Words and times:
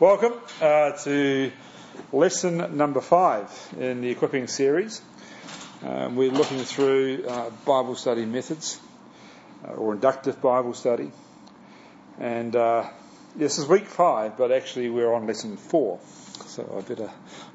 Welcome 0.00 0.32
uh, 0.62 0.92
to 0.92 1.52
lesson 2.10 2.78
number 2.78 3.02
five 3.02 3.50
in 3.78 4.00
the 4.00 4.08
equipping 4.08 4.46
series. 4.46 5.02
Um, 5.82 6.16
we're 6.16 6.30
looking 6.30 6.60
through 6.60 7.26
uh, 7.28 7.50
Bible 7.66 7.94
study 7.96 8.24
methods 8.24 8.80
uh, 9.62 9.72
or 9.72 9.92
inductive 9.92 10.40
Bible 10.40 10.72
study. 10.72 11.12
And 12.18 12.56
uh, 12.56 12.88
this 13.36 13.58
is 13.58 13.66
week 13.66 13.84
five, 13.88 14.38
but 14.38 14.52
actually 14.52 14.88
we're 14.88 15.12
on 15.12 15.26
lesson 15.26 15.58
four. 15.58 16.00
So 16.46 16.78
I 16.78 16.80
better 16.80 17.10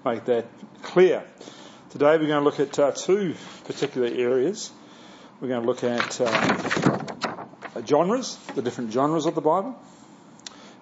make 0.05 0.25
that 0.25 0.46
clear. 0.84 1.23
Today 1.89 2.16
we're 2.20 2.27
going 2.27 2.43
to 2.43 2.46
look 2.46 2.59
at 2.59 2.77
uh, 2.77 2.91
two 2.91 3.34
particular 3.64 4.05
areas. 4.07 4.71
We're 5.41 5.48
going 5.48 5.62
to 5.62 5.68
look 5.68 5.84
at 5.84 6.21
uh, 6.21 7.82
genres, 7.88 8.38
the 8.54 8.62
different 8.62 8.91
genres 8.91 9.25
of 9.25 9.34
the 9.34 9.41
Bible 9.41 9.75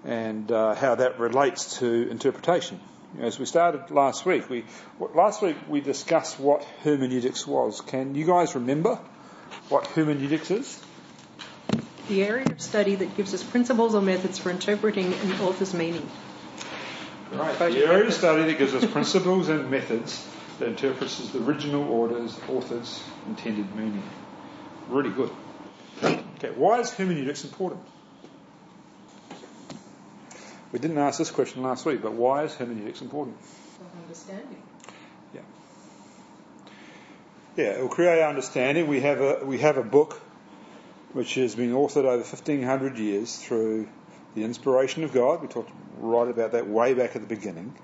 and 0.06 0.52
uh, 0.52 0.76
how 0.76 0.96
that 0.96 1.20
relates 1.20 1.80
to 1.80 2.10
interpretation. 2.10 2.80
As 3.20 3.38
we 3.38 3.46
started 3.46 3.92
last 3.92 4.26
week, 4.26 4.50
we 4.50 4.66
last 5.14 5.42
week 5.42 5.56
we 5.68 5.82
discussed 5.82 6.40
what 6.40 6.64
hermeneutics 6.84 7.46
was. 7.46 7.80
Can 7.82 8.16
you 8.16 8.26
guys 8.26 8.56
remember 8.56 9.00
what 9.70 9.86
hermeneutics 9.88 10.50
is? 10.50 10.84
The 12.10 12.24
area 12.24 12.46
of 12.46 12.60
study 12.60 12.96
that 12.96 13.16
gives 13.16 13.34
us 13.34 13.44
principles 13.44 13.96
or 13.96 14.02
methods 14.02 14.40
for 14.40 14.50
interpreting 14.50 15.14
an 15.14 15.32
author's 15.42 15.74
meaning. 15.74 16.10
Right. 17.32 17.58
The 17.58 17.86
area 17.86 18.08
of 18.08 18.14
study 18.14 18.44
that 18.44 18.58
gives 18.58 18.74
us 18.74 18.86
principles 18.86 19.48
and 19.50 19.72
methods 19.72 20.28
that 20.60 20.68
interprets 20.70 21.18
the 21.30 21.44
original 21.44 21.92
author's, 21.92 22.40
author's 22.50 23.04
intended 23.28 23.76
meaning. 23.76 24.04
Really 24.90 25.10
good. 25.10 25.32
Okay, 26.04 26.52
why 26.56 26.80
is 26.80 26.92
hermeneutics 26.92 27.44
important? 27.44 27.82
We 30.74 30.80
didn't 30.80 30.98
ask 30.98 31.20
this 31.20 31.30
question 31.30 31.62
last 31.62 31.86
week, 31.86 32.02
but 32.02 32.14
why 32.14 32.44
is 32.46 32.56
hermeneutics 32.56 33.02
important? 33.02 33.38
understanding. 34.04 34.62
Yeah. 35.34 35.42
Yeah, 37.56 37.66
it 37.78 37.82
will 37.82 37.90
create 37.90 38.22
our 38.22 38.30
understanding. 38.30 38.88
We 38.88 39.02
have 39.02 39.22
a 39.22 39.46
we 39.46 39.60
have 39.60 39.78
a 39.78 39.84
book 39.84 40.20
which 41.14 41.36
has 41.36 41.54
been 41.54 41.74
authored 41.74 42.06
over 42.06 42.24
fifteen 42.24 42.64
hundred 42.64 42.98
years 42.98 43.38
through 43.38 43.88
the 44.34 44.44
inspiration 44.44 45.04
of 45.04 45.14
God. 45.14 45.44
We 45.44 45.48
talked 45.48 45.72
right 45.98 46.28
about 46.28 46.54
that 46.54 46.68
way 46.68 46.96
back 46.96 47.16
at 47.16 47.22
the 47.22 47.28
beginning. 47.28 47.76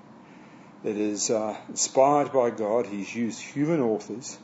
It 0.82 0.96
is 0.96 1.30
uh, 1.30 1.56
inspired 1.68 2.32
by 2.32 2.50
God. 2.50 2.86
He's 2.86 3.14
used 3.14 3.40
human 3.40 3.80
authors, 3.80 4.36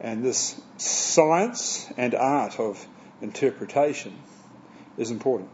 and 0.00 0.24
this 0.24 0.58
science 0.78 1.92
and 1.98 2.14
art 2.14 2.58
of 2.58 2.86
interpretation 3.20 4.16
is 4.96 5.10
important 5.10 5.50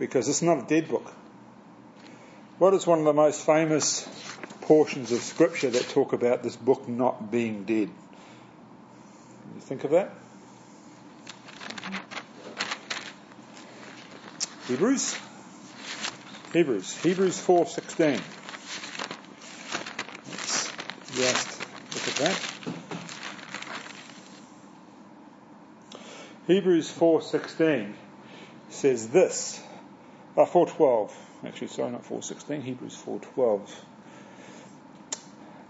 because 0.00 0.28
it's 0.30 0.42
not 0.42 0.58
a 0.58 0.66
dead 0.66 0.88
book. 0.88 1.12
What 2.58 2.72
is 2.74 2.86
one 2.86 3.00
of 3.00 3.04
the 3.04 3.12
most 3.12 3.44
famous 3.44 4.08
portions 4.62 5.12
of 5.12 5.20
Scripture 5.20 5.68
that 5.70 5.90
talk 5.90 6.14
about 6.14 6.42
this 6.42 6.56
book 6.56 6.88
not 6.88 7.30
being 7.30 7.64
dead? 7.64 7.90
Can 9.42 9.54
You 9.54 9.60
think 9.60 9.84
of 9.84 9.90
that? 9.90 10.14
Hebrews? 14.68 15.16
Hebrews. 16.54 16.96
Hebrews 17.02 17.38
4.16. 17.38 18.20
Let's 20.26 20.70
just 21.14 21.60
look 21.92 22.08
at 22.08 22.16
that. 22.16 22.40
Hebrews 26.46 26.90
4.16 26.90 27.92
says 28.70 29.08
this. 29.08 29.62
Uh, 30.40 30.46
4.12. 30.46 31.12
Actually, 31.44 31.68
sorry, 31.68 31.90
not 31.90 32.02
4.16. 32.02 32.62
Hebrews 32.62 32.96
4.12. 33.06 33.60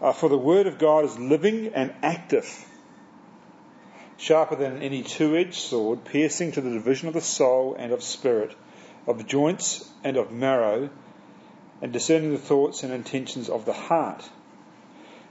Uh, 0.01 0.12
For 0.12 0.29
the 0.29 0.39
word 0.39 0.69
of 0.69 0.79
God 0.79 1.05
is 1.07 1.19
living 1.19 1.72
and 1.75 1.93
active, 2.05 2.49
sharper 4.17 4.55
than 4.55 4.81
any 4.81 5.03
two-edged 5.03 5.56
sword, 5.56 6.05
piercing 6.05 6.53
to 6.53 6.61
the 6.61 6.71
division 6.71 7.09
of 7.09 7.15
the 7.15 7.21
soul 7.21 7.75
and 7.77 7.91
of 7.91 8.00
spirit, 8.05 8.55
of 9.09 9.27
joints 9.27 9.91
and 10.05 10.17
of 10.17 10.31
marrow, 10.31 10.89
and 11.83 11.93
discerning 11.93 12.31
the 12.31 12.39
thoughts 12.39 12.84
and 12.84 12.93
intentions 12.93 13.49
of 13.49 13.65
the 13.65 13.73
heart. 13.73 14.31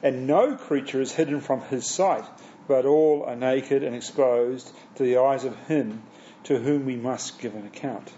And 0.03 0.28
no 0.28 0.58
creature 0.58 1.00
is 1.00 1.13
hidden 1.13 1.40
from 1.40 1.62
his 1.62 1.86
sight, 1.86 2.25
but 2.68 2.86
all 2.86 3.24
are 3.24 3.38
naked 3.38 3.86
and 3.86 3.96
exposed 3.96 4.69
to 4.96 5.03
the 5.03 5.16
eyes 5.16 5.46
of 5.46 5.56
him 5.68 6.03
to 6.44 6.59
whom 6.59 6.86
we 6.86 6.97
must 6.97 7.40
give 7.40 7.56
an 7.56 7.66
account 7.66 8.12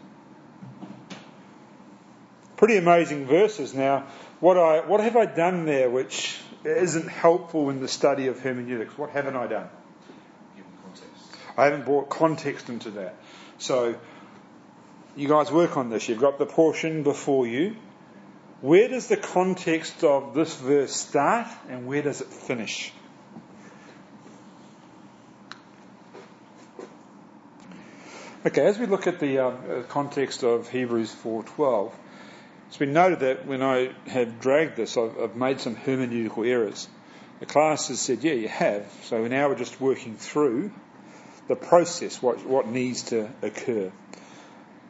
pretty 2.61 2.77
amazing 2.77 3.25
verses. 3.25 3.73
Now, 3.73 4.05
what 4.39 4.55
I 4.55 4.81
what 4.81 4.99
have 4.99 5.15
I 5.17 5.25
done 5.25 5.65
there 5.65 5.89
which 5.89 6.39
isn't 6.63 7.07
helpful 7.07 7.71
in 7.71 7.79
the 7.79 7.87
study 7.87 8.27
of 8.27 8.39
hermeneutics? 8.39 8.95
What 8.99 9.09
haven't 9.09 9.35
I 9.35 9.47
done? 9.47 9.67
I 11.57 11.65
haven't 11.65 11.85
brought 11.85 12.09
context 12.09 12.69
into 12.69 12.91
that. 12.91 13.15
So, 13.57 13.95
you 15.15 15.27
guys 15.27 15.51
work 15.51 15.75
on 15.75 15.89
this. 15.89 16.07
You've 16.07 16.21
got 16.21 16.37
the 16.37 16.45
portion 16.45 17.01
before 17.01 17.47
you. 17.47 17.75
Where 18.61 18.87
does 18.87 19.07
the 19.07 19.17
context 19.17 20.03
of 20.03 20.35
this 20.35 20.55
verse 20.55 20.95
start 20.95 21.47
and 21.67 21.87
where 21.87 22.03
does 22.03 22.21
it 22.21 22.27
finish? 22.27 22.93
Okay, 28.45 28.65
as 28.67 28.77
we 28.77 28.85
look 28.85 29.07
at 29.07 29.19
the 29.19 29.39
uh, 29.39 29.83
context 29.89 30.43
of 30.43 30.69
Hebrews 30.69 31.13
4:12, 31.23 31.91
it's 32.71 32.77
been 32.77 32.93
noted 32.93 33.19
that 33.19 33.45
when 33.45 33.61
I 33.61 33.91
have 34.07 34.39
dragged 34.39 34.77
this, 34.77 34.95
I've, 34.95 35.19
I've 35.19 35.35
made 35.35 35.59
some 35.59 35.75
hermeneutical 35.75 36.47
errors. 36.47 36.87
The 37.41 37.45
class 37.45 37.89
has 37.89 37.99
said, 37.99 38.23
yeah, 38.23 38.31
you 38.31 38.47
have. 38.47 38.89
So 39.03 39.27
now 39.27 39.49
we're 39.49 39.57
just 39.57 39.81
working 39.81 40.15
through 40.15 40.71
the 41.49 41.57
process, 41.57 42.21
what, 42.21 42.45
what 42.45 42.69
needs 42.69 43.03
to 43.09 43.29
occur. 43.41 43.91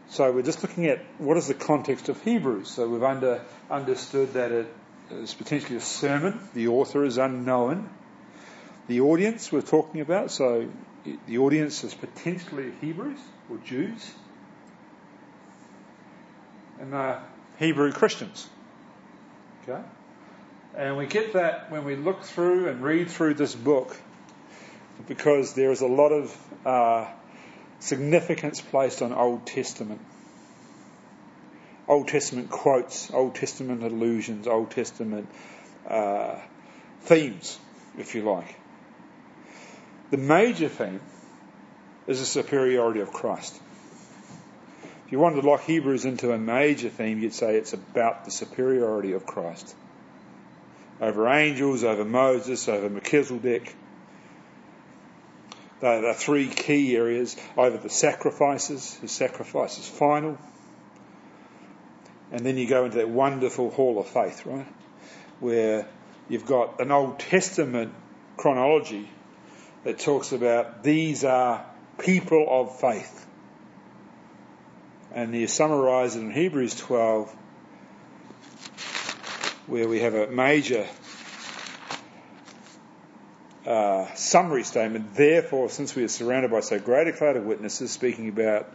So 0.09 0.31
we're 0.31 0.43
just 0.43 0.61
looking 0.61 0.85
at 0.85 0.99
what 1.17 1.37
is 1.37 1.47
the 1.47 1.55
context 1.55 2.07
of 2.07 2.21
Hebrews. 2.21 2.69
So 2.69 2.87
we've 2.87 3.01
under, 3.01 3.43
understood 3.71 4.33
that 4.33 4.51
it 4.51 4.67
is 5.09 5.33
potentially 5.33 5.77
a 5.77 5.81
sermon. 5.81 6.39
The 6.53 6.67
author 6.67 7.03
is 7.03 7.17
unknown. 7.17 7.89
The 8.89 9.01
audience 9.01 9.51
we're 9.51 9.61
talking 9.63 10.01
about, 10.01 10.29
so 10.29 10.69
the 11.25 11.39
audience 11.39 11.83
is 11.83 11.95
potentially 11.95 12.73
Hebrews 12.79 13.17
or 13.49 13.57
Jews. 13.65 14.13
And 16.79 16.93
uh, 16.93 17.21
Hebrew 17.57 17.91
Christians. 17.91 18.47
Okay? 19.63 19.81
And 20.75 20.97
we 20.97 21.05
get 21.05 21.33
that 21.33 21.71
when 21.71 21.83
we 21.83 21.95
look 21.95 22.23
through 22.23 22.69
and 22.69 22.81
read 22.81 23.09
through 23.09 23.35
this 23.35 23.53
book 23.53 23.95
because 25.07 25.53
there 25.53 25.71
is 25.71 25.81
a 25.81 25.87
lot 25.87 26.09
of 26.11 26.37
uh, 26.65 27.07
significance 27.79 28.61
placed 28.61 29.01
on 29.01 29.13
Old 29.13 29.45
Testament. 29.45 30.01
Old 31.87 32.07
Testament 32.07 32.49
quotes, 32.49 33.11
Old 33.11 33.35
Testament 33.35 33.83
allusions, 33.83 34.47
Old 34.47 34.71
Testament 34.71 35.27
uh, 35.87 36.39
themes, 37.01 37.59
if 37.97 38.15
you 38.15 38.21
like. 38.21 38.55
The 40.11 40.17
major 40.17 40.69
theme 40.69 41.01
is 42.07 42.19
the 42.19 42.25
superiority 42.25 43.01
of 43.01 43.11
Christ. 43.11 43.59
If 45.11 45.15
you 45.15 45.19
wanted 45.19 45.41
to 45.41 45.49
lock 45.49 45.63
Hebrews 45.63 46.05
into 46.05 46.31
a 46.31 46.37
major 46.37 46.87
theme, 46.87 47.19
you'd 47.19 47.33
say 47.33 47.57
it's 47.57 47.73
about 47.73 48.23
the 48.23 48.31
superiority 48.31 49.11
of 49.11 49.25
Christ 49.25 49.75
over 51.01 51.27
angels, 51.27 51.83
over 51.83 52.05
Moses, 52.05 52.69
over 52.69 52.89
Melchizedek. 52.89 53.75
There 55.81 56.07
are 56.07 56.13
three 56.13 56.47
key 56.47 56.95
areas 56.95 57.35
over 57.57 57.77
the 57.77 57.89
sacrifices. 57.89 58.93
His 59.01 59.11
sacrifice 59.11 59.77
is 59.79 59.85
final. 59.85 60.37
And 62.31 62.45
then 62.45 62.55
you 62.55 62.65
go 62.69 62.85
into 62.85 62.95
that 62.99 63.09
wonderful 63.09 63.69
hall 63.69 63.99
of 63.99 64.07
faith, 64.07 64.45
right? 64.45 64.67
Where 65.41 65.89
you've 66.29 66.45
got 66.45 66.79
an 66.79 66.89
Old 66.89 67.19
Testament 67.19 67.93
chronology 68.37 69.09
that 69.83 69.99
talks 69.99 70.31
about 70.31 70.83
these 70.83 71.25
are 71.25 71.65
people 71.97 72.47
of 72.49 72.79
faith 72.79 73.27
and 75.13 75.35
you 75.35 75.47
summarise 75.47 76.15
it 76.15 76.21
in 76.21 76.31
Hebrews 76.31 76.75
12, 76.75 77.29
where 79.67 79.87
we 79.87 79.99
have 79.99 80.15
a 80.15 80.27
major 80.27 80.87
uh, 83.65 84.13
summary 84.15 84.63
statement. 84.63 85.15
Therefore, 85.15 85.69
since 85.69 85.95
we 85.95 86.03
are 86.03 86.07
surrounded 86.07 86.51
by 86.51 86.61
so 86.61 86.79
great 86.79 87.07
a 87.07 87.11
cloud 87.11 87.35
of 87.35 87.45
witnesses, 87.45 87.91
speaking 87.91 88.29
about 88.29 88.71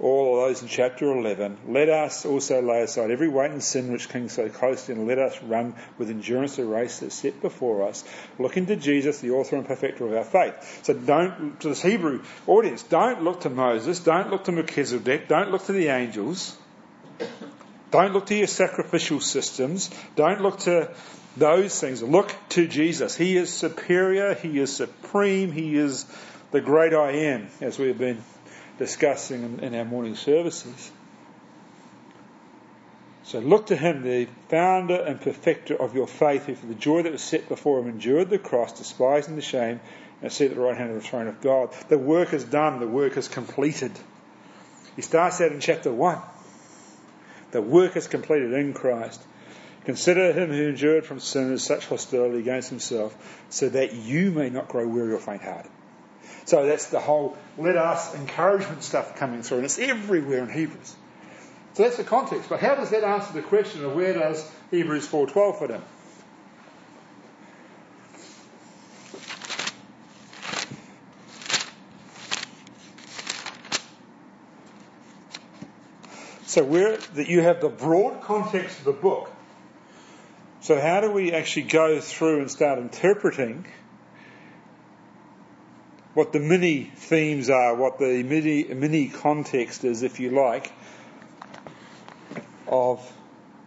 all 0.00 0.34
of 0.34 0.48
those 0.48 0.62
in 0.62 0.68
chapter 0.68 1.10
11. 1.10 1.58
Let 1.68 1.88
us 1.88 2.24
also 2.24 2.62
lay 2.62 2.82
aside 2.82 3.10
every 3.10 3.28
weight 3.28 3.50
and 3.50 3.62
sin 3.62 3.92
which 3.92 4.08
clings 4.08 4.32
so 4.32 4.48
closely, 4.48 4.94
and 4.94 5.06
let 5.06 5.18
us 5.18 5.42
run 5.42 5.74
with 5.98 6.10
endurance 6.10 6.56
the 6.56 6.64
race 6.64 7.00
that's 7.00 7.16
set 7.16 7.40
before 7.42 7.88
us, 7.88 8.04
looking 8.38 8.66
to 8.66 8.76
Jesus, 8.76 9.20
the 9.20 9.30
author 9.30 9.56
and 9.56 9.66
perfecter 9.66 10.06
of 10.06 10.14
our 10.14 10.24
faith. 10.24 10.84
So 10.84 10.94
don't, 10.94 11.60
to 11.60 11.68
this 11.68 11.82
Hebrew 11.82 12.22
audience, 12.46 12.82
don't 12.82 13.22
look 13.22 13.40
to 13.40 13.50
Moses, 13.50 14.00
don't 14.00 14.30
look 14.30 14.44
to 14.44 14.52
Melchizedek, 14.52 15.28
don't 15.28 15.50
look 15.50 15.64
to 15.66 15.72
the 15.72 15.88
angels. 15.88 16.56
Don't 17.90 18.12
look 18.12 18.26
to 18.26 18.34
your 18.34 18.46
sacrificial 18.46 19.20
systems. 19.20 19.90
Don't 20.14 20.42
look 20.42 20.58
to 20.60 20.94
those 21.36 21.80
things. 21.80 22.02
Look 22.02 22.34
to 22.50 22.68
Jesus. 22.68 23.16
He 23.16 23.36
is 23.36 23.50
superior. 23.50 24.34
He 24.34 24.58
is 24.58 24.76
supreme. 24.76 25.52
He 25.52 25.76
is 25.76 26.04
the 26.50 26.60
great 26.60 26.92
I 26.92 27.12
am, 27.12 27.48
as 27.60 27.78
we 27.78 27.88
have 27.88 27.98
been 27.98 28.22
discussing 28.78 29.58
in, 29.62 29.74
our 29.74 29.84
morning 29.84 30.14
services. 30.14 30.90
So 33.24 33.40
look 33.40 33.66
to 33.66 33.76
him, 33.76 34.02
the 34.02 34.26
founder 34.48 34.94
and 34.94 35.20
perfecter 35.20 35.74
of 35.74 35.94
your 35.94 36.06
faith, 36.06 36.46
who 36.46 36.54
for 36.54 36.66
the 36.66 36.74
joy 36.74 37.02
that 37.02 37.12
was 37.12 37.22
set 37.22 37.48
before 37.48 37.80
him 37.80 37.88
endured 37.88 38.30
the 38.30 38.38
cross, 38.38 38.78
despising 38.78 39.36
the 39.36 39.42
shame, 39.42 39.80
and 40.22 40.32
sat 40.32 40.50
at 40.50 40.56
the 40.56 40.60
right 40.62 40.76
hand 40.76 40.90
of 40.90 40.96
the 40.96 41.06
throne 41.06 41.28
of 41.28 41.40
God. 41.40 41.74
The 41.88 41.98
work 41.98 42.32
is 42.32 42.44
done, 42.44 42.80
the 42.80 42.88
work 42.88 43.16
is 43.16 43.28
completed. 43.28 43.92
He 44.96 45.02
starts 45.02 45.40
out 45.40 45.52
in 45.52 45.60
chapter 45.60 45.92
1. 45.92 46.18
The 47.50 47.62
work 47.62 47.96
is 47.96 48.08
completed 48.08 48.52
in 48.52 48.72
Christ. 48.72 49.22
Consider 49.84 50.32
him 50.32 50.50
who 50.50 50.68
endured 50.68 51.06
from 51.06 51.20
sinners 51.20 51.62
such 51.62 51.86
hostility 51.86 52.38
against 52.38 52.68
himself, 52.68 53.16
so 53.48 53.68
that 53.68 53.94
you 53.94 54.30
may 54.30 54.50
not 54.50 54.68
grow 54.68 54.86
weary 54.86 55.12
or 55.12 55.18
faint 55.18 55.42
hearted. 55.42 55.70
So 56.48 56.64
that's 56.64 56.86
the 56.86 56.98
whole 56.98 57.36
let 57.58 57.76
us 57.76 58.14
encouragement 58.14 58.82
stuff 58.82 59.16
coming 59.16 59.42
through, 59.42 59.58
and 59.58 59.64
it's 59.66 59.78
everywhere 59.78 60.44
in 60.44 60.48
Hebrews. 60.48 60.96
So 61.74 61.82
that's 61.82 61.98
the 61.98 62.04
context. 62.04 62.48
But 62.48 62.60
how 62.60 62.74
does 62.74 62.88
that 62.88 63.04
answer 63.04 63.34
the 63.34 63.42
question 63.42 63.84
of 63.84 63.94
where 63.94 64.14
does 64.14 64.50
Hebrews 64.70 65.06
4.12 65.06 65.58
fit 65.58 65.70
in? 65.72 65.82
So 76.46 76.64
where 76.64 76.96
that 76.96 77.28
you 77.28 77.42
have 77.42 77.60
the 77.60 77.68
broad 77.68 78.22
context 78.22 78.78
of 78.78 78.84
the 78.86 78.92
book. 78.92 79.30
So 80.62 80.80
how 80.80 81.02
do 81.02 81.10
we 81.10 81.32
actually 81.34 81.64
go 81.64 82.00
through 82.00 82.40
and 82.40 82.50
start 82.50 82.78
interpreting 82.78 83.66
what 86.18 86.32
the 86.32 86.40
mini 86.40 86.82
themes 86.82 87.48
are, 87.48 87.76
what 87.76 88.00
the 88.00 88.24
mini 88.24 88.64
mini 88.64 89.06
context 89.06 89.84
is, 89.84 90.02
if 90.02 90.18
you 90.18 90.30
like, 90.30 90.72
of 92.66 93.00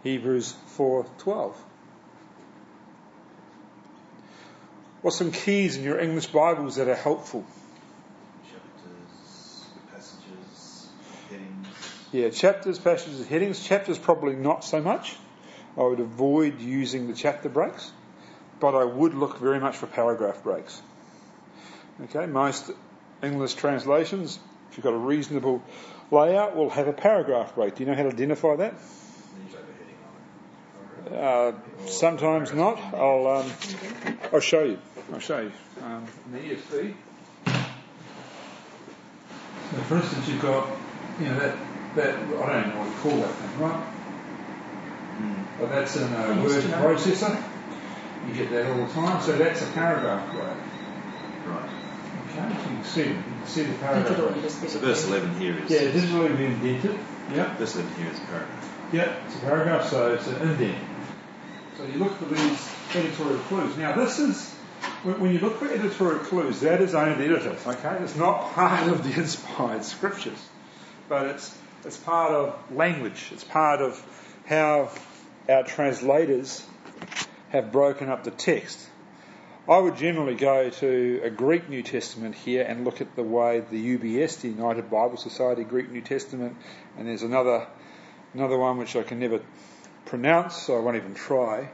Hebrews 0.02 0.54
4:12. 0.76 1.54
What's 5.00 5.16
some 5.16 5.32
keys 5.32 5.78
in 5.78 5.82
your 5.82 5.98
English 5.98 6.26
Bibles 6.26 6.76
that 6.76 6.88
are 6.88 6.94
helpful? 6.94 7.42
Chapters, 8.52 9.64
passages, 9.90 10.88
headings. 11.30 11.66
Yeah, 12.12 12.28
chapters, 12.28 12.78
passages, 12.78 13.26
headings. 13.28 13.64
Chapters 13.64 13.96
probably 13.96 14.36
not 14.36 14.62
so 14.62 14.82
much. 14.82 15.16
I 15.78 15.84
would 15.84 16.00
avoid 16.00 16.60
using 16.60 17.06
the 17.06 17.14
chapter 17.14 17.48
breaks, 17.48 17.90
but 18.60 18.74
I 18.74 18.84
would 18.84 19.14
look 19.14 19.38
very 19.38 19.58
much 19.58 19.78
for 19.78 19.86
paragraph 19.86 20.42
breaks. 20.42 20.82
Okay, 22.00 22.26
most 22.26 22.70
English 23.22 23.54
translations, 23.54 24.38
if 24.70 24.76
you've 24.76 24.84
got 24.84 24.94
a 24.94 24.98
reasonable 24.98 25.62
layout, 26.10 26.56
will 26.56 26.70
have 26.70 26.88
a 26.88 26.92
paragraph 26.92 27.54
break. 27.54 27.76
Do 27.76 27.84
you 27.84 27.90
know 27.90 27.96
how 27.96 28.04
to 28.04 28.08
identify 28.08 28.56
that? 28.56 28.74
Uh, 31.10 31.52
sometimes 31.86 32.52
not. 32.52 32.78
I'll 32.94 33.26
um, 33.26 33.52
I'll 34.32 34.40
show 34.40 34.62
you. 34.62 34.78
I'll 35.12 35.18
show 35.18 35.40
you. 35.40 35.52
Um, 35.82 36.06
in 36.26 36.32
the 36.32 36.54
ESV. 36.54 36.94
So 39.70 39.76
for 39.82 39.96
instance, 39.96 40.28
you've 40.28 40.42
got 40.42 40.68
you 41.20 41.26
know 41.26 41.38
that 41.38 41.56
that 41.96 42.14
I 42.14 42.18
don't 42.18 42.68
know 42.68 42.80
what 42.80 42.88
you 42.88 42.94
call 43.02 43.20
that 43.20 43.34
thing, 43.34 43.60
right? 43.60 43.84
But 45.58 45.70
that's 45.70 45.96
in 45.96 46.12
a 46.12 46.16
I 46.16 46.42
used 46.42 46.68
word 46.68 46.74
processor. 46.74 47.42
You 48.26 48.34
get 48.34 48.50
that 48.50 48.70
all 48.70 48.86
the 48.86 48.92
time. 48.92 49.20
So 49.22 49.36
that's 49.36 49.62
a 49.62 49.66
paragraph 49.72 50.32
break. 50.32 50.46
Right. 51.46 51.70
Okay, 52.34 52.54
so 52.62 52.70
you 52.70 52.76
can 52.76 52.84
see. 52.84 53.00
You 53.02 53.14
can 53.14 53.46
see 53.46 53.62
the 53.64 53.74
paragraph. 53.74 54.36
you 54.36 54.42
just 54.42 54.60
So 54.60 54.66
get 54.66 54.80
verse 54.80 55.04
it. 55.04 55.08
11 55.08 55.40
here 55.40 55.58
is. 55.58 55.70
Yeah, 55.70 55.78
digitally 55.90 56.38
we 56.38 56.44
indented. 56.46 56.98
Yeah. 57.34 57.54
Verse 57.56 57.74
11 57.76 57.94
here 57.96 58.10
is 58.12 58.18
a 58.18 58.22
paragraph. 58.22 58.68
Yeah, 58.92 59.14
it's 59.26 59.36
a 59.36 59.38
paragraph, 59.40 59.88
so 59.88 60.12
it's 60.14 60.26
an 60.26 60.36
indent. 60.48 60.78
So 61.78 61.84
you 61.84 61.98
look 61.98 62.12
for 62.18 62.26
these 62.26 62.70
editorial 62.94 63.38
clues. 63.44 63.76
Now 63.76 63.94
this 63.96 64.18
is, 64.18 64.50
when 65.02 65.18
when 65.20 65.32
you 65.32 65.38
look 65.40 65.58
for 65.58 65.70
editorial 65.70 66.18
clues, 66.20 66.60
that 66.60 66.80
is 66.82 66.94
only 66.94 67.14
the 67.14 67.24
editors, 67.34 67.66
okay? 67.66 67.96
It's 68.02 68.16
not 68.16 68.52
part 68.52 68.88
of 68.88 69.02
the 69.04 69.12
inspired 69.20 69.84
scriptures, 69.84 70.38
but 71.08 71.26
it's, 71.26 71.56
it's 71.84 71.96
part 71.96 72.32
of 72.32 72.58
language. 72.70 73.30
It's 73.32 73.44
part 73.44 73.80
of 73.80 74.02
how 74.46 74.90
our 75.48 75.62
translators 75.64 76.64
have 77.50 77.72
broken 77.72 78.08
up 78.10 78.24
the 78.24 78.30
text. 78.30 78.78
I 79.68 79.78
would 79.78 79.96
generally 79.96 80.34
go 80.34 80.70
to 80.70 81.20
a 81.22 81.30
Greek 81.30 81.68
New 81.68 81.84
Testament 81.84 82.34
here 82.34 82.64
and 82.64 82.84
look 82.84 83.00
at 83.00 83.14
the 83.14 83.22
way 83.22 83.60
the 83.60 83.96
UBS, 83.96 84.40
the 84.40 84.48
United 84.48 84.90
Bible 84.90 85.16
Society 85.16 85.62
Greek 85.62 85.88
New 85.88 86.00
Testament, 86.00 86.56
and 86.98 87.06
there's 87.06 87.22
another 87.22 87.68
another 88.34 88.58
one 88.58 88.78
which 88.78 88.96
I 88.96 89.04
can 89.04 89.20
never 89.20 89.40
pronounce, 90.06 90.56
so 90.56 90.76
I 90.76 90.80
won't 90.80 90.96
even 90.96 91.14
try. 91.14 91.68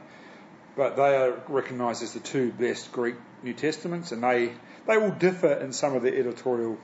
But 0.75 0.97
they 0.97 1.15
are 1.15 1.41
recognised 1.47 2.03
as 2.03 2.13
the 2.13 2.19
two 2.19 2.51
best 2.51 2.91
Greek 2.91 3.15
New 3.41 3.53
Testaments, 3.53 4.11
and 4.11 4.21
they 4.21 4.53
they 4.85 4.97
will 4.97 5.11
differ 5.11 5.53
in 5.53 5.73
some 5.73 5.95
of 5.95 6.03
the 6.03 6.15
editorial 6.15 6.77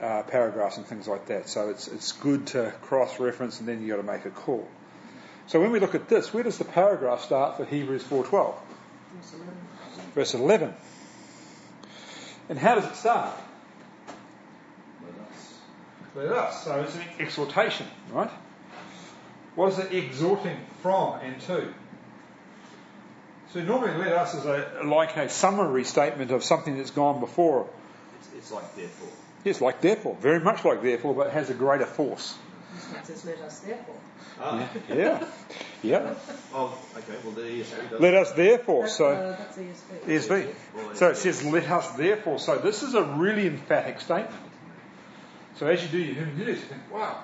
uh, 0.00 0.22
paragraphs 0.22 0.76
and 0.76 0.86
things 0.86 1.08
like 1.08 1.26
that. 1.26 1.48
So 1.48 1.70
it's 1.70 1.88
it's 1.88 2.12
good 2.12 2.46
to 2.48 2.72
cross 2.82 3.18
reference, 3.18 3.58
and 3.58 3.68
then 3.68 3.82
you 3.82 3.94
have 3.94 4.06
got 4.06 4.12
to 4.12 4.18
make 4.18 4.26
a 4.26 4.30
call. 4.30 4.68
So 5.48 5.60
when 5.60 5.72
we 5.72 5.80
look 5.80 5.96
at 5.96 6.08
this, 6.08 6.32
where 6.32 6.44
does 6.44 6.58
the 6.58 6.64
paragraph 6.64 7.24
start 7.24 7.56
for 7.56 7.64
Hebrews 7.64 8.04
4:12? 8.04 8.54
Verse 10.14 10.34
11. 10.34 10.74
And 12.48 12.58
how 12.58 12.74
does 12.74 12.84
it 12.84 12.94
start? 12.96 13.34
Let 15.02 15.28
us. 15.28 15.58
Let 16.14 16.26
us. 16.26 16.64
So 16.64 16.80
it's 16.80 16.94
an 16.96 17.02
exhortation, 17.18 17.86
right? 18.10 18.30
What 19.54 19.72
is 19.72 19.78
it 19.78 19.92
exhorting 19.92 20.56
from 20.82 21.20
and 21.20 21.40
to? 21.42 21.72
So 23.52 23.62
normally 23.62 23.96
let 23.98 24.12
us 24.12 24.34
is 24.34 24.46
a, 24.46 24.80
like 24.84 25.16
a 25.16 25.28
summary 25.28 25.84
statement 25.84 26.30
of 26.30 26.42
something 26.42 26.78
that's 26.78 26.90
gone 26.90 27.20
before. 27.20 27.68
It's, 28.18 28.28
it's 28.36 28.52
like 28.52 28.74
therefore. 28.76 29.08
Yes, 29.44 29.60
like 29.60 29.80
therefore, 29.80 30.16
very 30.20 30.40
much 30.40 30.64
like 30.64 30.82
therefore, 30.82 31.14
but 31.14 31.26
it 31.26 31.32
has 31.34 31.50
a 31.50 31.54
greater 31.54 31.84
force. 31.84 32.36
It 32.98 33.06
says, 33.06 33.24
let 33.24 33.38
us 33.40 33.60
therefore. 33.60 33.94
Ah. 34.40 34.68
Yeah, 34.88 35.26
yeah. 35.82 36.14
Oh, 36.54 36.78
okay. 36.96 37.14
Well, 37.24 37.32
the 37.32 37.42
ESV. 37.42 38.00
Let 38.00 38.14
us 38.14 38.32
therefore. 38.32 38.82
That's, 38.82 38.96
So 38.96 39.06
uh, 39.08 39.36
that's 39.38 39.56
ESV. 39.58 40.48
ESV. 40.50 40.96
So 40.96 41.08
it 41.08 41.16
says, 41.16 41.44
let 41.44 41.68
us 41.70 41.90
therefore. 41.92 42.38
So 42.38 42.58
this 42.58 42.82
is 42.82 42.94
a 42.94 43.02
really 43.02 43.46
emphatic 43.46 44.00
statement. 44.00 44.34
So 45.56 45.66
as 45.66 45.82
you 45.82 45.88
do 45.88 45.98
your 45.98 46.14
hermeneutics, 46.16 46.60
you 46.60 46.66
think, 46.66 46.92
wow, 46.92 47.18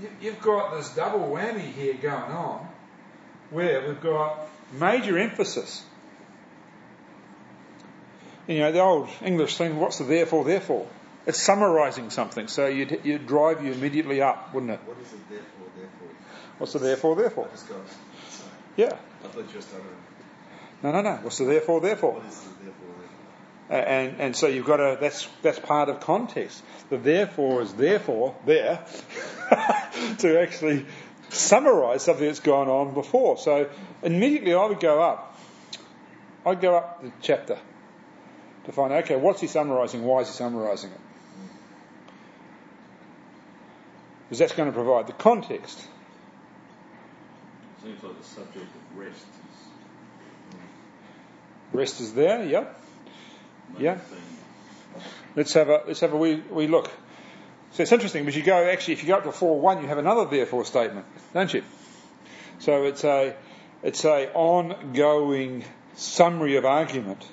you- 0.00 0.10
you've 0.20 0.40
got 0.40 0.76
this 0.76 0.94
double 0.94 1.20
whammy 1.20 1.60
here 1.72 1.94
going 1.94 2.32
on 2.32 2.68
where 3.50 3.86
we've 3.86 4.00
got 4.00 4.48
major 4.72 5.18
emphasis. 5.18 5.84
You 8.46 8.60
know, 8.60 8.72
the 8.72 8.80
old 8.80 9.08
English 9.22 9.56
thing, 9.56 9.78
what's 9.78 9.98
the 9.98 10.04
therefore, 10.04 10.44
therefore? 10.44 10.86
It's 11.26 11.40
summarising 11.40 12.10
something, 12.10 12.48
so 12.48 12.66
you'd, 12.66 13.00
you'd 13.04 13.26
drive 13.26 13.64
you 13.64 13.72
immediately 13.72 14.22
up, 14.22 14.54
wouldn't 14.54 14.72
it? 14.72 14.80
What 14.86 14.96
is 14.98 15.12
it 15.12 15.28
therefore, 15.28 15.68
therefore? 15.76 16.08
What's 16.58 16.72
the 16.72 16.78
therefore, 16.78 17.16
therefore? 17.16 17.48
I 17.48 17.50
just 17.50 17.68
got. 17.68 17.78
Sorry. 18.28 18.50
Yeah. 18.76 18.86
I 19.24 19.28
thought 19.28 19.48
you 19.48 19.56
were 19.56 19.60
stuttering. 19.60 19.96
No, 20.82 20.92
no, 20.92 21.02
no. 21.02 21.16
What's 21.16 21.38
the 21.38 21.44
therefore, 21.44 21.80
therefore? 21.80 22.14
What 22.14 22.26
is 22.26 22.40
the 22.40 22.64
therefore, 22.64 22.88
therefore? 22.98 23.10
Uh, 23.70 23.74
and 23.74 24.20
and 24.20 24.36
so 24.36 24.46
you've 24.46 24.66
got 24.66 24.78
to 24.78 24.98
that's 25.00 25.28
that's 25.42 25.58
part 25.58 25.88
of 25.88 26.00
context. 26.00 26.62
The 26.88 26.96
therefore 26.96 27.62
is 27.62 27.72
therefore 27.74 28.34
there 28.44 28.84
to 30.18 30.40
actually 30.40 30.86
summarise 31.28 32.02
something 32.02 32.26
that's 32.26 32.40
gone 32.40 32.68
on 32.68 32.94
before. 32.94 33.38
So 33.38 33.68
immediately 34.02 34.54
I 34.54 34.64
would 34.64 34.80
go 34.80 35.02
up. 35.02 35.38
I'd 36.44 36.60
go 36.60 36.76
up 36.76 37.02
the 37.02 37.12
chapter 37.20 37.58
to 38.64 38.72
find 38.72 38.92
okay, 38.92 39.16
what's 39.16 39.40
he 39.40 39.46
summarising? 39.46 40.02
Why 40.02 40.20
is 40.20 40.28
he 40.28 40.34
summarising 40.34 40.90
it? 40.90 41.00
Because 44.30 44.38
that's 44.38 44.52
going 44.52 44.68
to 44.68 44.72
provide 44.72 45.08
the 45.08 45.12
context. 45.12 45.76
Seems 47.82 48.00
like 48.00 48.16
the 48.16 48.24
subject 48.24 48.64
of 48.64 48.96
rest 48.96 49.16
is 49.16 49.50
Rest 51.72 52.00
is 52.00 52.14
there, 52.14 52.38
main 52.38 52.66
Yeah. 53.76 53.96
theme. 53.96 54.18
Let's 55.34 55.52
have 55.54 55.68
a 55.68 55.82
let's 55.88 55.98
have 55.98 56.12
a 56.12 56.16
wee, 56.16 56.42
wee 56.48 56.68
look. 56.68 56.88
So 57.72 57.82
it's 57.82 57.90
interesting 57.90 58.24
because 58.24 58.36
you 58.36 58.44
go 58.44 58.68
actually 58.70 58.94
if 58.94 59.02
you 59.02 59.08
go 59.08 59.16
up 59.16 59.24
to 59.24 59.32
four 59.32 59.58
one 59.58 59.82
you 59.82 59.88
have 59.88 59.98
another 59.98 60.26
therefore 60.26 60.64
statement, 60.64 61.06
don't 61.34 61.52
you? 61.52 61.64
So 62.60 62.84
it's 62.84 63.02
a 63.02 63.34
it's 63.82 64.04
a 64.04 64.32
ongoing 64.32 65.64
summary 65.96 66.56
of 66.56 66.64
argument. 66.64 67.26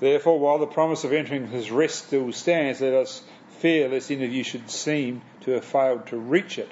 Therefore, 0.00 0.40
while 0.40 0.58
the 0.58 0.66
promise 0.66 1.04
of 1.04 1.12
entering 1.12 1.46
his 1.46 1.70
rest 1.70 2.06
still 2.06 2.32
stands, 2.32 2.80
let 2.80 2.94
us 2.94 3.22
fear 3.58 3.88
lest 3.88 4.10
any 4.10 4.24
of 4.24 4.32
you 4.32 4.42
should 4.42 4.68
seem 4.68 5.22
to 5.42 5.52
have 5.52 5.64
failed 5.64 6.06
to 6.08 6.18
reach 6.18 6.58
it. 6.58 6.70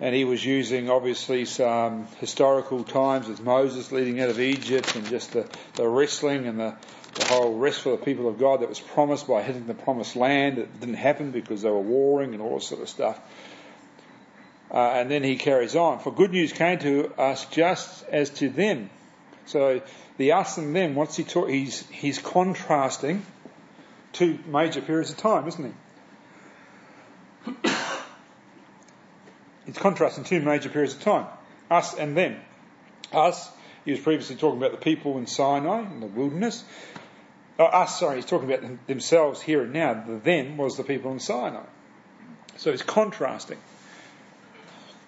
and 0.00 0.16
he 0.16 0.24
was 0.24 0.44
using 0.44 0.90
obviously 0.90 1.44
some 1.44 2.08
historical 2.18 2.82
times 2.82 3.28
with 3.28 3.40
Moses 3.40 3.92
leading 3.92 4.20
out 4.20 4.30
of 4.30 4.40
Egypt 4.40 4.96
and 4.96 5.06
just 5.06 5.32
the, 5.32 5.48
the 5.74 5.86
wrestling 5.86 6.48
and 6.48 6.58
the, 6.58 6.74
the 7.14 7.24
whole 7.26 7.54
rest 7.56 7.82
for 7.82 7.90
the 7.90 8.04
people 8.04 8.28
of 8.28 8.36
God 8.36 8.62
that 8.62 8.68
was 8.68 8.80
promised 8.80 9.28
by 9.28 9.42
hitting 9.42 9.68
the 9.68 9.74
promised 9.74 10.16
land. 10.16 10.58
It 10.58 10.80
didn't 10.80 10.96
happen 10.96 11.30
because 11.30 11.62
they 11.62 11.70
were 11.70 11.80
warring 11.80 12.34
and 12.34 12.42
all 12.42 12.56
this 12.56 12.66
sort 12.66 12.82
of 12.82 12.88
stuff. 12.88 13.20
Uh, 14.72 14.78
and 14.78 15.08
then 15.08 15.22
he 15.22 15.36
carries 15.36 15.76
on. 15.76 16.00
For 16.00 16.12
good 16.12 16.32
news 16.32 16.52
came 16.52 16.80
to 16.80 17.12
us 17.16 17.44
just 17.46 18.04
as 18.06 18.30
to 18.30 18.48
them. 18.48 18.90
So 19.46 19.82
the 20.16 20.32
us 20.32 20.58
and 20.58 20.74
them, 20.74 20.96
once 20.96 21.14
he 21.14 21.22
talk, 21.22 21.48
he's, 21.48 21.86
he's 21.90 22.18
contrasting 22.18 23.24
two 24.12 24.38
major 24.46 24.80
periods 24.80 25.10
of 25.10 25.18
time, 25.18 25.46
isn't 25.46 25.64
he? 25.64 25.72
He's 29.66 29.78
contrasting 29.78 30.24
two 30.24 30.40
major 30.40 30.68
periods 30.68 30.94
of 30.94 31.02
time. 31.02 31.26
Us 31.70 31.94
and 31.94 32.16
them. 32.16 32.40
Us, 33.12 33.50
he 33.84 33.90
was 33.90 34.00
previously 34.00 34.36
talking 34.36 34.58
about 34.58 34.72
the 34.72 34.78
people 34.78 35.18
in 35.18 35.26
Sinai, 35.26 35.80
in 35.80 36.00
the 36.00 36.06
wilderness. 36.06 36.64
Uh, 37.58 37.64
us, 37.64 37.98
sorry, 37.98 38.16
he's 38.16 38.26
talking 38.26 38.48
about 38.48 38.62
them, 38.62 38.80
themselves 38.86 39.40
here 39.42 39.62
and 39.62 39.72
now. 39.72 39.94
The 39.94 40.16
them 40.16 40.56
was 40.56 40.76
the 40.76 40.84
people 40.84 41.12
in 41.12 41.20
Sinai. 41.20 41.64
So 42.56 42.70
it's 42.70 42.82
contrasting. 42.82 43.58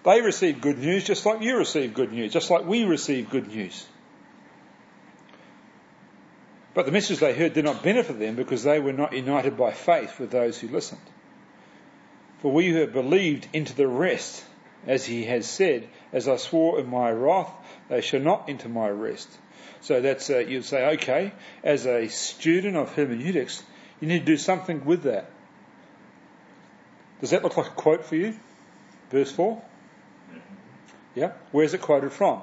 They 0.05 0.21
received 0.21 0.61
good 0.61 0.79
news 0.79 1.05
just 1.05 1.25
like 1.25 1.41
you 1.41 1.57
received 1.57 1.95
good 1.95 2.13
news, 2.13 2.33
just 2.33 2.51
like 2.51 2.67
we 2.67 2.85
receive 2.85 3.31
good 3.31 3.49
news. 3.49 3.87
But 6.75 6.87
the 6.87 6.93
message 6.93 7.21
they 7.21 7.33
heard 7.35 7.55
did 7.55 7.65
not 7.65 7.83
benefit 7.83 8.19
them 8.19 8.35
because 8.35 8.65
they 8.65 8.81
were 8.81 8.93
not 8.93 9.13
united 9.13 9.57
by 9.57 9.73
faith 9.73 10.19
with 10.19 10.31
those 10.31 10.59
who 10.59 10.69
listened. 10.69 11.01
For 12.45 12.53
we 12.53 12.69
who 12.69 12.81
have 12.81 12.93
believed 12.93 13.49
into 13.55 13.75
the 13.75 13.89
rest, 13.89 14.45
as 14.87 15.07
he 15.07 15.25
has 15.25 15.47
said, 15.49 15.89
as 16.13 16.29
I 16.29 16.37
swore 16.37 16.79
in 16.79 16.91
my 16.91 17.11
wrath, 17.11 17.51
they 17.89 18.03
shall 18.03 18.21
not 18.21 18.51
enter 18.51 18.69
my 18.69 18.91
rest. 18.91 19.31
So 19.81 20.03
that's, 20.03 20.29
uh, 20.29 20.41
you'd 20.41 20.67
say, 20.67 20.85
okay, 20.97 21.33
as 21.63 21.87
a 21.87 22.09
student 22.09 22.77
of 22.77 22.95
hermeneutics, 22.95 23.63
you 23.99 24.09
need 24.09 24.19
to 24.19 24.25
do 24.27 24.37
something 24.37 24.85
with 24.85 25.05
that. 25.05 25.31
Does 27.23 27.31
that 27.31 27.43
look 27.43 27.57
like 27.57 27.69
a 27.69 27.71
quote 27.71 28.05
for 28.05 28.17
you? 28.17 28.37
Verse 29.11 29.33
4? 29.33 29.63
Yeah? 31.15 31.33
Where's 31.51 31.73
it 31.73 31.81
quoted 31.81 32.13
from? 32.13 32.43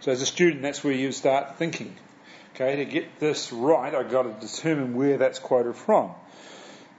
So 0.00 0.10
as 0.10 0.22
a 0.22 0.26
student, 0.26 0.62
that's 0.62 0.82
where 0.82 0.92
you 0.92 1.12
start 1.12 1.56
thinking. 1.56 1.94
Okay, 2.56 2.74
to 2.74 2.84
get 2.84 3.20
this 3.20 3.52
right, 3.52 3.94
I've 3.94 4.10
got 4.10 4.22
to 4.22 4.44
determine 4.44 4.96
where 4.96 5.18
that's 5.18 5.38
quoted 5.38 5.76
from. 5.76 6.16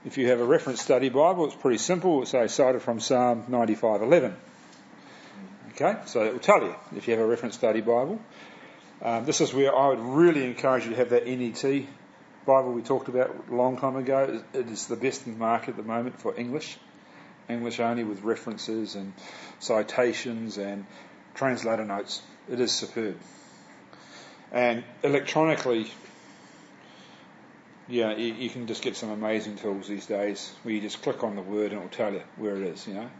If 0.04 0.18
you 0.18 0.28
have 0.28 0.40
a 0.40 0.44
reference 0.44 0.82
study 0.82 1.08
Bible, 1.08 1.46
it's 1.46 1.54
pretty 1.54 1.78
simple. 1.78 2.20
It's 2.20 2.32
say 2.32 2.46
cited 2.46 2.82
from 2.82 3.00
Psalm 3.00 3.44
95:11. 3.48 4.34
Okay, 5.72 5.96
so 6.04 6.22
it 6.24 6.32
will 6.34 6.40
tell 6.40 6.62
you 6.62 6.74
if 6.94 7.08
you 7.08 7.14
have 7.14 7.22
a 7.22 7.26
reference 7.26 7.54
study 7.54 7.80
Bible. 7.80 8.20
Um, 9.00 9.24
this 9.24 9.40
is 9.40 9.54
where 9.54 9.74
I 9.74 9.88
would 9.88 10.00
really 10.00 10.44
encourage 10.44 10.84
you 10.84 10.90
to 10.90 10.96
have 10.96 11.08
that 11.08 11.26
NET 11.26 11.86
Bible 12.44 12.72
we 12.72 12.82
talked 12.82 13.08
about 13.08 13.34
a 13.50 13.54
long 13.54 13.78
time 13.78 13.96
ago. 13.96 14.42
It 14.52 14.68
is 14.68 14.88
the 14.88 14.96
best 14.96 15.26
in 15.26 15.32
the 15.32 15.38
market 15.38 15.70
at 15.70 15.76
the 15.78 15.82
moment 15.82 16.20
for 16.20 16.38
English, 16.38 16.76
English 17.48 17.80
only 17.80 18.04
with 18.04 18.22
references 18.22 18.96
and 18.96 19.14
citations 19.58 20.58
and 20.58 20.84
translator 21.34 21.84
notes. 21.86 22.20
It 22.50 22.60
is 22.60 22.72
superb. 22.72 23.18
And 24.52 24.84
electronically, 25.02 25.90
yeah, 27.88 28.16
you, 28.16 28.32
you, 28.34 28.50
can 28.50 28.66
just 28.66 28.82
get 28.82 28.96
some 28.96 29.10
amazing 29.10 29.56
tools 29.56 29.88
these 29.88 30.06
days 30.06 30.52
where 30.62 30.74
you 30.74 30.80
just 30.80 31.02
click 31.02 31.22
on 31.22 31.36
the 31.36 31.42
word 31.42 31.72
and 31.72 31.80
it'll 31.80 31.88
tell 31.88 32.12
you 32.12 32.22
where 32.36 32.56
it 32.56 32.62
is, 32.62 32.86
you 32.86 32.94
know. 32.94 33.10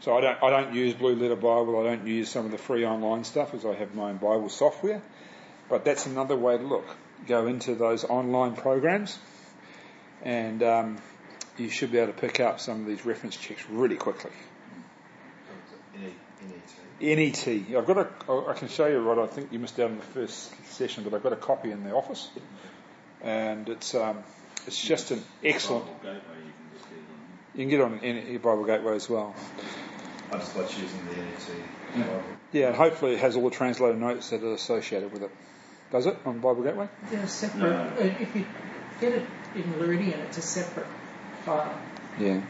So 0.00 0.16
I 0.16 0.20
don't, 0.20 0.42
I 0.42 0.50
don't 0.50 0.74
use 0.74 0.94
Blue 0.94 1.16
Letter 1.16 1.36
Bible. 1.36 1.80
I 1.80 1.84
don't 1.84 2.06
use 2.06 2.28
some 2.28 2.44
of 2.44 2.52
the 2.52 2.58
free 2.58 2.84
online 2.84 3.24
stuff 3.24 3.54
as 3.54 3.64
I 3.64 3.74
have 3.74 3.94
my 3.94 4.10
own 4.10 4.18
Bible 4.18 4.48
software. 4.48 5.02
But 5.68 5.84
that's 5.84 6.06
another 6.06 6.36
way 6.36 6.56
to 6.56 6.62
look. 6.62 6.86
Go 7.26 7.46
into 7.46 7.74
those 7.74 8.04
online 8.04 8.54
programs 8.54 9.18
and 10.22 10.62
um, 10.62 10.98
you 11.56 11.70
should 11.70 11.90
be 11.90 11.98
able 11.98 12.12
to 12.12 12.18
pick 12.18 12.40
up 12.40 12.60
some 12.60 12.82
of 12.82 12.86
these 12.86 13.04
reference 13.04 13.36
checks 13.36 13.64
really 13.68 13.96
quickly. 13.96 14.32
NET. 17.00 17.48
I've 17.48 17.86
got 17.86 17.98
a, 17.98 18.32
I 18.48 18.54
can 18.54 18.68
show 18.68 18.86
you 18.86 19.04
what 19.04 19.18
I 19.18 19.26
think 19.26 19.52
you 19.52 19.58
missed 19.58 19.78
out 19.80 19.90
in 19.90 19.96
the 19.96 20.02
first 20.02 20.52
session, 20.72 21.04
but 21.04 21.14
I've 21.14 21.22
got 21.22 21.32
a 21.32 21.36
copy 21.36 21.70
in 21.70 21.84
the 21.84 21.92
office 21.92 22.30
and 23.22 23.68
it's 23.68 23.94
um, 23.94 24.18
it's 24.66 24.80
just 24.80 25.10
an 25.10 25.22
excellent. 25.44 25.86
You 27.54 27.62
can 27.62 27.68
get 27.68 27.80
on 27.80 28.00
any 28.00 28.36
Bible 28.36 28.64
Gateway 28.64 28.96
as 28.96 29.08
well. 29.08 29.34
I 30.30 30.38
just 30.38 30.56
like 30.56 30.78
using 30.78 31.06
the 31.06 31.16
NET 31.16 32.06
Bible. 32.06 32.22
Yeah, 32.52 32.66
and 32.68 32.76
hopefully 32.76 33.12
it 33.14 33.20
has 33.20 33.36
all 33.36 33.44
the 33.44 33.54
translated 33.56 33.98
notes 33.98 34.30
that 34.30 34.42
are 34.42 34.52
associated 34.52 35.12
with 35.12 35.22
it. 35.22 35.30
Does 35.90 36.06
it 36.06 36.18
on 36.24 36.40
Bible 36.40 36.62
Gateway? 36.62 36.88
There's 37.10 37.30
separate. 37.30 37.70
No. 37.70 37.92
Uh, 37.98 38.14
if 38.20 38.34
you 38.34 38.44
get 39.00 39.12
it 39.12 39.26
in 39.54 39.78
Luridian, 39.78 40.20
it's 40.20 40.38
a 40.38 40.42
separate 40.42 40.86
file. 41.44 41.78
Yeah. 42.18 42.40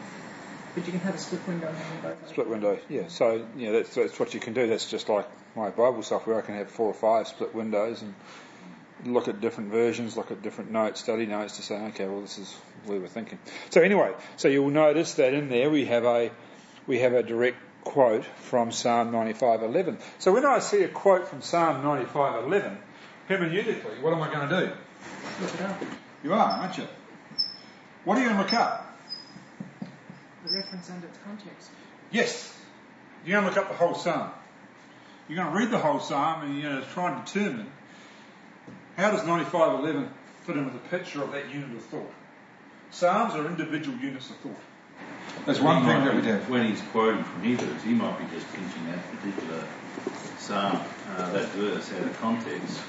But 0.73 0.85
you 0.85 0.91
can 0.91 1.01
have 1.01 1.15
a 1.15 1.17
split 1.17 1.47
window 1.47 1.73
both. 2.03 2.29
Split 2.29 2.47
window, 2.47 2.79
yeah. 2.89 3.07
So 3.07 3.45
yeah, 3.55 3.71
that's 3.71 3.95
that's 3.95 4.19
what 4.19 4.33
you 4.33 4.39
can 4.39 4.53
do. 4.53 4.67
That's 4.67 4.89
just 4.89 5.09
like 5.09 5.27
my 5.55 5.69
Bible 5.69 6.03
software. 6.03 6.37
I 6.37 6.41
can 6.41 6.55
have 6.55 6.69
four 6.69 6.87
or 6.87 6.93
five 6.93 7.27
split 7.27 7.55
windows 7.55 8.01
and 8.01 8.13
look 9.05 9.27
at 9.27 9.41
different 9.41 9.71
versions, 9.71 10.17
look 10.17 10.31
at 10.31 10.41
different 10.41 10.71
notes, 10.71 10.99
study 10.99 11.25
notes 11.25 11.57
to 11.57 11.61
say, 11.61 11.75
okay, 11.87 12.07
well, 12.07 12.21
this 12.21 12.37
is 12.37 12.53
where 12.85 12.99
we're 12.99 13.07
thinking. 13.07 13.39
So 13.69 13.81
anyway, 13.81 14.13
so 14.37 14.47
you'll 14.47 14.69
notice 14.69 15.15
that 15.15 15.33
in 15.33 15.49
there 15.49 15.69
we 15.69 15.85
have 15.85 16.03
a 16.03 16.31
we 16.87 16.99
have 16.99 17.13
a 17.13 17.23
direct 17.23 17.57
quote 17.83 18.25
from 18.25 18.71
Psalm 18.71 19.11
95:11. 19.11 19.99
So 20.19 20.33
when 20.33 20.45
I 20.45 20.59
see 20.59 20.83
a 20.83 20.87
quote 20.87 21.27
from 21.27 21.41
Psalm 21.41 21.83
95:11, 21.83 22.77
hermeneutically, 23.29 24.01
what 24.01 24.13
am 24.13 24.21
I 24.21 24.33
going 24.33 24.49
to 24.49 24.59
do? 24.59 24.71
Look 25.41 25.53
it 25.53 25.61
up. 25.61 25.83
You 26.23 26.33
are, 26.33 26.61
aren't 26.61 26.77
you? 26.77 26.87
What 28.03 28.17
are 28.17 28.21
you 28.21 28.29
going 28.29 28.37
to 28.37 28.43
look 28.43 28.53
up? 28.53 28.97
The 30.45 30.53
reference 30.53 30.89
and 30.89 31.03
its 31.03 31.17
context. 31.25 31.69
Yes. 32.11 32.53
You're 33.25 33.41
going 33.41 33.53
to 33.53 33.59
look 33.59 33.65
up 33.65 33.69
the 33.69 33.77
whole 33.77 33.95
psalm. 33.95 34.31
You're 35.27 35.43
going 35.43 35.51
to 35.51 35.59
read 35.59 35.71
the 35.71 35.77
whole 35.77 35.99
psalm 35.99 36.43
and 36.43 36.57
you're 36.57 36.71
going 36.71 36.81
to 36.83 36.89
try 36.89 37.13
and 37.13 37.25
determine 37.25 37.67
how 38.97 39.11
does 39.11 39.23
9511 39.25 40.09
fit 40.43 40.57
into 40.57 40.71
the 40.71 40.79
picture 40.89 41.23
of 41.23 41.31
that 41.31 41.49
unit 41.53 41.71
of 41.77 41.83
thought? 41.85 42.11
Psalms 42.89 43.35
are 43.35 43.45
individual 43.45 43.95
units 43.99 44.29
of 44.31 44.37
thought. 44.37 44.59
That's 45.45 45.59
one 45.59 45.85
thing 45.85 46.03
that 46.03 46.15
we 46.15 46.21
do. 46.21 46.33
When 46.51 46.65
he's 46.65 46.81
quoting 46.91 47.23
from 47.23 47.43
Hebrews, 47.43 47.83
he 47.83 47.91
might 47.91 48.17
be 48.17 48.25
just 48.35 48.51
pinching 48.53 48.85
that 48.87 48.99
particular 49.11 49.63
psalm, 50.39 50.81
uh, 51.15 51.31
that 51.31 51.47
verse 51.49 51.93
out 51.93 52.01
of 52.01 52.19
context. 52.19 52.79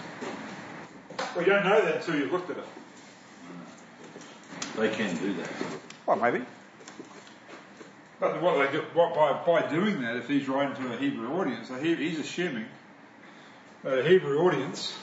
Well, 1.36 1.44
you 1.44 1.52
don't 1.52 1.64
know 1.64 1.84
that 1.84 1.96
until 1.96 2.16
you've 2.16 2.32
looked 2.32 2.50
at 2.50 2.56
it. 2.56 2.64
They 4.76 4.88
can 4.90 5.14
do 5.16 5.34
that. 5.34 5.50
Well, 6.06 6.16
maybe. 6.16 6.44
But 8.18 8.40
what 8.40 8.64
they 8.64 8.72
do, 8.72 8.84
what, 8.94 9.14
by, 9.14 9.32
by 9.44 9.68
doing 9.68 10.02
that, 10.02 10.16
if 10.16 10.26
he's 10.26 10.48
writing 10.48 10.82
to 10.82 10.94
a 10.94 10.96
Hebrew 10.96 11.32
audience, 11.38 11.70
he, 11.82 11.94
he's 11.96 12.18
assuming 12.18 12.66
that 13.84 13.98
a 13.98 14.08
Hebrew 14.08 14.38
audience 14.38 14.96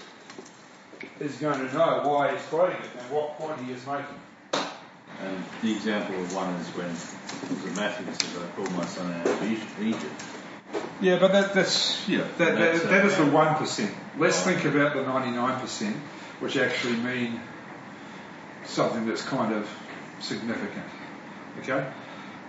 is 1.20 1.36
going 1.38 1.60
to 1.60 1.74
know 1.74 2.02
why 2.06 2.32
he's 2.32 2.46
quoting 2.48 2.78
it 2.78 2.90
and 3.00 3.12
what 3.12 3.38
point 3.38 3.60
he 3.62 3.72
is 3.72 3.86
making. 3.86 4.20
And 5.22 5.44
the 5.62 5.72
example 5.72 6.16
of 6.22 6.36
one 6.36 6.54
is 6.56 6.68
when 6.70 6.90
the 7.64 7.80
Matthew 7.80 8.06
says, 8.14 8.44
I 8.44 8.48
called 8.56 8.72
my 8.74 8.86
son 8.86 9.14
out 9.14 9.28
of 9.28 9.82
Egypt. 9.82 10.24
Yeah, 11.00 11.20
but 11.20 11.32
that, 11.32 11.54
that's 11.54 12.08
yeah, 12.08 12.28
that, 12.38 12.58
that's, 12.58 12.82
that, 12.82 12.90
that 12.90 13.06
is 13.06 13.16
the 13.18 13.26
one 13.26 13.56
percent. 13.56 13.94
Let's 14.18 14.42
think 14.42 14.66
about 14.66 14.94
the 14.94 15.04
ninety-nine 15.04 15.62
percent, 15.62 15.96
which 16.40 16.58
actually 16.58 16.98
mean 16.98 17.40
something 18.66 19.06
that's 19.06 19.22
kind 19.22 19.54
of 19.54 19.70
significant. 20.20 20.86
Okay, 21.60 21.88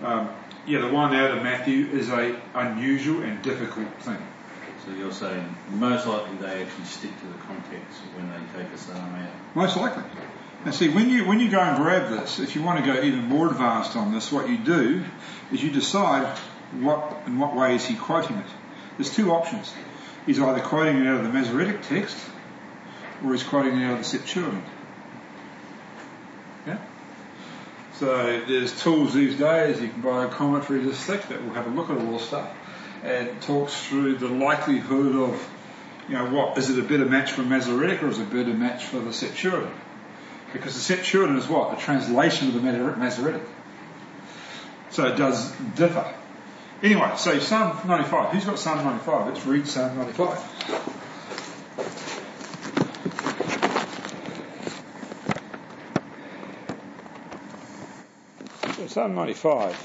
um, 0.03 0.29
yeah, 0.65 0.79
the 0.79 0.89
one 0.89 1.15
out 1.15 1.37
of 1.37 1.43
Matthew 1.43 1.87
is 1.87 2.09
a 2.09 2.35
unusual 2.53 3.21
and 3.23 3.41
difficult 3.41 3.87
thing. 4.01 4.17
So 4.87 4.93
you're 4.93 5.11
saying 5.11 5.55
most 5.71 6.07
likely 6.07 6.37
they 6.37 6.63
actually 6.63 6.85
stick 6.85 7.11
to 7.19 7.27
the 7.27 7.39
context 7.39 7.99
when 8.15 8.29
they 8.29 8.63
take 8.63 8.71
a 8.71 8.77
psalm 8.77 9.15
out. 9.15 9.29
Most 9.53 9.75
likely. 9.75 10.03
And 10.63 10.73
see, 10.73 10.87
when 10.87 11.09
you 11.09 11.25
when 11.25 11.41
you 11.41 11.51
go 11.51 11.59
and 11.59 11.75
grab 11.83 12.09
this, 12.09 12.39
if 12.39 12.55
you 12.55 12.63
want 12.63 12.83
to 12.83 12.93
go 12.93 13.01
even 13.01 13.25
more 13.25 13.51
advanced 13.51 13.97
on 13.97 14.13
this, 14.13 14.31
what 14.31 14.47
you 14.47 14.57
do 14.57 15.03
is 15.51 15.61
you 15.61 15.71
decide 15.71 16.37
what 16.79 17.23
in 17.25 17.37
what 17.37 17.53
way 17.53 17.75
is 17.75 17.85
he 17.85 17.95
quoting 17.95 18.37
it. 18.37 18.45
There's 18.97 19.13
two 19.13 19.31
options. 19.31 19.73
He's 20.25 20.39
either 20.39 20.61
quoting 20.61 20.97
it 20.97 21.07
out 21.07 21.17
of 21.17 21.23
the 21.23 21.33
Masoretic 21.33 21.81
text, 21.81 22.17
or 23.25 23.33
he's 23.33 23.43
quoting 23.43 23.77
it 23.79 23.85
out 23.85 23.93
of 23.93 23.97
the 23.99 24.03
Septuagint. 24.05 24.63
Yeah. 26.65 26.77
So 27.95 28.41
there's 28.47 28.81
tools 28.81 29.13
these 29.13 29.37
days. 29.37 29.81
You 29.81 29.89
can 29.89 30.01
buy 30.01 30.23
a 30.23 30.29
commentary 30.29 30.79
this 30.79 31.03
thick 31.03 31.23
that 31.23 31.43
will 31.43 31.53
have 31.53 31.67
a 31.67 31.71
look 31.71 31.89
at 31.89 31.97
all 31.97 32.13
this 32.13 32.27
stuff 32.27 32.49
and 33.03 33.41
talks 33.41 33.85
through 33.85 34.17
the 34.17 34.27
likelihood 34.27 35.15
of, 35.15 35.49
you 36.07 36.15
know, 36.15 36.29
what 36.29 36.57
is 36.57 36.69
it 36.69 36.79
a 36.79 36.87
better 36.87 37.05
match 37.05 37.31
for 37.31 37.43
Masoretic 37.43 38.03
or 38.03 38.07
is 38.07 38.19
it 38.19 38.23
a 38.23 38.25
better 38.25 38.53
match 38.53 38.85
for 38.85 38.99
the 38.99 39.13
Septuagint? 39.13 39.73
Because 40.53 40.73
the 40.73 40.81
Septuagint 40.81 41.37
is 41.37 41.47
what 41.47 41.77
a 41.77 41.81
translation 41.81 42.47
of 42.49 42.53
the 42.53 42.61
Masoretic, 42.61 43.43
so 44.89 45.05
it 45.07 45.17
does 45.17 45.51
differ. 45.75 46.13
Anyway, 46.81 47.11
so 47.17 47.39
Psalm 47.39 47.75
95. 47.87 48.33
Who's 48.33 48.45
got 48.45 48.59
Psalm 48.59 48.83
95? 48.83 49.27
Let's 49.33 49.45
read 49.45 49.67
Psalm 49.67 49.97
95. 49.97 50.87
Psalm 58.97 59.13
95. 59.13 59.75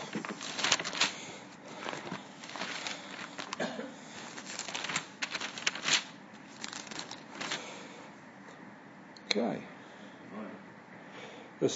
Okay. 9.26 9.62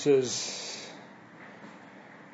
Is 0.06 0.88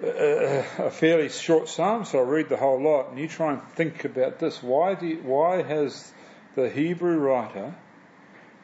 a, 0.03 0.07
uh, 0.07 0.83
uh, 0.83 0.87
a 0.87 0.91
fairly 0.91 1.29
short 1.29 1.69
psalm, 1.69 2.05
so 2.05 2.19
I'll 2.19 2.25
read 2.25 2.49
the 2.49 2.57
whole 2.57 2.83
lot, 2.83 3.11
and 3.11 3.19
you 3.19 3.29
try 3.29 3.53
and 3.53 3.63
think 3.75 4.05
about 4.05 4.39
this. 4.39 4.63
Why, 4.63 4.95
do 4.95 5.07
you, 5.07 5.17
why 5.23 5.63
has 5.63 6.13
the 6.55 6.69
Hebrew 6.69 7.19
writer 7.19 7.75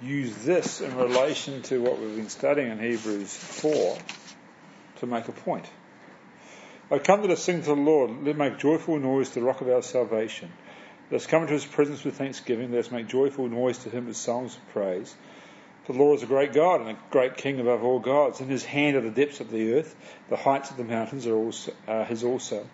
used 0.02 0.44
this 0.44 0.80
in 0.80 0.96
relation 0.96 1.62
to 1.62 1.80
what 1.80 1.98
we've 1.98 2.16
been 2.16 2.28
studying 2.28 2.70
in 2.70 2.78
Hebrews 2.78 3.34
4 3.34 3.98
to 4.96 5.06
make 5.06 5.28
a 5.28 5.32
point? 5.32 5.66
I 6.90 6.98
come 6.98 7.26
to 7.26 7.36
sing 7.36 7.60
to 7.62 7.66
the 7.68 7.74
Lord. 7.74 8.24
Let 8.24 8.36
make 8.36 8.58
joyful 8.58 8.98
noise 8.98 9.30
to 9.30 9.40
the 9.40 9.46
rock 9.46 9.60
of 9.60 9.68
our 9.68 9.82
salvation. 9.82 10.50
Let 11.10 11.22
us 11.22 11.26
come 11.26 11.42
into 11.42 11.54
his 11.54 11.64
presence 11.64 12.04
with 12.04 12.16
thanksgiving. 12.16 12.72
Let 12.72 12.86
us 12.86 12.90
make 12.90 13.08
joyful 13.08 13.48
noise 13.48 13.78
to 13.78 13.90
him 13.90 14.06
with 14.06 14.16
songs 14.16 14.56
of 14.56 14.68
praise. 14.72 15.14
The 15.88 15.94
Lord 15.94 16.18
is 16.18 16.22
a 16.22 16.26
great 16.26 16.52
God 16.52 16.82
and 16.82 16.90
a 16.90 16.98
great 17.10 17.38
King 17.38 17.60
above 17.60 17.82
all 17.82 17.98
gods. 17.98 18.42
In 18.42 18.48
his 18.48 18.62
hand 18.62 18.96
are 18.96 19.00
the 19.00 19.10
depths 19.10 19.40
of 19.40 19.50
the 19.50 19.72
earth. 19.72 19.96
The 20.28 20.36
heights 20.36 20.70
of 20.70 20.76
the 20.76 20.84
mountains 20.84 21.26
are 21.26 21.34
also, 21.34 21.72
uh, 21.88 22.04
his 22.04 22.24
also. 22.24 22.66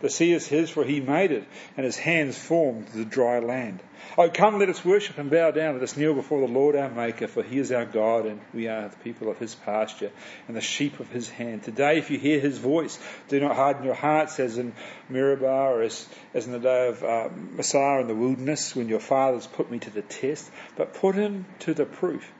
The 0.00 0.08
sea 0.08 0.32
is 0.32 0.46
his, 0.46 0.70
for 0.70 0.82
he 0.82 0.98
made 0.98 1.32
it, 1.32 1.44
and 1.76 1.84
his 1.84 1.98
hands 1.98 2.38
formed 2.38 2.88
the 2.88 3.04
dry 3.04 3.40
land. 3.40 3.80
Oh, 4.16 4.30
come, 4.30 4.58
let 4.58 4.70
us 4.70 4.82
worship 4.84 5.18
and 5.18 5.30
bow 5.30 5.50
down. 5.50 5.74
Let 5.74 5.82
us 5.82 5.98
kneel 5.98 6.14
before 6.14 6.40
the 6.40 6.52
Lord 6.52 6.74
our 6.74 6.88
Maker, 6.88 7.28
for 7.28 7.42
he 7.42 7.58
is 7.58 7.70
our 7.70 7.84
God, 7.84 8.24
and 8.24 8.40
we 8.54 8.68
are 8.68 8.88
the 8.88 8.96
people 8.96 9.30
of 9.30 9.38
his 9.38 9.54
pasture, 9.54 10.10
and 10.48 10.56
the 10.56 10.62
sheep 10.62 10.98
of 10.98 11.10
his 11.10 11.28
hand. 11.28 11.62
Today, 11.64 11.98
if 11.98 12.10
you 12.10 12.18
hear 12.18 12.40
his 12.40 12.56
voice, 12.56 12.98
do 13.28 13.38
not 13.38 13.54
harden 13.54 13.84
your 13.84 13.94
hearts 13.94 14.40
as 14.40 14.56
in 14.56 14.72
Meribah, 15.10 15.46
or 15.46 15.82
as, 15.82 16.08
as 16.32 16.46
in 16.46 16.52
the 16.52 16.58
day 16.58 16.88
of 16.88 17.04
uh, 17.04 17.28
Massah 17.52 18.00
in 18.00 18.08
the 18.08 18.14
wilderness, 18.14 18.74
when 18.74 18.88
your 18.88 18.98
fathers 18.98 19.46
put 19.46 19.70
me 19.70 19.78
to 19.78 19.90
the 19.90 20.02
test, 20.02 20.50
but 20.74 20.94
put 20.94 21.14
him 21.14 21.44
to 21.60 21.74
the 21.74 21.84
proof, 21.84 22.32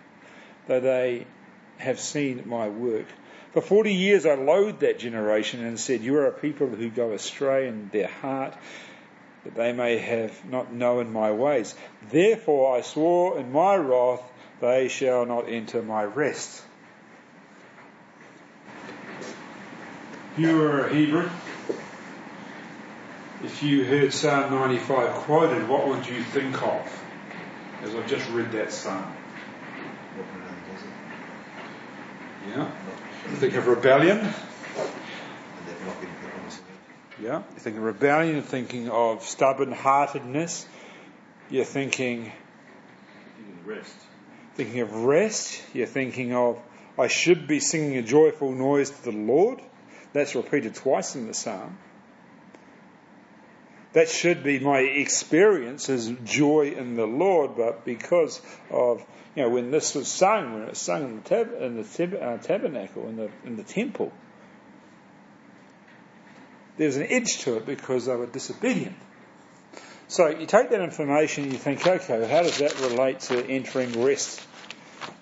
though 0.66 0.80
they 0.80 1.26
have 1.78 2.00
seen 2.00 2.42
my 2.46 2.68
work. 2.68 3.06
For 3.52 3.60
40 3.60 3.92
years 3.92 4.24
I 4.24 4.34
loathed 4.34 4.80
that 4.80 4.98
generation 4.98 5.64
and 5.64 5.78
said, 5.78 6.00
You 6.00 6.16
are 6.16 6.26
a 6.26 6.32
people 6.32 6.68
who 6.68 6.88
go 6.88 7.12
astray 7.12 7.68
in 7.68 7.90
their 7.92 8.08
heart, 8.08 8.54
that 9.44 9.54
they 9.54 9.72
may 9.72 9.98
have 9.98 10.44
not 10.48 10.72
known 10.72 11.12
my 11.12 11.32
ways. 11.32 11.74
Therefore 12.10 12.76
I 12.76 12.80
swore 12.80 13.38
in 13.38 13.52
my 13.52 13.76
wrath, 13.76 14.22
they 14.60 14.88
shall 14.88 15.26
not 15.26 15.48
enter 15.48 15.82
my 15.82 16.04
rest. 16.04 16.62
You 20.38 20.56
were 20.56 20.86
a 20.86 20.94
Hebrew, 20.94 21.28
if 23.44 23.60
you 23.60 23.84
heard 23.84 24.12
Psalm 24.12 24.52
95 24.52 25.10
quoted, 25.14 25.68
what 25.68 25.88
would 25.88 26.06
you 26.06 26.22
think 26.22 26.62
of? 26.62 27.04
As 27.82 27.92
I've 27.92 28.06
just 28.06 28.30
read 28.30 28.52
that 28.52 28.72
psalm. 28.72 29.04
Walking 29.04 29.10
around 29.10 29.80
the 29.82 29.90
desert. 29.90 30.01
Yeah. 32.48 32.70
You 33.30 33.36
think 33.36 33.54
of 33.54 33.66
rebellion. 33.66 34.18
Yeah. 37.22 37.38
You 37.38 37.58
think 37.58 37.76
of 37.76 37.82
rebellion, 37.82 38.34
you're 38.34 38.42
thinking 38.42 38.88
of 38.90 39.22
stubborn 39.22 39.72
heartedness. 39.72 40.66
You're 41.50 41.64
thinking 41.64 42.32
rest. 43.64 43.94
thinking 44.54 44.80
of 44.80 44.92
rest. 45.04 45.62
You're 45.72 45.86
thinking 45.86 46.34
of 46.34 46.58
I 46.98 47.06
should 47.06 47.46
be 47.46 47.60
singing 47.60 47.96
a 47.96 48.02
joyful 48.02 48.52
noise 48.52 48.90
to 48.90 49.04
the 49.04 49.12
Lord. 49.12 49.60
That's 50.12 50.34
repeated 50.34 50.74
twice 50.74 51.14
in 51.14 51.26
the 51.26 51.34
psalm. 51.34 51.78
That 53.92 54.08
should 54.08 54.42
be 54.42 54.58
my 54.58 54.78
experience 54.78 55.90
as 55.90 56.10
joy 56.24 56.74
in 56.76 56.96
the 56.96 57.06
Lord, 57.06 57.56
but 57.56 57.84
because 57.84 58.40
of 58.70 59.04
you 59.36 59.42
know 59.42 59.50
when 59.50 59.70
this 59.70 59.94
was 59.94 60.08
sung, 60.08 60.54
when 60.54 60.62
it 60.62 60.70
was 60.70 60.78
sung 60.78 61.04
in 61.04 61.16
the, 61.16 61.22
tab- 61.22 61.60
in 61.60 61.76
the 61.76 61.84
tab- 61.84 62.14
uh, 62.20 62.38
tabernacle 62.38 63.08
in 63.08 63.16
the 63.16 63.30
in 63.44 63.56
the 63.56 63.62
temple, 63.62 64.10
there's 66.78 66.96
an 66.96 67.06
edge 67.08 67.38
to 67.40 67.56
it 67.56 67.66
because 67.66 68.06
they 68.06 68.16
were 68.16 68.26
disobedient. 68.26 68.96
So 70.08 70.28
you 70.28 70.46
take 70.46 70.70
that 70.70 70.80
information 70.82 71.44
and 71.44 71.52
you 71.52 71.58
think, 71.58 71.86
okay, 71.86 72.28
how 72.28 72.42
does 72.42 72.58
that 72.58 72.78
relate 72.80 73.20
to 73.20 73.46
entering 73.46 74.02
rest 74.02 74.42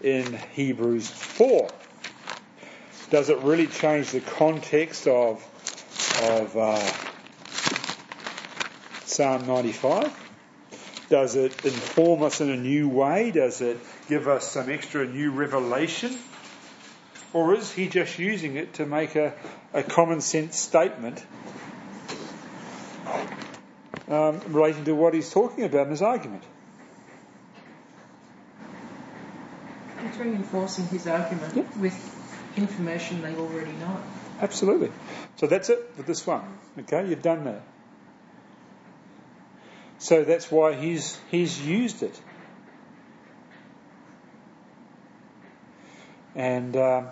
in 0.01 0.37
Hebrews 0.53 1.09
4? 1.09 1.69
Does 3.11 3.31
it 3.31 3.39
really 3.39 3.67
change 3.69 4.11
the 4.11 4.21
context 4.21 5.07
of, 5.07 5.45
of 6.23 6.57
uh, 6.57 6.93
Psalm 9.21 9.47
95? 9.47 10.11
Does 11.11 11.37
it 11.37 11.53
inform 11.67 12.23
us 12.23 12.41
in 12.41 12.49
a 12.49 12.57
new 12.57 12.89
way? 12.89 13.31
Does 13.31 13.61
it 13.61 13.77
give 14.09 14.27
us 14.29 14.49
some 14.51 14.71
extra 14.71 15.07
new 15.07 15.31
revelation? 15.31 16.17
Or 17.35 17.55
is 17.55 17.71
he 17.71 17.87
just 17.87 18.19
using 18.19 18.57
it 18.57 18.73
to 18.75 18.87
make 18.87 19.17
a, 19.17 19.35
a 19.75 19.83
common 19.83 20.23
sense 20.23 20.59
statement 20.59 21.23
um, 24.09 24.41
relating 24.49 24.87
to 24.87 24.95
what 24.95 25.13
he's 25.13 25.31
talking 25.31 25.65
about 25.65 25.85
in 25.85 25.91
his 25.91 26.01
argument? 26.01 26.43
It's 30.03 30.17
reinforcing 30.17 30.87
his 30.87 31.07
argument 31.07 31.55
Yeah. 31.55 31.65
with 31.79 32.57
information 32.57 33.21
they 33.21 33.35
already 33.37 33.73
know. 33.73 33.99
Absolutely. 34.41 34.91
So 35.37 35.47
that's 35.47 35.69
it 35.69 35.91
for 35.95 36.05
this 36.05 36.27
one. 36.27 36.41
Okay, 36.79 37.07
you've 37.07 37.21
done 37.21 37.45
that. 37.45 37.61
So 40.01 40.25
that's 40.25 40.51
why 40.51 40.75
he's 40.75 41.19
he's 41.31 41.61
used 41.61 42.03
it. 42.03 42.19
And 46.35 46.75
um, 46.75 47.09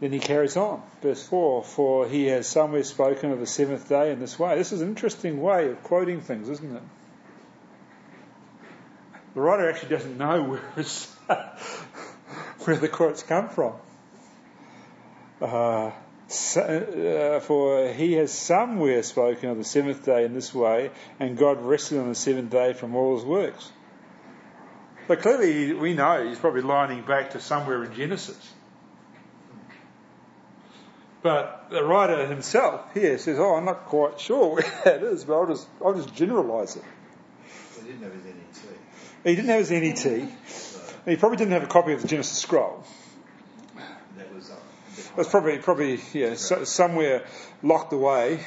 then 0.00 0.12
he 0.12 0.18
carries 0.18 0.56
on, 0.56 0.82
verse 1.02 1.22
four. 1.22 1.62
For 1.62 2.08
he 2.08 2.26
has 2.28 2.48
somewhere 2.48 2.84
spoken 2.84 3.32
of 3.32 3.38
the 3.38 3.46
seventh 3.46 3.86
day 3.86 4.12
in 4.12 4.18
this 4.18 4.38
way. 4.38 4.56
This 4.56 4.72
is 4.72 4.80
an 4.80 4.88
interesting 4.88 5.42
way 5.42 5.70
of 5.70 5.82
quoting 5.82 6.22
things, 6.22 6.48
isn't 6.48 6.74
it? 6.74 6.82
The 9.34 9.42
writer 9.42 9.68
actually 9.68 9.90
doesn't 9.90 10.16
know 10.16 10.42
where, 10.42 10.60
where 12.64 12.76
the 12.76 12.88
quotes 12.88 13.22
come 13.22 13.50
from. 13.50 13.74
Uh, 15.42 15.90
uh, 16.28 17.40
for 17.40 17.92
he 17.92 18.14
has 18.14 18.32
somewhere 18.32 19.02
spoken 19.02 19.50
of 19.50 19.58
the 19.58 19.64
seventh 19.64 20.04
day 20.04 20.24
in 20.24 20.34
this 20.34 20.54
way, 20.54 20.90
and 21.20 21.36
God 21.36 21.62
rested 21.62 21.98
on 21.98 22.08
the 22.08 22.14
seventh 22.14 22.50
day 22.50 22.72
from 22.72 22.94
all 22.94 23.16
his 23.16 23.24
works. 23.24 23.70
But 25.06 25.20
clearly, 25.20 25.74
we 25.74 25.94
know 25.94 26.26
he's 26.26 26.38
probably 26.38 26.62
lining 26.62 27.02
back 27.02 27.32
to 27.32 27.40
somewhere 27.40 27.84
in 27.84 27.94
Genesis. 27.94 28.52
But 31.22 31.68
the 31.70 31.82
writer 31.82 32.26
himself 32.26 32.92
here 32.92 33.16
says, 33.18 33.38
"Oh, 33.38 33.54
I'm 33.54 33.64
not 33.64 33.86
quite 33.86 34.20
sure 34.20 34.54
where 34.54 34.82
that 34.84 35.02
is, 35.02 35.24
but 35.24 35.34
I'll 35.34 35.46
just 35.46 35.68
I'll 35.84 35.94
just 35.94 36.14
generalise 36.14 36.76
it." 36.76 36.84
They 37.78 37.86
didn't 37.86 38.02
have 38.02 38.12
his 38.12 38.24
NET. 38.24 38.78
He 39.24 39.34
didn't 39.34 39.50
have 39.50 39.68
his 39.68 40.04
NET. 40.04 40.28
He 41.04 41.16
probably 41.16 41.36
didn't 41.36 41.52
have 41.52 41.62
a 41.62 41.66
copy 41.66 41.92
of 41.92 42.00
the 42.00 42.08
Genesis 42.08 42.38
scroll. 42.38 42.82
that 44.16 44.34
was 44.34 44.50
up. 44.50 44.62
It 44.96 45.03
was 45.16 45.28
probably 45.28 45.58
probably 45.58 46.00
yeah 46.12 46.34
so, 46.34 46.64
somewhere 46.64 47.24
locked 47.62 47.92
away 47.92 48.40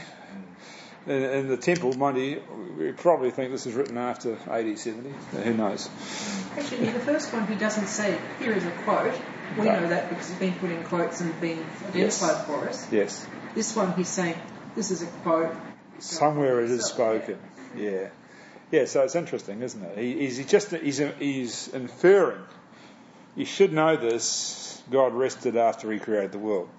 in, 1.05 1.23
in 1.23 1.47
the 1.47 1.57
temple. 1.57 1.93
Mind 1.93 2.17
you, 2.17 2.41
we 2.77 2.91
probably 2.91 3.31
think 3.31 3.51
this 3.51 3.65
is 3.65 3.73
written 3.73 3.97
after 3.97 4.37
AD 4.49 4.77
70. 4.77 5.09
Who 5.43 5.53
knows? 5.53 5.89
Actually, 6.57 6.89
the 6.89 6.99
first 6.99 7.31
one 7.33 7.47
he 7.47 7.55
doesn't 7.55 7.87
say, 7.87 8.17
here 8.39 8.51
is 8.53 8.65
a 8.65 8.71
quote. 8.83 9.13
We 9.57 9.63
No. 9.65 9.79
know 9.79 9.89
that 9.89 10.09
because 10.09 10.29
it's 10.29 10.39
been 10.39 10.53
put 10.55 10.69
in 10.69 10.83
quotes 10.83 11.21
and 11.21 11.39
been 11.39 11.63
Yes. 11.93 12.21
identified 12.21 12.45
for 12.45 12.67
us. 12.69 12.91
Yes, 12.91 13.25
This 13.55 13.75
one 13.75 13.93
he's 13.93 14.09
saying, 14.09 14.35
this 14.75 14.91
is 14.91 15.01
a 15.03 15.07
quote. 15.23 15.55
somewhere 15.99 16.61
it 16.61 16.69
is 16.69 16.85
spoken. 16.85 17.37
Yeah, 17.75 18.09
yeah. 18.71 18.85
So 18.85 19.03
it's 19.03 19.15
interesting, 19.15 19.61
isn't 19.61 19.81
it? 19.81 19.97
He, 19.97 20.19
he's 20.27 20.45
just 20.45 20.71
he's 20.71 20.97
he's 21.19 21.69
inferring. 21.69 22.41
You 23.35 23.45
should 23.45 23.71
know 23.71 23.95
this. 23.95 24.66
God 24.89 25.13
rested 25.13 25.55
after 25.55 25.91
He 25.91 25.99
created 25.99 26.31
the 26.31 26.39
world. 26.39 26.69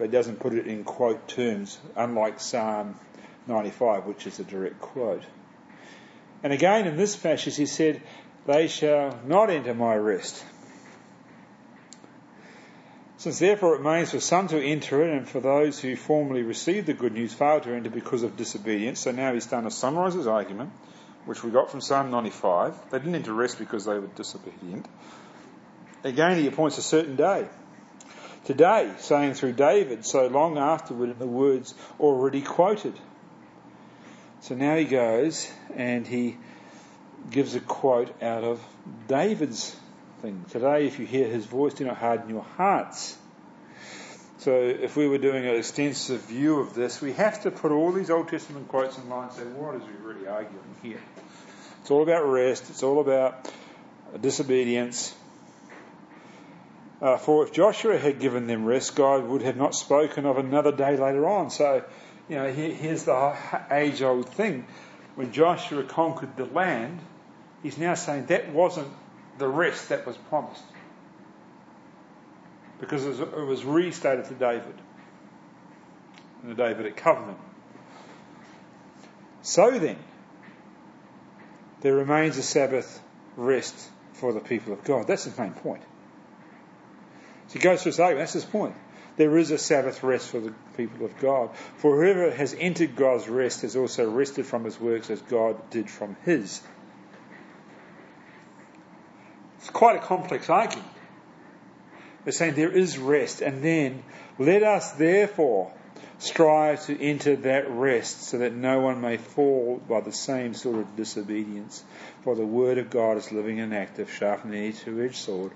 But 0.00 0.06
he 0.06 0.12
doesn't 0.12 0.40
put 0.40 0.54
it 0.54 0.66
in 0.66 0.84
quote 0.84 1.28
terms, 1.28 1.78
unlike 1.94 2.40
Psalm 2.40 2.98
95, 3.46 4.06
which 4.06 4.26
is 4.26 4.38
a 4.40 4.44
direct 4.44 4.80
quote. 4.80 5.24
And 6.42 6.52
again, 6.52 6.86
in 6.86 6.96
this 6.96 7.16
passage, 7.16 7.56
he 7.56 7.66
said, 7.66 8.00
They 8.46 8.66
shall 8.66 9.18
not 9.26 9.50
enter 9.50 9.74
my 9.74 9.94
rest. 9.94 10.42
Since 13.18 13.40
therefore 13.40 13.74
it 13.74 13.78
remains 13.80 14.12
for 14.12 14.20
some 14.20 14.48
to 14.48 14.58
enter 14.58 15.02
it, 15.02 15.14
and 15.14 15.28
for 15.28 15.40
those 15.40 15.78
who 15.78 15.94
formerly 15.94 16.42
received 16.42 16.86
the 16.86 16.94
good 16.94 17.12
news 17.12 17.34
failed 17.34 17.64
to 17.64 17.74
enter 17.74 17.90
because 17.90 18.22
of 18.22 18.38
disobedience. 18.38 19.00
So 19.00 19.10
now 19.10 19.34
he's 19.34 19.44
done 19.44 19.64
to 19.64 19.70
summarise 19.70 20.14
his 20.14 20.26
argument, 20.26 20.70
which 21.26 21.44
we 21.44 21.50
got 21.50 21.70
from 21.70 21.82
Psalm 21.82 22.10
95. 22.10 22.90
They 22.90 22.98
didn't 22.98 23.16
enter 23.16 23.34
rest 23.34 23.58
because 23.58 23.84
they 23.84 23.98
were 23.98 24.06
disobedient. 24.06 24.86
Again, 26.02 26.38
he 26.38 26.46
appoints 26.46 26.78
a 26.78 26.82
certain 26.82 27.16
day. 27.16 27.46
Today, 28.46 28.92
saying 28.98 29.34
through 29.34 29.52
David, 29.52 30.06
so 30.06 30.26
long 30.26 30.56
afterward 30.56 31.10
in 31.10 31.18
the 31.18 31.26
words 31.26 31.74
already 31.98 32.40
quoted. 32.40 32.94
So 34.40 34.54
now 34.54 34.76
he 34.76 34.84
goes 34.84 35.50
and 35.76 36.06
he 36.06 36.38
gives 37.30 37.54
a 37.54 37.60
quote 37.60 38.22
out 38.22 38.44
of 38.44 38.60
David's 39.08 39.76
thing. 40.22 40.44
Today, 40.50 40.86
if 40.86 40.98
you 40.98 41.06
hear 41.06 41.28
his 41.28 41.44
voice, 41.44 41.74
do 41.74 41.84
not 41.84 41.98
harden 41.98 42.30
your 42.30 42.46
hearts. 42.56 43.16
So 44.38 44.52
if 44.52 44.96
we 44.96 45.06
were 45.06 45.18
doing 45.18 45.44
an 45.44 45.54
extensive 45.54 46.22
view 46.22 46.60
of 46.60 46.74
this, 46.74 47.02
we 47.02 47.12
have 47.12 47.42
to 47.42 47.50
put 47.50 47.72
all 47.72 47.92
these 47.92 48.08
Old 48.08 48.28
Testament 48.28 48.68
quotes 48.68 48.96
in 48.96 49.10
line 49.10 49.28
and 49.28 49.32
say, 49.32 49.42
what 49.42 49.74
is 49.74 49.82
he 49.82 49.90
really 50.02 50.26
arguing 50.26 50.76
here? 50.82 51.00
It's 51.82 51.90
all 51.90 52.02
about 52.02 52.24
rest. 52.26 52.70
It's 52.70 52.82
all 52.82 53.00
about 53.00 53.52
disobedience. 54.18 55.14
Uh, 57.00 57.16
for 57.16 57.44
if 57.44 57.52
Joshua 57.52 57.96
had 57.98 58.18
given 58.18 58.46
them 58.46 58.66
rest, 58.66 58.94
God 58.94 59.24
would 59.24 59.42
have 59.42 59.56
not 59.56 59.74
spoken 59.74 60.26
of 60.26 60.36
another 60.36 60.70
day 60.70 60.96
later 60.96 61.26
on. 61.26 61.50
So, 61.50 61.82
you 62.28 62.36
know, 62.36 62.52
here's 62.52 63.04
the 63.04 63.36
age 63.70 64.02
old 64.02 64.28
thing. 64.28 64.66
When 65.14 65.32
Joshua 65.32 65.82
conquered 65.82 66.36
the 66.36 66.44
land, 66.44 67.00
he's 67.62 67.78
now 67.78 67.94
saying 67.94 68.26
that 68.26 68.52
wasn't 68.52 68.88
the 69.38 69.48
rest 69.48 69.88
that 69.88 70.06
was 70.06 70.16
promised. 70.16 70.62
Because 72.80 73.04
it 73.04 73.32
was 73.34 73.64
restated 73.64 74.26
to 74.26 74.34
David. 74.34 74.74
in 76.42 76.50
the 76.50 76.54
Davidic 76.54 76.96
covenant. 76.96 77.38
So 79.42 79.78
then, 79.78 79.96
there 81.80 81.94
remains 81.94 82.36
a 82.36 82.42
Sabbath 82.42 83.02
rest 83.36 83.74
for 84.12 84.32
the 84.32 84.40
people 84.40 84.72
of 84.72 84.84
God. 84.84 85.06
That's 85.06 85.24
his 85.24 85.38
main 85.38 85.52
point. 85.52 85.82
So 87.50 87.54
he 87.54 87.58
goes 87.58 87.82
through 87.82 87.90
his 87.90 88.00
argument. 88.00 88.20
That's 88.22 88.34
his 88.34 88.44
point. 88.44 88.76
There 89.16 89.36
is 89.36 89.50
a 89.50 89.58
Sabbath 89.58 90.04
rest 90.04 90.28
for 90.28 90.38
the 90.38 90.54
people 90.76 91.04
of 91.04 91.18
God. 91.18 91.50
For 91.78 91.96
whoever 91.96 92.30
has 92.30 92.54
entered 92.56 92.94
God's 92.94 93.28
rest 93.28 93.62
has 93.62 93.74
also 93.74 94.08
rested 94.08 94.46
from 94.46 94.64
his 94.64 94.80
works 94.80 95.10
as 95.10 95.20
God 95.22 95.68
did 95.70 95.90
from 95.90 96.16
his. 96.24 96.62
It's 99.58 99.70
quite 99.70 99.96
a 99.96 99.98
complex 99.98 100.48
argument. 100.48 100.88
They're 102.22 102.32
saying 102.32 102.54
there 102.54 102.70
is 102.70 102.98
rest, 102.98 103.40
and 103.40 103.64
then 103.64 104.04
let 104.38 104.62
us 104.62 104.92
therefore 104.92 105.72
strive 106.18 106.86
to 106.86 107.02
enter 107.02 107.34
that 107.34 107.68
rest 107.68 108.22
so 108.22 108.38
that 108.38 108.54
no 108.54 108.78
one 108.78 109.00
may 109.00 109.16
fall 109.16 109.82
by 109.88 110.00
the 110.00 110.12
same 110.12 110.54
sort 110.54 110.76
of 110.76 110.94
disobedience. 110.94 111.82
For 112.22 112.36
the 112.36 112.46
word 112.46 112.78
of 112.78 112.90
God 112.90 113.16
is 113.16 113.32
living 113.32 113.58
and 113.58 113.74
active, 113.74 114.12
sharpening 114.12 114.62
any 114.62 114.72
two-edged 114.72 115.16
sword, 115.16 115.50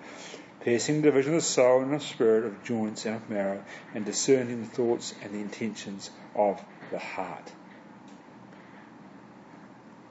piercing 0.64 1.03
the 1.03 1.03
division 1.03 1.35
of 1.35 1.42
the 1.42 1.46
soul 1.46 1.83
and 1.83 1.94
of 1.94 2.03
spirit, 2.03 2.44
of 2.44 2.64
joints 2.64 3.05
and 3.05 3.16
of 3.16 3.29
marrow, 3.29 3.62
and 3.94 4.05
discerning 4.05 4.62
the 4.62 4.68
thoughts 4.68 5.14
and 5.22 5.35
the 5.35 5.38
intentions 5.38 6.11
of 6.35 6.61
the 6.90 6.98
heart. 6.98 7.53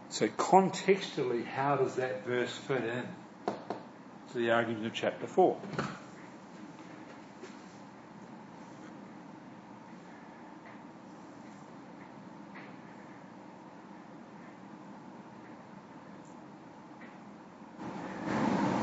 So 0.10 0.28
contextually, 0.28 1.44
how 1.44 1.76
does 1.76 1.96
that 1.96 2.24
verse 2.26 2.52
fit 2.52 2.84
in 2.84 3.04
to 4.32 4.38
the 4.38 4.52
argument 4.52 4.86
of 4.86 4.94
chapter 4.94 5.26
4? 5.26 5.58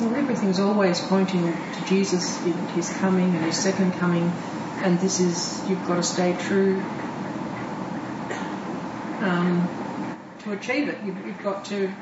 Well, 0.01 0.15
everything's 0.41 0.67
always 0.67 0.99
pointing 1.01 1.53
to 1.53 1.85
Jesus, 1.87 2.43
and 2.47 2.55
his 2.71 2.89
coming 2.97 3.27
and 3.37 3.45
his 3.45 3.59
second 3.59 3.93
coming, 3.99 4.33
and 4.83 4.99
this 4.99 5.21
is, 5.21 5.69
you've 5.69 5.87
got 5.87 5.97
to 5.97 6.03
stay 6.03 6.35
true 6.41 6.83
um, 9.21 9.69
to 10.39 10.53
achieve 10.53 10.89
it. 10.89 10.97
You've, 11.05 11.27
you've 11.27 11.43
got 11.43 11.67
to 11.67 11.93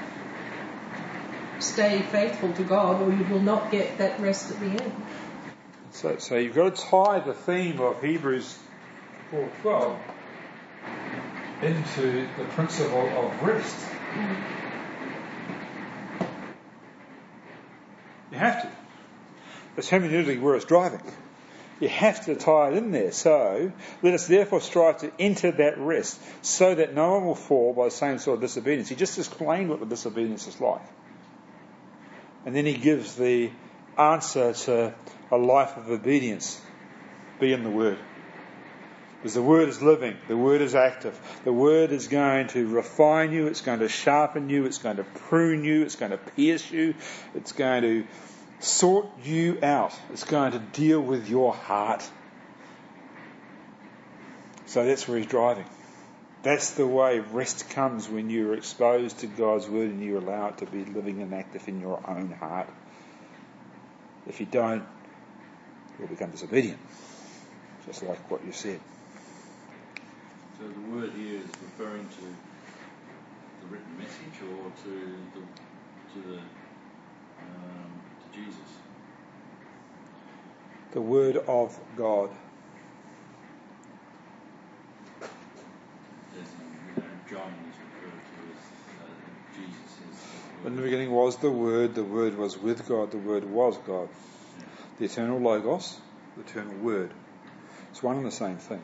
stay 1.58 2.00
faithful 2.02 2.52
to 2.52 2.62
God 2.62 3.02
or 3.02 3.12
you 3.12 3.24
will 3.24 3.40
not 3.40 3.72
get 3.72 3.98
that 3.98 4.20
rest 4.20 4.52
at 4.52 4.60
the 4.60 4.70
end. 4.70 4.92
So, 5.90 6.18
so 6.18 6.36
you've 6.36 6.54
got 6.54 6.76
to 6.76 6.82
tie 6.82 7.18
the 7.18 7.34
theme 7.34 7.80
of 7.80 8.00
Hebrews 8.04 8.56
4.12 9.32 9.98
into 11.62 12.28
the 12.36 12.44
principle 12.44 13.32
of 13.32 13.42
rest. 13.42 13.84
Mm. 14.14 14.57
You 18.38 18.44
have 18.44 18.62
to. 18.62 18.70
That's 19.74 19.90
hermeneutically 19.90 20.40
where 20.40 20.54
it's 20.54 20.64
driving. 20.64 21.00
You 21.80 21.88
have 21.88 22.24
to 22.26 22.36
tie 22.36 22.68
it 22.68 22.76
in 22.76 22.92
there. 22.92 23.10
So 23.10 23.72
let 24.00 24.14
us 24.14 24.28
therefore 24.28 24.60
strive 24.60 24.98
to 24.98 25.10
enter 25.18 25.50
that 25.50 25.76
rest 25.76 26.20
so 26.40 26.72
that 26.72 26.94
no 26.94 27.14
one 27.14 27.24
will 27.24 27.34
fall 27.34 27.72
by 27.72 27.86
the 27.86 27.90
same 27.90 28.20
sort 28.20 28.36
of 28.36 28.42
disobedience. 28.42 28.88
He 28.88 28.94
just 28.94 29.18
explained 29.18 29.70
what 29.70 29.80
the 29.80 29.86
disobedience 29.86 30.46
is 30.46 30.60
like. 30.60 30.82
And 32.46 32.54
then 32.54 32.64
he 32.64 32.74
gives 32.74 33.16
the 33.16 33.50
answer 33.98 34.52
to 34.52 34.94
a 35.32 35.36
life 35.36 35.76
of 35.76 35.90
obedience. 35.90 36.60
Be 37.40 37.52
in 37.52 37.64
the 37.64 37.70
Word. 37.70 37.98
Because 39.18 39.34
the 39.34 39.42
Word 39.42 39.68
is 39.68 39.82
living, 39.82 40.16
the 40.28 40.36
Word 40.36 40.60
is 40.60 40.76
active, 40.76 41.18
the 41.42 41.52
Word 41.52 41.90
is 41.90 42.06
going 42.06 42.46
to 42.48 42.68
refine 42.68 43.32
you, 43.32 43.48
it's 43.48 43.62
going 43.62 43.80
to 43.80 43.88
sharpen 43.88 44.48
you, 44.48 44.64
it's 44.64 44.78
going 44.78 44.98
to 44.98 45.04
prune 45.04 45.64
you, 45.64 45.82
it's 45.82 45.96
going 45.96 46.12
to 46.12 46.18
pierce 46.18 46.70
you, 46.70 46.94
it's 47.34 47.50
going 47.50 47.82
to 47.82 48.06
sort 48.60 49.06
you 49.24 49.58
out, 49.60 49.92
it's 50.12 50.22
going 50.22 50.52
to 50.52 50.60
deal 50.60 51.00
with 51.00 51.28
your 51.28 51.52
heart. 51.52 52.08
So 54.66 54.84
that's 54.84 55.08
where 55.08 55.18
he's 55.18 55.26
driving. 55.26 55.64
That's 56.44 56.74
the 56.74 56.86
way 56.86 57.18
rest 57.18 57.70
comes 57.70 58.08
when 58.08 58.30
you're 58.30 58.54
exposed 58.54 59.18
to 59.18 59.26
God's 59.26 59.68
Word 59.68 59.90
and 59.90 60.00
you 60.00 60.18
allow 60.18 60.48
it 60.48 60.58
to 60.58 60.66
be 60.66 60.84
living 60.84 61.22
and 61.22 61.34
active 61.34 61.66
in 61.66 61.80
your 61.80 62.00
own 62.08 62.30
heart. 62.30 62.68
If 64.28 64.38
you 64.38 64.46
don't, 64.46 64.84
you'll 65.98 66.06
become 66.06 66.30
disobedient. 66.30 66.78
Just 67.84 68.04
like 68.04 68.30
what 68.30 68.44
you 68.44 68.52
said. 68.52 68.78
So 70.58 70.64
the 70.66 70.96
word 70.96 71.12
here 71.12 71.38
is 71.38 71.46
referring 71.62 72.08
to 72.08 72.22
the 73.60 73.66
written 73.70 73.96
message 73.96 74.42
or 74.42 74.72
to 74.82 75.16
the 75.34 75.40
to 76.14 76.28
the 76.28 76.38
um, 76.38 77.92
to 78.32 78.38
Jesus. 78.38 78.58
The 80.90 81.00
word 81.00 81.36
of 81.36 81.78
God. 81.96 82.30
John 87.30 87.52
is 87.70 87.76
referred 87.78 88.22
to 88.24 88.40
as 88.54 89.54
Jesus 89.54 89.92
is. 90.10 90.66
In 90.66 90.76
the 90.76 90.82
beginning 90.82 91.10
was 91.10 91.36
the 91.36 91.50
Word, 91.50 91.94
the 91.94 92.02
Word 92.02 92.38
was 92.38 92.56
with 92.56 92.88
God, 92.88 93.10
the 93.10 93.18
Word 93.18 93.44
was 93.44 93.76
God. 93.86 94.08
The 94.98 95.04
eternal 95.04 95.38
Logos, 95.38 95.98
the 96.36 96.50
eternal 96.50 96.74
Word. 96.78 97.10
It's 97.90 98.02
one 98.02 98.16
and 98.16 98.24
the 98.24 98.32
same 98.32 98.56
thing 98.56 98.82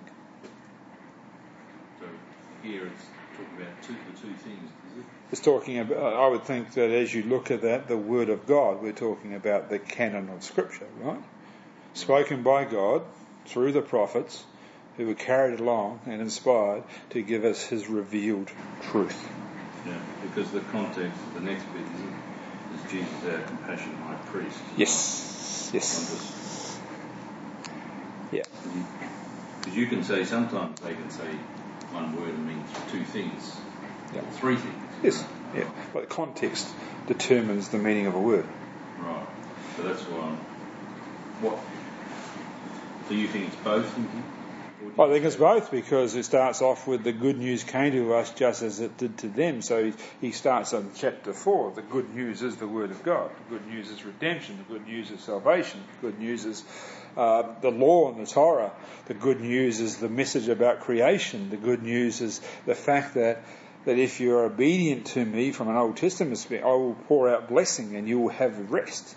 here 2.64 2.87
it's 2.87 3.05
talking 3.37 3.62
about 3.62 3.83
two, 3.83 3.92
the 3.92 4.20
two 4.20 4.33
things, 4.35 4.70
is 4.92 4.98
it? 4.98 5.05
It's 5.33 5.40
talking 5.40 5.79
about, 5.79 6.14
I 6.14 6.29
would 6.29 6.44
think 6.44 6.72
that 6.74 6.90
as 6.90 7.14
you 7.14 7.22
look 7.24 7.50
at 7.50 7.62
that, 7.62 7.88
the 7.88 7.96
Word 7.96 8.31
of 8.31 8.46
God, 8.46 8.83
we're 8.83 8.92
talking 8.92 9.35
about 9.35 9.68
the 9.68 9.79
canon 9.79 10.31
of 10.31 10.42
Scripture, 10.42 10.87
right? 11.00 11.20
Spoken 11.92 12.42
by 12.42 12.64
God 12.64 13.03
through 13.46 13.72
the 13.72 13.83
prophets 13.83 14.44
who 14.96 15.07
were 15.07 15.14
carried 15.14 15.61
along 15.61 16.00
and 16.07 16.20
inspired 16.20 16.85
to 17.11 17.22
give 17.22 17.44
us 17.44 17.62
His 17.64 17.88
revealed 17.88 18.50
truth. 18.81 19.29
Yeah, 19.87 19.98
because 20.22 20.50
the 20.50 20.61
context 20.61 21.18
of 21.20 21.35
the 21.35 21.40
next 21.40 21.64
bit 21.72 21.83
is, 21.83 22.81
is 22.81 22.90
Jesus 22.90 23.12
our 23.29 23.40
compassionate 23.40 23.98
high 23.98 24.14
priest. 24.27 24.59
Yes, 24.77 25.70
yes. 25.74 26.81
Yeah. 28.33 28.42
Because 29.61 29.77
you 29.77 29.87
can 29.87 30.05
say, 30.05 30.24
sometimes 30.24 30.81
they 30.81 30.94
can 30.94 31.11
say, 31.11 31.29
one 31.94 32.20
word 32.20 32.38
means 32.38 32.68
two 32.90 33.04
things, 33.04 33.57
yeah. 34.14 34.20
three 34.33 34.57
things. 34.57 34.74
Yes, 35.02 35.24
yeah. 35.54 35.70
But 35.92 36.09
the 36.09 36.14
context 36.14 36.68
determines 37.07 37.68
the 37.68 37.78
meaning 37.78 38.07
of 38.07 38.14
a 38.14 38.20
word. 38.20 38.46
Right. 38.98 39.26
So 39.76 39.83
that's 39.85 40.02
why. 40.02 40.37
What? 41.40 41.59
Do 43.09 43.14
you 43.14 43.28
think 43.28 43.48
it's 43.48 43.57
both 43.57 43.87
mm-hmm. 43.87 44.02
in 44.02 44.09
here, 44.11 44.22
I 44.98 45.09
think 45.09 45.24
it's 45.24 45.37
both 45.37 45.70
because 45.70 46.14
it 46.14 46.24
starts 46.24 46.61
off 46.61 46.87
with 46.87 47.04
the 47.04 47.12
good 47.12 47.38
news 47.38 47.64
came 47.64 47.92
to 47.92 48.14
us 48.14 48.33
just 48.33 48.62
as 48.62 48.80
it 48.80 48.96
did 48.96 49.18
to 49.18 49.28
them. 49.28 49.62
So 49.62 49.87
he, 49.87 49.92
he 50.20 50.30
starts 50.30 50.72
on 50.74 50.90
chapter 50.94 51.33
4. 51.33 51.72
The 51.72 51.83
good 51.83 52.14
news 52.14 52.42
is 52.42 52.57
the 52.57 52.68
Word 52.68 52.90
of 52.90 53.02
God. 53.02 53.30
The 53.48 53.59
good 53.59 53.66
news 53.66 53.90
is 53.90 54.04
redemption. 54.04 54.59
The 54.59 54.74
good 54.74 54.87
news 54.87 55.11
is 55.11 55.20
salvation. 55.20 55.83
The 56.00 56.09
good 56.09 56.20
news 56.20 56.44
is 56.44 56.64
uh, 57.16 57.42
the 57.61 57.70
law 57.70 58.12
and 58.12 58.27
the 58.27 58.31
Torah. 58.31 58.72
The 59.07 59.14
good 59.14 59.40
news 59.40 59.81
is 59.81 59.98
the 59.98 60.09
message 60.09 60.48
about 60.48 60.81
creation. 60.81 61.50
The 61.50 61.57
good 61.57 61.83
news 61.83 62.20
is 62.20 62.40
the 62.66 62.74
fact 62.74 63.14
that, 63.14 63.44
that 63.85 63.98
if 63.98 64.20
you're 64.20 64.44
obedient 64.44 65.07
to 65.09 65.24
me 65.24 65.53
from 65.53 65.68
an 65.68 65.77
Old 65.77 65.96
Testament 65.96 66.33
perspective, 66.33 66.66
I 66.66 66.72
will 66.72 66.96
pour 67.07 67.29
out 67.29 67.48
blessing 67.48 67.96
and 67.96 68.09
you 68.09 68.20
will 68.20 68.31
have 68.31 68.70
rest. 68.70 69.16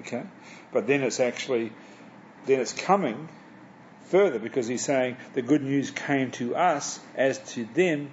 Okay? 0.00 0.24
But 0.72 0.86
then 0.86 1.02
it's 1.02 1.20
actually, 1.20 1.72
then 2.46 2.60
it's 2.60 2.72
coming 2.72 3.28
further 4.06 4.38
because 4.38 4.66
he's 4.66 4.84
saying 4.84 5.16
the 5.34 5.42
good 5.42 5.62
news 5.62 5.90
came 5.90 6.30
to 6.32 6.56
us 6.56 6.98
as 7.14 7.38
to 7.52 7.64
them, 7.64 8.10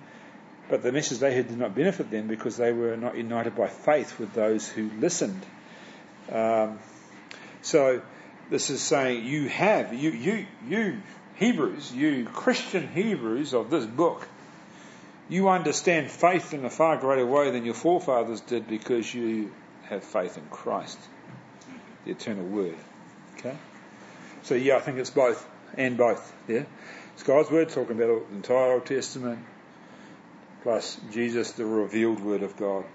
but 0.70 0.84
the 0.84 0.92
message 0.92 1.20
they 1.20 1.34
had 1.34 1.48
did 1.48 1.58
not 1.58 1.74
benefit 1.74 2.12
them 2.12 2.28
because 2.28 2.58
they 2.58 2.72
were 2.72 2.96
not 2.96 3.18
united 3.18 3.56
by 3.56 3.68
faith 3.68 4.20
with 4.20 4.34
those 4.34 4.68
who 4.68 4.90
listened. 5.00 5.44
Um, 6.32 6.80
so 7.62 8.02
this 8.50 8.70
is 8.70 8.82
saying 8.82 9.26
you 9.26 9.48
have 9.50 9.94
you 9.94 10.12
you 10.12 10.46
you 10.68 11.02
Hebrews, 11.36 11.94
you 11.94 12.26
Christian 12.26 12.88
Hebrews 12.90 13.54
of 13.54 13.70
this 13.70 13.86
book, 13.86 14.28
you 15.30 15.48
understand 15.48 16.12
faith 16.12 16.54
in 16.54 16.66
a 16.66 16.70
far 16.70 16.98
greater 16.98 17.26
way 17.26 17.52
than 17.52 17.64
your 17.64 17.76
forefathers 17.76 18.42
did 18.42 18.68
because 18.68 19.14
you 19.14 19.52
have 19.84 20.04
faith 20.04 20.38
in 20.38 20.44
Christ, 20.50 21.00
the 22.06 22.12
eternal 22.12 22.46
Word. 22.46 22.76
Okay. 23.38 23.56
So 24.44 24.56
yeah, 24.56 24.78
I 24.78 24.80
think 24.80 24.98
it's 24.98 25.12
both 25.12 25.48
and 25.76 25.98
both. 25.98 26.34
Yeah, 26.48 26.64
it's 27.14 27.24
God's 27.24 27.52
word 27.52 27.70
talking 27.70 27.96
about 27.96 28.30
the 28.30 28.36
entire 28.36 28.74
Old 28.74 28.86
Testament, 28.86 29.40
plus 30.64 31.00
Jesus, 31.12 31.52
the 31.52 31.66
revealed 31.66 32.20
word 32.20 32.44
of 32.44 32.58
God, 32.58 32.86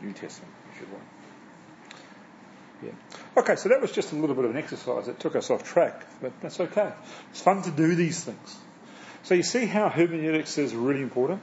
New 0.00 0.12
Testament, 0.12 0.52
if 0.74 0.80
you 0.80 0.86
want. 0.92 1.04
Yeah. 2.82 2.90
Okay, 3.36 3.56
so 3.56 3.70
that 3.70 3.80
was 3.80 3.90
just 3.90 4.12
a 4.12 4.16
little 4.16 4.36
bit 4.36 4.44
of 4.44 4.52
an 4.52 4.56
exercise. 4.56 5.08
It 5.08 5.18
took 5.18 5.34
us 5.34 5.50
off 5.50 5.64
track, 5.64 6.06
but 6.20 6.32
that's 6.40 6.60
okay. 6.60 6.92
It's 7.30 7.40
fun 7.40 7.62
to 7.62 7.70
do 7.70 7.94
these 7.94 8.22
things. 8.22 8.56
So 9.24 9.34
you 9.34 9.42
see 9.42 9.66
how 9.66 9.88
hermeneutics 9.88 10.58
is 10.58 10.74
really 10.74 11.02
important. 11.02 11.42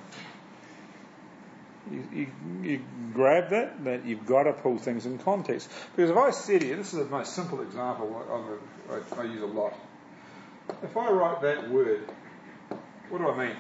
You, 1.91 2.08
you, 2.13 2.28
you, 2.63 2.82
grab 3.13 3.52
that, 3.52 3.84
that 3.84 4.06
you've 4.06 4.26
got 4.26 4.43
to 4.43 4.54
pull 4.54 4.78
things 4.78 5.06
in 5.06 5.19
context. 5.19 5.69
Because 5.95 6.10
if 6.10 6.17
I 6.17 6.32
said 6.32 6.63
here, 6.63 6.78
this 6.78 6.93
is 6.93 7.00
the 7.00 7.06
most 7.06 7.34
simple 7.34 7.62
example 7.62 8.60
I, 8.89 8.95
I, 8.95 9.21
I 9.21 9.24
use 9.26 9.41
a 9.41 9.45
lot. 9.45 9.74
If 10.82 10.98
I 10.98 11.10
write 11.12 11.41
that 11.41 11.69
word, 11.69 12.10
what 13.10 13.19
do 13.19 13.30
I 13.30 13.48
mean? 13.48 13.56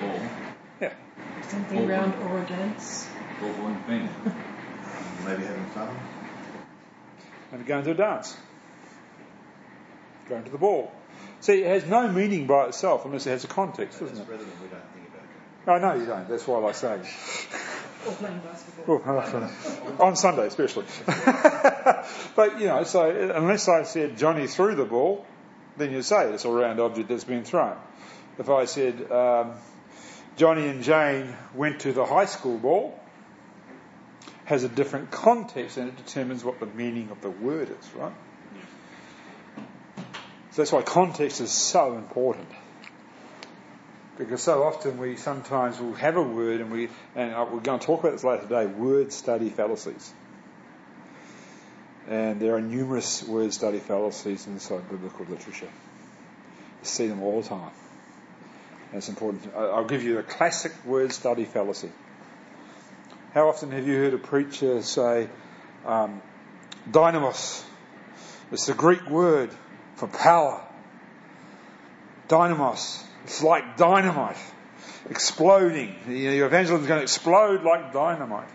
Ball. 0.00 0.20
Yeah. 0.80 0.92
Something 1.42 1.78
Or- 1.84 1.88
round 1.88 2.14
or 2.22 2.38
against. 3.38 3.58
Ball 3.58 3.64
one 3.64 3.82
thing. 3.84 4.08
Maybe 5.24 5.44
having 5.44 5.64
fun. 5.66 5.96
And 7.52 7.66
going 7.66 7.84
to 7.84 7.90
a 7.92 7.94
dance. 7.94 8.36
Going 10.28 10.44
to 10.44 10.50
the 10.50 10.58
ball. 10.58 10.92
See, 11.40 11.62
it 11.62 11.66
has 11.66 11.86
no 11.88 12.08
meaning 12.08 12.46
by 12.46 12.66
itself 12.66 13.04
unless 13.04 13.26
it 13.26 13.30
has 13.30 13.44
a 13.44 13.48
context, 13.48 14.00
That's 14.00 14.12
doesn't 14.12 14.26
it? 14.26 14.30
relevant. 14.30 14.62
We 14.62 14.68
don't 14.68 14.82
think 14.92 15.08
about 15.08 15.82
that. 15.82 15.86
Oh, 15.86 15.94
no, 15.94 16.00
you 16.00 16.06
don't. 16.06 16.28
That's 16.28 16.46
why 16.46 16.64
I 16.64 16.72
say. 16.72 17.00
Or 18.06 18.12
playing 18.14 18.38
basketball. 18.40 19.02
Oh, 19.98 20.04
on 20.04 20.16
Sunday, 20.16 20.46
especially. 20.46 20.84
but, 22.36 22.60
you 22.60 22.66
know, 22.66 22.84
so 22.84 23.10
unless 23.10 23.68
I 23.68 23.82
said 23.82 24.16
Johnny 24.16 24.46
threw 24.46 24.74
the 24.74 24.84
ball, 24.84 25.26
then 25.76 25.92
you 25.92 26.02
say 26.02 26.30
it's 26.32 26.44
a 26.44 26.50
round 26.50 26.80
object 26.80 27.08
that's 27.08 27.24
been 27.24 27.44
thrown. 27.44 27.76
If 28.38 28.48
I 28.48 28.64
said 28.66 29.10
um, 29.10 29.52
Johnny 30.36 30.68
and 30.68 30.82
Jane 30.82 31.34
went 31.54 31.80
to 31.80 31.92
the 31.92 32.04
high 32.04 32.26
school 32.26 32.58
ball, 32.58 32.98
has 34.46 34.62
a 34.62 34.68
different 34.68 35.10
context 35.10 35.76
and 35.76 35.88
it 35.88 35.96
determines 35.96 36.44
what 36.44 36.60
the 36.60 36.66
meaning 36.66 37.10
of 37.10 37.20
the 37.20 37.30
word 37.30 37.68
is, 37.68 37.94
right? 37.94 38.12
So 40.52 40.62
that's 40.62 40.72
why 40.72 40.82
context 40.82 41.40
is 41.40 41.50
so 41.50 41.96
important. 41.96 42.48
Because 44.16 44.42
so 44.42 44.62
often 44.62 44.98
we 44.98 45.16
sometimes 45.16 45.78
will 45.78 45.94
have 45.94 46.16
a 46.16 46.22
word 46.22 46.60
and 46.60 46.70
we, 46.70 46.88
and 47.14 47.32
we're 47.52 47.60
going 47.60 47.80
to 47.80 47.86
talk 47.86 48.00
about 48.00 48.12
this 48.12 48.24
later 48.24 48.42
today, 48.44 48.66
word 48.66 49.12
study 49.12 49.50
fallacies. 49.50 50.12
And 52.08 52.40
there 52.40 52.54
are 52.54 52.60
numerous 52.60 53.24
word 53.24 53.52
study 53.52 53.80
fallacies 53.80 54.46
inside 54.46 54.88
biblical 54.88 55.26
literature. 55.26 55.66
You 55.66 56.84
see 56.84 57.08
them 57.08 57.20
all 57.20 57.42
the 57.42 57.48
time. 57.48 57.72
And 58.92 58.98
it's 58.98 59.08
important. 59.08 59.52
I'll 59.56 59.84
give 59.84 60.04
you 60.04 60.18
a 60.18 60.22
classic 60.22 60.72
word 60.84 61.12
study 61.12 61.44
fallacy. 61.44 61.90
How 63.36 63.50
often 63.50 63.70
have 63.72 63.86
you 63.86 63.96
heard 63.96 64.14
a 64.14 64.18
preacher 64.18 64.80
say, 64.80 65.28
um, 65.84 66.22
dunamis? 66.90 67.62
It's 68.50 68.64
the 68.64 68.72
Greek 68.72 69.10
word 69.10 69.50
for 69.96 70.08
power. 70.08 70.64
Dunamis. 72.28 73.04
It's 73.24 73.42
like 73.42 73.76
dynamite. 73.76 74.38
Exploding. 75.10 75.96
You 76.08 76.30
know, 76.30 76.32
your 76.32 76.46
evangelism 76.46 76.84
is 76.84 76.88
going 76.88 77.00
to 77.00 77.02
explode 77.02 77.62
like 77.62 77.92
dynamite. 77.92 78.48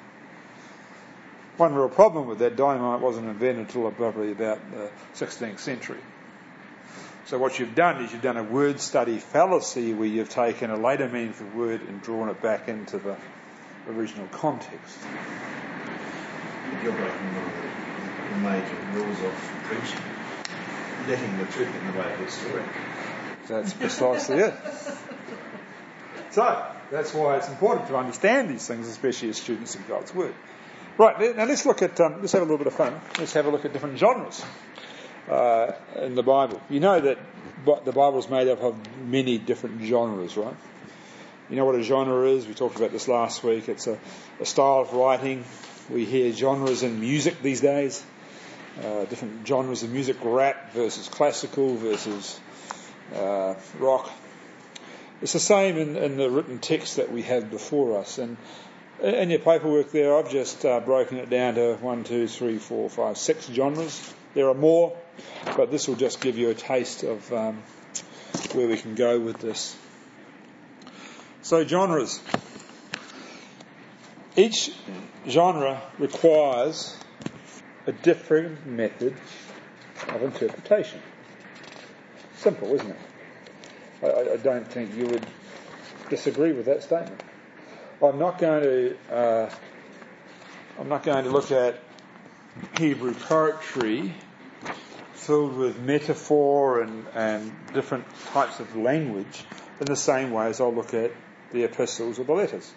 One 1.57 1.75
real 1.75 1.87
problem 1.87 2.25
with 2.25 2.39
that, 2.39 2.55
dynamite 2.55 3.01
wasn't 3.01 3.27
invented 3.27 3.67
until 3.67 3.91
probably 3.91 4.31
about 4.31 4.59
the 4.71 4.89
16th 5.13 5.59
century. 5.59 5.99
So 7.27 7.37
what 7.37 7.59
you've 7.59 7.75
done 7.75 8.03
is 8.03 8.11
you've 8.11 8.23
done 8.23 8.37
a 8.37 8.43
word 8.43 8.79
study 8.79 9.19
fallacy 9.19 9.93
where 9.93 10.07
you've 10.07 10.29
taken 10.29 10.71
a 10.71 10.75
later 10.75 11.07
meaning 11.07 11.29
of 11.29 11.37
the 11.37 11.45
word 11.55 11.81
and 11.83 12.01
drawn 12.01 12.29
it 12.29 12.41
back 12.41 12.67
into 12.67 12.97
the 12.97 13.15
original 13.89 14.27
context. 14.27 14.97
You're 16.83 16.93
breaking 16.93 17.35
one 17.35 17.45
of 17.45 17.53
the, 17.53 18.37
major 18.41 18.77
rules 18.93 19.19
of 19.21 19.33
preaching. 19.65 20.01
Letting 21.07 21.37
the 21.37 21.45
truth 21.45 21.75
in 21.75 21.91
the 21.91 21.99
way 21.99 22.13
of 22.13 22.19
the 22.19 22.31
story. 22.31 22.63
That's 23.47 23.73
precisely 23.73 24.37
it. 24.37 24.53
So, 26.31 26.65
that's 26.89 27.13
why 27.13 27.35
it's 27.35 27.49
important 27.49 27.89
to 27.89 27.97
understand 27.97 28.49
these 28.49 28.65
things, 28.65 28.87
especially 28.87 29.27
as 29.31 29.37
students 29.37 29.75
of 29.75 29.85
God's 29.85 30.15
Word. 30.15 30.33
Right, 30.97 31.35
now 31.35 31.43
let's 31.43 31.65
look 31.65 31.81
at, 31.81 31.99
um, 31.99 32.21
let's 32.21 32.31
have 32.31 32.41
a 32.41 32.45
little 32.45 32.57
bit 32.57 32.67
of 32.67 32.73
fun. 32.73 32.97
Let's 33.19 33.33
have 33.33 33.47
a 33.47 33.49
look 33.49 33.65
at 33.65 33.73
different 33.73 33.97
genres 33.97 34.41
uh, 35.29 35.73
in 35.97 36.15
the 36.15 36.23
Bible. 36.23 36.61
You 36.69 36.79
know 36.79 37.01
that 37.01 37.17
the 37.65 37.91
Bible 37.91 38.19
is 38.19 38.29
made 38.29 38.47
up 38.47 38.61
of 38.61 38.77
many 39.05 39.37
different 39.37 39.81
genres, 39.81 40.37
right? 40.37 40.55
You 41.51 41.57
know 41.57 41.65
what 41.65 41.75
a 41.75 41.83
genre 41.83 42.29
is? 42.29 42.47
We 42.47 42.53
talked 42.53 42.77
about 42.77 42.93
this 42.93 43.09
last 43.09 43.43
week. 43.43 43.67
It's 43.67 43.85
a, 43.85 43.99
a 44.39 44.45
style 44.45 44.79
of 44.79 44.93
writing. 44.93 45.43
We 45.89 46.05
hear 46.05 46.31
genres 46.31 46.81
in 46.81 47.01
music 47.01 47.41
these 47.41 47.59
days. 47.59 48.01
Uh, 48.81 49.03
different 49.03 49.45
genres 49.45 49.83
of 49.83 49.91
music, 49.91 50.15
rap 50.23 50.71
versus 50.71 51.09
classical 51.09 51.75
versus 51.75 52.39
uh, 53.13 53.55
rock. 53.79 54.09
It's 55.21 55.33
the 55.33 55.41
same 55.41 55.77
in, 55.77 55.97
in 55.97 56.15
the 56.15 56.29
written 56.29 56.59
text 56.59 56.95
that 56.95 57.11
we 57.11 57.23
have 57.23 57.51
before 57.51 57.97
us. 57.99 58.17
And 58.17 58.37
in 59.03 59.29
your 59.29 59.39
paperwork 59.39 59.91
there, 59.91 60.15
I've 60.15 60.31
just 60.31 60.63
uh, 60.63 60.79
broken 60.79 61.17
it 61.17 61.29
down 61.29 61.55
to 61.55 61.75
one, 61.81 62.05
two, 62.05 62.29
three, 62.29 62.59
four, 62.59 62.89
five, 62.89 63.17
six 63.17 63.49
genres. 63.49 64.13
There 64.35 64.47
are 64.47 64.53
more, 64.53 64.97
but 65.57 65.69
this 65.69 65.89
will 65.89 65.95
just 65.95 66.21
give 66.21 66.37
you 66.37 66.49
a 66.49 66.55
taste 66.55 67.03
of 67.03 67.33
um, 67.33 67.61
where 68.53 68.69
we 68.69 68.77
can 68.77 68.95
go 68.95 69.19
with 69.19 69.39
this. 69.39 69.75
So, 71.41 71.65
genres. 71.65 72.21
Each 74.35 74.71
genre 75.27 75.81
requires 75.97 76.95
a 77.87 77.91
different 77.91 78.65
method 78.65 79.15
of 80.07 80.23
interpretation. 80.23 81.01
Simple, 82.37 82.73
isn't 82.75 82.89
it? 82.91 82.97
I- 84.03 84.33
I, 84.33 84.37
don't 84.37 84.67
think 84.67 84.95
you 84.95 85.05
would 85.07 85.25
disagree 86.09 86.53
with 86.53 86.65
that 86.65 86.83
statement. 86.83 87.21
I'm 88.01 88.17
not 88.17 88.39
going 88.39 88.63
to. 88.63 88.97
Uh, 89.11 89.49
I'm 90.79 90.89
not 90.89 91.03
going 91.03 91.25
to 91.25 91.29
look 91.29 91.51
at 91.51 91.79
Hebrew 92.77 93.13
poetry 93.13 94.13
filled 95.13 95.55
with 95.55 95.79
metaphor 95.79 96.81
and, 96.81 97.05
and 97.13 97.51
different 97.73 98.05
types 98.33 98.59
of 98.59 98.75
language 98.75 99.45
in 99.79 99.85
the 99.85 99.95
same 99.95 100.31
way 100.31 100.47
as 100.47 100.59
I'll 100.59 100.73
look 100.73 100.93
at 100.95 101.11
the 101.51 101.63
epistles 101.63 102.19
or 102.19 102.23
the 102.23 102.33
letters. 102.33 102.71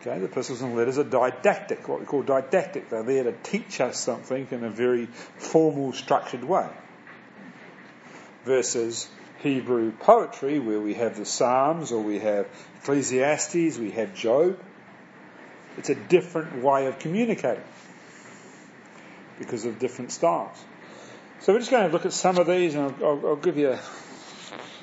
Okay, 0.00 0.18
the 0.18 0.26
epistles 0.26 0.60
and 0.60 0.76
letters 0.76 0.98
are 0.98 1.04
didactic, 1.04 1.88
what 1.88 2.00
we 2.00 2.06
call 2.06 2.22
didactic. 2.22 2.90
They're 2.90 3.02
there 3.02 3.24
to 3.24 3.32
teach 3.32 3.80
us 3.80 3.98
something 3.98 4.46
in 4.50 4.62
a 4.62 4.70
very 4.70 5.06
formal, 5.06 5.92
structured 5.92 6.44
way. 6.44 6.68
Versus 8.44 9.08
Hebrew 9.38 9.92
poetry, 9.92 10.58
where 10.58 10.80
we 10.80 10.94
have 10.94 11.16
the 11.16 11.24
Psalms 11.24 11.92
or 11.92 12.02
we 12.02 12.18
have 12.18 12.46
Ecclesiastes, 12.82 13.78
we 13.78 13.92
have 13.92 14.14
Job. 14.14 14.58
It's 15.78 15.88
a 15.88 15.94
different 15.94 16.62
way 16.62 16.86
of 16.86 16.98
communicating 16.98 17.64
because 19.38 19.64
of 19.64 19.78
different 19.78 20.12
styles. 20.12 20.56
So 21.40 21.52
we're 21.52 21.58
just 21.58 21.70
going 21.70 21.86
to 21.86 21.92
look 21.92 22.06
at 22.06 22.12
some 22.12 22.38
of 22.38 22.46
these, 22.46 22.74
and 22.74 22.84
I'll, 22.84 23.06
I'll, 23.06 23.26
I'll 23.28 23.36
give 23.36 23.58
you 23.58 23.78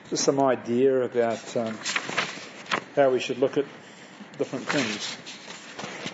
just 0.09 0.23
some 0.23 0.39
idea 0.39 1.01
about 1.01 1.57
um, 1.57 1.77
how 2.95 3.09
we 3.09 3.19
should 3.19 3.39
look 3.39 3.57
at 3.57 3.65
different 4.37 4.65
things. 4.67 5.17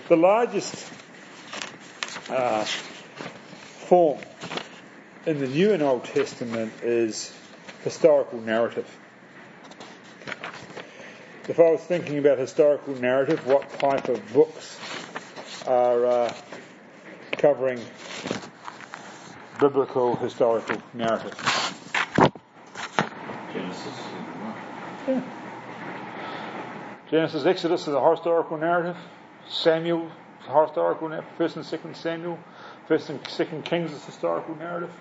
The 0.09 0.15
largest 0.15 0.91
uh, 2.29 2.63
form 2.63 4.19
in 5.25 5.39
the 5.39 5.47
New 5.47 5.73
and 5.73 5.83
Old 5.83 6.05
Testament 6.05 6.71
is 6.83 7.33
historical 7.83 8.39
narrative. 8.39 8.87
If 11.49 11.59
I 11.59 11.71
was 11.71 11.81
thinking 11.81 12.17
about 12.17 12.37
historical 12.37 12.95
narrative, 12.95 13.45
what 13.47 13.69
type 13.79 14.09
of 14.09 14.33
books 14.33 14.77
are 15.65 16.05
uh, 16.05 16.33
covering 17.33 17.79
biblical 19.59 20.15
historical 20.17 20.81
narrative? 20.93 21.33
Genesis. 23.53 23.99
Yeah. 25.07 25.21
Genesis, 27.09 27.45
Exodus 27.45 27.81
is 27.87 27.93
a 27.93 28.09
historical 28.11 28.57
narrative. 28.57 28.97
Samuel 29.47 30.07
is 30.41 30.47
a 30.49 30.61
historical 30.65 31.07
narrative. 31.07 31.29
First 31.37 31.55
and 31.55 31.65
Second 31.65 31.95
Samuel. 31.95 32.37
First 32.87 33.09
and 33.09 33.25
Second 33.27 33.63
Kings 33.63 33.93
is 33.93 34.03
historical 34.05 34.55
narrative. 34.55 34.91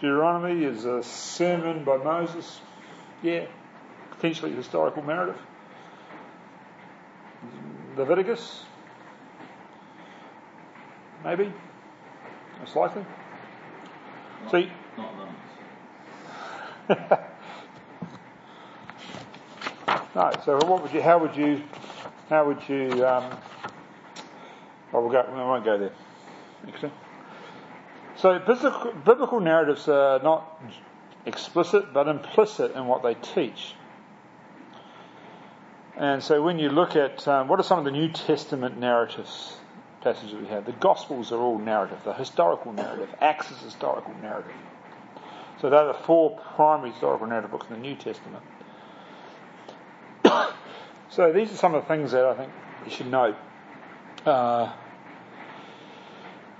Deuteronomy. 0.00 0.64
Is 0.64 0.84
a 0.84 1.02
sermon 1.04 1.84
by 1.84 1.96
Moses. 1.98 2.60
Yeah, 3.22 3.46
potentially 4.10 4.52
historical 4.52 5.04
narrative. 5.04 5.40
Leviticus, 7.96 8.64
maybe, 11.22 11.52
most 12.58 12.74
likely. 12.74 13.04
Not, 14.44 14.50
See- 14.50 14.72
Not. 16.88 17.28
No. 20.14 20.30
So 20.44 20.56
what 20.66 20.82
would 20.82 20.92
you? 20.92 21.02
How 21.02 21.18
would 21.18 21.36
you? 21.36 21.62
How 22.28 22.46
would 22.46 22.68
you? 22.68 23.06
Um, 23.06 23.38
well, 24.92 25.02
we'll 25.02 25.10
go. 25.10 25.24
We 25.30 25.38
won't 25.38 25.64
go 25.64 25.78
there. 25.78 25.92
So 28.16 28.38
biblical, 28.38 28.92
biblical 28.92 29.40
narratives 29.40 29.88
are 29.88 30.20
not 30.22 30.62
explicit 31.24 31.92
but 31.92 32.08
implicit 32.08 32.74
in 32.74 32.86
what 32.86 33.02
they 33.02 33.14
teach. 33.14 33.74
And 35.96 36.22
so 36.22 36.42
when 36.42 36.58
you 36.58 36.68
look 36.68 36.96
at 36.96 37.26
um, 37.28 37.48
what 37.48 37.58
are 37.58 37.62
some 37.64 37.78
of 37.78 37.84
the 37.84 37.90
New 37.90 38.08
Testament 38.08 38.78
narratives 38.78 39.56
passages 40.02 40.34
we 40.34 40.48
have, 40.48 40.66
the 40.66 40.72
Gospels 40.72 41.32
are 41.32 41.38
all 41.38 41.58
narrative. 41.58 41.98
The 42.04 42.12
historical 42.12 42.72
narrative, 42.72 43.08
Acts 43.20 43.50
is 43.50 43.60
historical 43.60 44.14
narrative. 44.20 44.52
So 45.60 45.70
they're 45.70 45.86
the 45.86 45.94
four 45.94 46.38
primary 46.56 46.90
historical 46.90 47.26
narrative 47.26 47.50
books 47.50 47.66
in 47.70 47.76
the 47.76 47.80
New 47.80 47.94
Testament. 47.94 48.42
So 51.12 51.30
these 51.30 51.52
are 51.52 51.56
some 51.56 51.74
of 51.74 51.82
the 51.82 51.88
things 51.88 52.12
that 52.12 52.24
I 52.24 52.34
think 52.34 52.52
you 52.86 52.90
should 52.90 53.10
know. 53.10 53.36
Uh, 54.24 54.72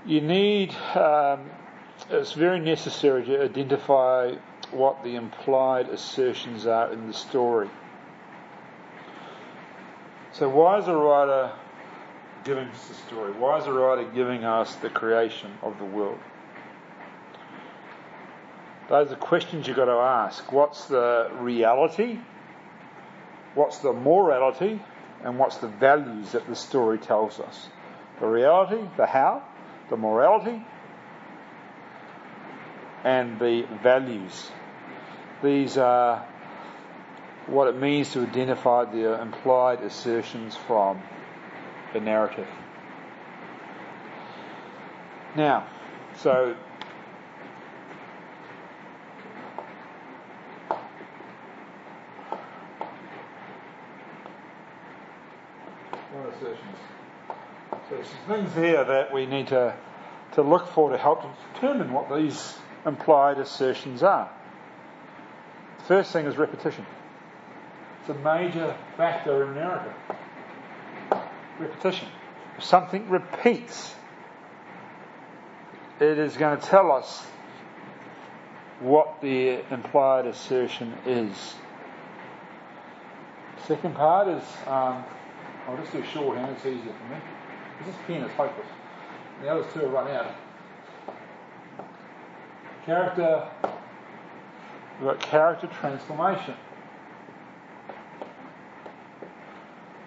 you 0.05 0.21
need, 0.21 0.75
um, 0.95 1.49
it's 2.09 2.33
very 2.33 2.59
necessary 2.59 3.25
to 3.25 3.43
identify 3.43 4.35
what 4.71 5.03
the 5.03 5.15
implied 5.15 5.89
assertions 5.89 6.67
are 6.67 6.91
in 6.93 7.07
the 7.07 7.13
story. 7.13 7.69
So, 10.33 10.49
why 10.49 10.79
is 10.79 10.85
the 10.85 10.95
writer 10.95 11.51
giving 12.43 12.67
us 12.67 12.87
the 12.87 12.95
story? 12.95 13.31
Why 13.31 13.59
is 13.59 13.65
the 13.65 13.73
writer 13.73 14.03
giving 14.13 14.43
us 14.43 14.75
the 14.75 14.89
creation 14.89 15.51
of 15.61 15.77
the 15.79 15.85
world? 15.85 16.19
Those 18.89 19.11
are 19.11 19.15
questions 19.15 19.67
you've 19.67 19.77
got 19.77 19.85
to 19.85 19.91
ask. 19.91 20.51
What's 20.51 20.85
the 20.85 21.31
reality? 21.39 22.19
What's 23.55 23.79
the 23.79 23.93
morality? 23.93 24.81
And 25.23 25.39
what's 25.39 25.57
the 25.57 25.67
values 25.67 26.33
that 26.33 26.47
the 26.47 26.55
story 26.55 26.97
tells 26.97 27.39
us? 27.39 27.69
The 28.19 28.27
reality, 28.27 28.83
the 28.97 29.05
how, 29.05 29.43
the 29.89 29.97
morality, 29.97 30.65
and 33.03 33.39
the 33.39 33.65
values. 33.81 34.51
These 35.41 35.77
are 35.77 36.25
what 37.47 37.67
it 37.67 37.77
means 37.77 38.11
to 38.13 38.21
identify 38.21 38.85
the 38.85 39.21
implied 39.21 39.81
assertions 39.81 40.55
from 40.55 41.01
the 41.93 41.99
narrative. 41.99 42.47
Now, 45.35 45.67
so 46.17 46.55
what 56.11 56.32
So 56.43 56.49
there's 57.89 58.07
things 58.27 58.53
here 58.53 58.83
that 58.83 59.13
we 59.13 59.25
need 59.25 59.47
to, 59.47 59.73
to 60.33 60.41
look 60.41 60.67
for 60.67 60.89
to 60.89 60.97
help 60.97 61.23
determine 61.53 61.93
what 61.93 62.13
these 62.13 62.55
implied 62.85 63.37
assertions 63.37 64.03
are. 64.03 64.29
First 65.87 66.11
thing 66.11 66.25
is 66.25 66.37
repetition. 66.37 66.85
It's 68.01 68.09
a 68.09 68.13
major 68.15 68.75
factor 68.97 69.45
in 69.45 69.55
narrative. 69.55 69.93
Repetition. 71.59 72.09
If 72.57 72.63
something 72.65 73.09
repeats, 73.09 73.95
it 76.01 76.19
is 76.19 76.35
going 76.35 76.59
to 76.59 76.65
tell 76.65 76.91
us 76.91 77.25
what 78.81 79.21
the 79.21 79.61
implied 79.71 80.25
assertion 80.25 80.93
is. 81.05 81.55
Second 83.65 83.95
part 83.95 84.27
is, 84.27 84.43
um, 84.67 85.05
I'll 85.67 85.77
just 85.77 85.91
do 85.93 86.03
shorthand, 86.03 86.55
it's 86.55 86.65
easier 86.65 86.93
for 86.93 87.13
me. 87.13 87.21
This 87.85 87.95
pen 88.05 88.21
is 88.21 88.31
hopeless. 88.33 88.67
The 89.41 89.49
others 89.49 89.65
two 89.73 89.85
are 89.85 89.87
run 89.87 90.07
out. 90.09 90.35
Character, 92.85 93.47
we've 94.99 95.09
got 95.09 95.19
character 95.21 95.67
transformation. 95.67 96.55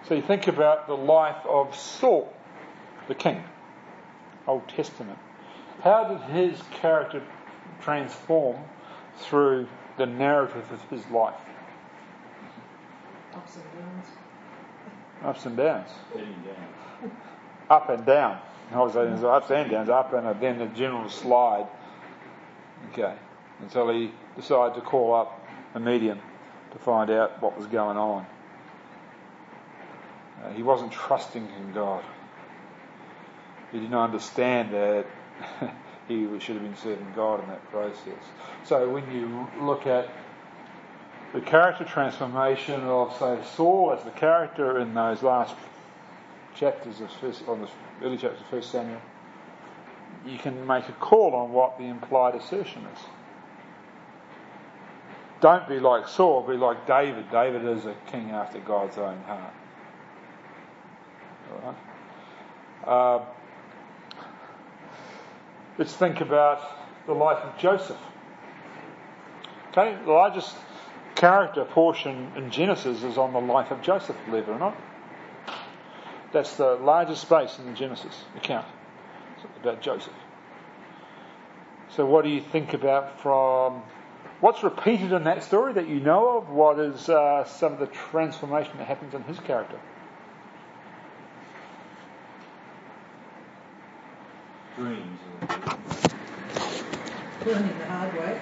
So 0.07 0.14
you 0.14 0.23
think 0.23 0.47
about 0.47 0.87
the 0.87 0.97
life 0.97 1.45
of 1.49 1.75
Saul, 1.75 2.33
the 3.09 3.14
king, 3.14 3.42
Old 4.47 4.69
Testament. 4.69 5.19
How 5.83 6.05
did 6.05 6.21
his 6.31 6.62
character 6.71 7.23
transform 7.81 8.57
through 9.19 9.69
the 9.97 10.07
narrative 10.07 10.71
of 10.71 10.83
his 10.90 11.05
life? 11.11 11.35
Ups 13.35 13.57
and 13.57 13.64
downs. 13.81 14.07
Ups 15.24 15.46
and 15.46 15.57
downs. 15.57 15.90
Up 17.68 17.88
and 17.88 18.05
down. 18.07 18.38
Obviously, 18.72 19.11
there's 19.11 19.24
ups 19.24 19.50
and 19.50 19.70
downs, 19.70 19.88
up 19.88 20.12
and 20.12 20.40
then 20.40 20.61
a 20.61 20.66
general 20.68 21.09
slide. 21.09 21.66
Okay. 22.92 23.14
Until 23.61 23.90
he 23.90 24.11
decided 24.37 24.74
to 24.74 24.81
call 24.81 25.14
up 25.14 25.40
a 25.74 25.81
medium 25.81 26.20
to 26.72 26.79
find 26.79 27.11
out 27.11 27.40
what 27.42 27.57
was 27.57 27.66
going 27.66 27.96
on. 27.96 28.26
Uh, 30.42 30.52
he 30.52 30.62
wasn't 30.62 30.92
trusting 30.92 31.48
in 31.59 31.72
God. 31.72 32.05
He 33.72 33.81
didn't 33.81 33.94
understand 33.94 34.72
that 34.72 35.07
he 36.09 36.26
should 36.38 36.57
have 36.57 36.64
been 36.64 36.76
serving 36.76 37.12
God 37.14 37.42
in 37.42 37.48
that 37.48 37.70
process. 37.70 38.22
So 38.64 38.88
when 38.90 39.11
you 39.12 39.48
look 39.64 39.87
at 39.87 40.09
the 41.37 41.42
character 41.42 41.85
transformation 41.85 42.81
of, 42.85 43.14
say, 43.18 43.38
Saul 43.55 43.94
as 43.94 44.03
the 44.05 44.11
character 44.11 44.81
in 44.81 44.94
those 44.94 45.22
last 45.22 45.55
chapters 46.55 47.03
of 47.03 47.12
first, 47.12 47.46
on 47.46 47.61
the 47.61 47.68
early 48.03 48.16
chapters 48.16 48.40
of 48.40 48.46
First 48.46 48.70
Samuel, 48.70 49.03
you 50.25 50.38
can 50.38 50.66
make 50.66 50.88
a 50.88 50.92
call 50.92 51.35
on 51.35 51.53
what 51.53 51.77
the 51.77 51.85
implied 51.85 52.37
assertion 52.37 52.87
is. 52.87 52.99
Don't 55.42 55.68
be 55.68 55.79
like 55.79 56.09
Saul, 56.09 56.42
be 56.42 56.57
like 56.57 56.87
David. 56.87 57.31
David 57.31 57.66
is 57.66 57.85
a 57.85 57.94
king 58.07 58.31
after 58.31 58.59
God's 58.61 58.96
own 58.96 59.20
heart. 59.25 59.55
All 61.53 61.76
right. 62.87 62.91
Uh, 62.91 63.24
let's 65.76 65.93
think 65.93 66.22
about 66.22 66.62
the 67.05 67.12
life 67.12 67.45
of 67.45 67.59
Joseph. 67.59 68.01
Okay, 69.72 69.99
the 70.03 70.11
largest 70.11 70.57
character 71.17 71.64
portion 71.64 72.31
in 72.37 72.51
Genesis 72.51 73.03
is 73.03 73.19
on 73.19 73.33
the 73.33 73.41
life 73.41 73.71
of 73.71 73.83
Joseph, 73.83 74.17
believe 74.27 74.45
it 74.45 74.51
or 74.51 74.59
not. 74.59 74.77
That's 76.33 76.57
the 76.57 76.75
largest 76.77 77.23
space 77.23 77.59
in 77.59 77.67
the 77.67 77.73
Genesis 77.73 78.25
account 78.37 78.67
it's 79.37 79.45
about 79.61 79.81
Joseph. 79.81 80.12
So, 81.91 82.05
what 82.05 82.25
do 82.25 82.31
you 82.31 82.41
think 82.41 82.75
about 82.75 83.21
from 83.21 83.83
what's 84.41 84.62
repeated 84.62 85.12
in 85.12 85.25
that 85.25 85.43
story 85.45 85.73
that 85.75 85.89
you 85.89 86.01
know 86.01 86.39
of? 86.39 86.51
What 86.51 86.79
is 86.79 87.09
uh, 87.09 87.45
some 87.45 87.73
of 87.73 87.79
the 87.79 87.87
transformation 87.87 88.77
that 88.79 88.87
happens 88.87 89.14
in 89.14 89.23
his 89.23 89.39
character? 89.41 89.79
Dreams. 94.77 95.21
learning 97.47 97.79
the 97.79 97.87
hard 97.87 98.14
way. 98.14 98.41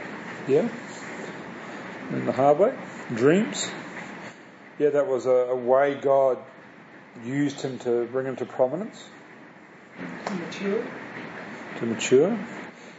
Yeah. 0.48 0.68
In 2.10 2.26
the 2.26 2.32
hard 2.32 2.58
way. 2.58 2.74
Dreams. 3.14 3.70
Yeah, 4.78 4.90
that 4.90 5.06
was 5.06 5.26
a, 5.26 5.30
a 5.30 5.56
way 5.56 5.94
God 5.94 6.38
used 7.24 7.60
him 7.60 7.78
to 7.80 8.06
bring 8.06 8.26
him 8.26 8.36
to 8.36 8.44
prominence, 8.44 9.04
To 10.26 10.34
mature. 10.34 10.84
to 11.78 11.86
mature. 11.86 12.38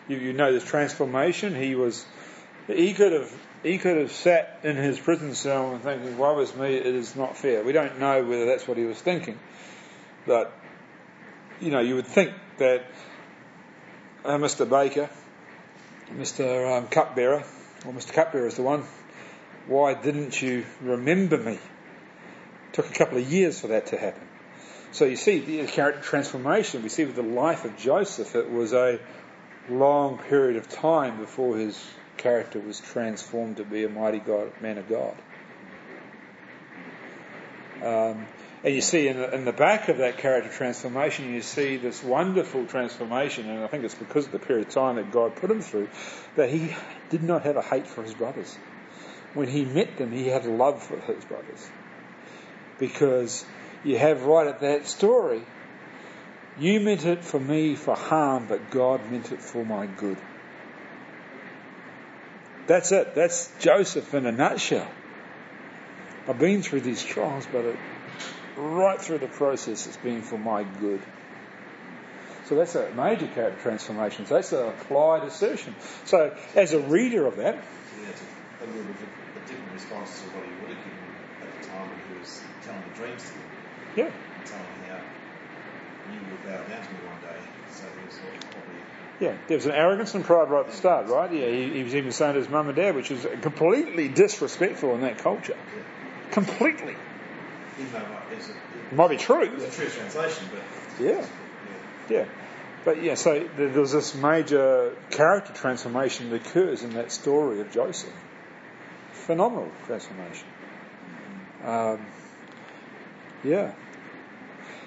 You, 0.08 0.18
you 0.18 0.34
know 0.34 0.54
this 0.54 0.64
transformation. 0.64 1.54
He 1.56 1.76
was, 1.76 2.06
he 2.68 2.94
could 2.94 3.12
have, 3.12 3.34
he 3.62 3.78
could 3.78 3.98
have 3.98 4.12
sat 4.12 4.60
in 4.64 4.76
his 4.78 5.00
prison 5.00 5.36
cell 5.36 5.74
and 5.74 5.82
thinking, 5.84 6.18
woe 6.18 6.40
is 6.40 6.56
me, 6.56 6.76
it 6.76 6.86
is 6.86 7.16
not 7.16 7.38
fair. 7.38 7.64
We 7.64 7.74
don't 7.74 8.00
know 8.00 8.24
whether 8.24 8.46
that's 8.46 8.68
what 8.68 8.78
he 8.78 8.86
was 8.86 8.98
thinking. 8.98 9.38
But, 10.26 10.54
you 11.60 11.72
know, 11.72 11.82
you 11.82 11.96
would 11.96 12.08
think 12.08 12.32
that 12.58 12.86
uh, 14.24 14.38
Mr. 14.38 14.68
Baker, 14.68 15.10
Mr. 16.14 16.78
Um, 16.78 16.88
Cupbearer, 16.88 17.44
or 17.86 17.94
Mr. 17.94 18.14
Cupbearer 18.14 18.48
is 18.48 18.56
the 18.56 18.64
one, 18.64 18.84
why 19.68 19.94
didn't 19.94 20.42
you 20.42 20.66
remember 20.82 21.38
me? 21.38 21.54
It 21.54 22.74
took 22.74 22.90
a 22.90 22.94
couple 22.94 23.18
of 23.18 23.32
years 23.32 23.60
for 23.60 23.68
that 23.68 23.88
to 23.88 23.98
happen. 23.98 24.28
So 24.92 25.06
you 25.06 25.16
see 25.16 25.40
the 25.40 25.68
character 25.68 26.02
transformation. 26.02 26.84
We 26.84 26.90
see 26.90 27.06
with 27.06 27.16
the 27.16 27.22
life 27.22 27.66
of 27.66 27.78
Joseph, 27.78 28.36
it 28.36 28.50
was 28.50 28.74
a 28.74 29.00
long 29.70 30.18
period 30.18 30.58
of 30.58 30.70
time 30.70 31.18
before 31.18 31.58
his 31.58 31.84
character 32.18 32.60
was 32.60 32.80
transformed 32.80 33.58
to 33.58 33.66
be 33.66 33.84
a 33.84 33.90
mighty 33.90 34.20
God, 34.20 34.52
man 34.62 34.78
of 34.78 34.88
God. 34.88 35.16
Um, 37.84 38.26
and 38.66 38.74
you 38.74 38.82
see 38.82 39.08
in 39.08 39.18
the, 39.18 39.32
in 39.32 39.46
the 39.46 39.54
back 39.54 39.90
of 39.90 40.00
that 40.00 40.18
character 40.18 40.50
transformation, 40.50 41.32
you 41.32 41.44
see 41.44 41.78
this 41.78 42.04
wonderful 42.04 42.66
transformation, 42.66 43.48
and 43.48 43.64
I 43.64 43.68
think 43.68 43.84
it's 43.84 43.94
because 43.94 44.26
of 44.26 44.32
the 44.32 44.40
period 44.40 44.68
of 44.68 44.74
time 44.74 44.96
that 44.96 45.12
God 45.12 45.36
put 45.36 45.52
him 45.52 45.62
through, 45.62 45.88
that 46.36 46.50
he 46.50 46.76
did 47.12 47.22
not 47.22 47.44
have 47.44 47.58
a 47.58 47.62
hate 47.62 47.86
for 47.86 48.02
his 48.02 48.16
brothers. 48.16 48.58
When 49.36 49.48
he 49.48 49.66
met 49.66 49.98
them, 49.98 50.12
he 50.12 50.30
had 50.30 50.46
love 50.46 50.82
for 50.82 51.00
his 51.00 51.24
brothers 51.26 51.70
because 52.80 53.46
you 53.84 54.00
have 54.00 54.24
right 54.24 54.48
at 54.48 54.62
that 54.62 54.88
story, 54.88 55.44
you 56.58 56.80
meant 56.80 57.06
it 57.06 57.24
for 57.24 57.40
me 57.40 57.76
for 57.76 57.96
harm, 57.96 58.48
but 58.48 58.72
God 58.72 59.12
meant 59.12 59.32
it 59.32 59.42
for 59.42 59.64
my 59.64 59.86
good. 59.86 60.18
That's 62.66 62.92
it. 62.92 63.14
That's 63.14 63.52
Joseph 63.60 64.12
in 64.16 64.26
a 64.26 64.32
nutshell. 64.32 64.90
I've 66.28 66.40
been 66.40 66.64
through 66.64 66.82
these 66.82 67.04
trials, 67.04 67.48
but 67.52 67.66
it, 67.66 67.78
right 68.56 69.00
through 69.02 69.20
the 69.20 69.28
process, 69.28 69.88
it's 69.88 69.98
been 69.98 70.22
for 70.22 70.40
my 70.40 70.64
good. 70.64 71.02
So 72.46 72.56
that's 72.56 72.76
a 72.76 72.92
major 72.92 73.28
character 73.28 73.60
transformation. 73.62 74.28
So 74.28 74.36
that's 74.36 74.52
an 74.54 74.68
implied 74.68 75.24
assertion. 75.24 75.76
So 76.06 76.36
as 76.56 76.74
a 76.74 76.80
reader 76.80 77.26
of 77.26 77.38
that, 77.38 77.56
Yeah, 77.56 78.10
it's 78.10 78.22
a, 78.22 78.66
a 78.66 78.68
little 78.68 78.84
bit 78.84 78.96
a, 79.02 79.40
a 79.40 79.42
different 79.48 79.74
response 79.74 80.22
to 80.22 80.28
what 80.30 80.46
he 80.46 80.52
would 80.62 80.70
have 80.70 80.84
given 80.86 81.06
at 81.42 81.62
the 81.62 81.68
time 81.68 81.90
when 81.90 81.98
he 82.06 82.20
was 82.22 82.44
telling 82.64 82.82
the 82.94 82.98
dreams 83.02 83.24
to 83.24 83.34
them, 83.34 83.50
yeah, 83.96 84.12
telling 84.46 84.66
how 84.90 85.02
you 86.14 86.20
will 86.30 86.38
bow 86.46 86.62
down 86.70 86.86
to 86.86 86.90
me 86.94 87.00
one 87.10 87.22
day. 87.26 87.40
So 87.72 87.86
he 87.90 88.06
was 88.06 88.20
probably 88.54 88.78
Yeah, 89.20 89.34
there 89.48 89.58
was 89.58 89.66
an 89.66 89.72
arrogance 89.74 90.14
and 90.14 90.24
pride 90.24 90.50
right 90.50 90.60
at 90.62 90.68
the 90.68 90.78
start, 90.78 91.08
right? 91.08 91.32
Yeah, 91.34 91.50
he, 91.50 91.74
he 91.74 91.84
was 91.84 91.96
even 91.96 92.12
saying 92.12 92.34
to 92.34 92.40
his 92.42 92.50
mum 92.50 92.68
and 92.68 92.76
dad, 92.76 92.96
which 92.96 93.10
is 93.10 93.26
completely 93.42 94.08
disrespectful 94.08 94.94
in 94.94 95.02
that 95.02 95.18
culture. 95.18 95.58
Completely. 96.30 96.96
Even 97.80 97.92
though 97.92 98.00
it 98.32 98.40
It 98.92 98.96
might 98.96 99.10
be 99.10 99.18
true. 99.18 99.42
It's 99.42 99.64
a 99.64 99.82
true 99.82 99.90
translation, 99.90 100.48
but 100.52 101.06
Yeah. 101.06 101.12
yeah. 101.12 101.26
Yeah. 102.10 102.26
But 102.86 103.02
yeah, 103.02 103.16
so 103.16 103.48
there's 103.58 103.92
this 103.92 104.14
major 104.14 104.96
character 105.10 105.54
transformation 105.54 106.30
that 106.30 106.48
occurs 106.48 106.84
in 106.84 106.94
that 106.94 107.12
story 107.12 107.60
of 107.60 107.72
Joseph. 107.72 108.14
Phenomenal 109.12 109.72
transformation. 109.88 110.48
Um, 111.64 112.06
yeah. 113.44 113.72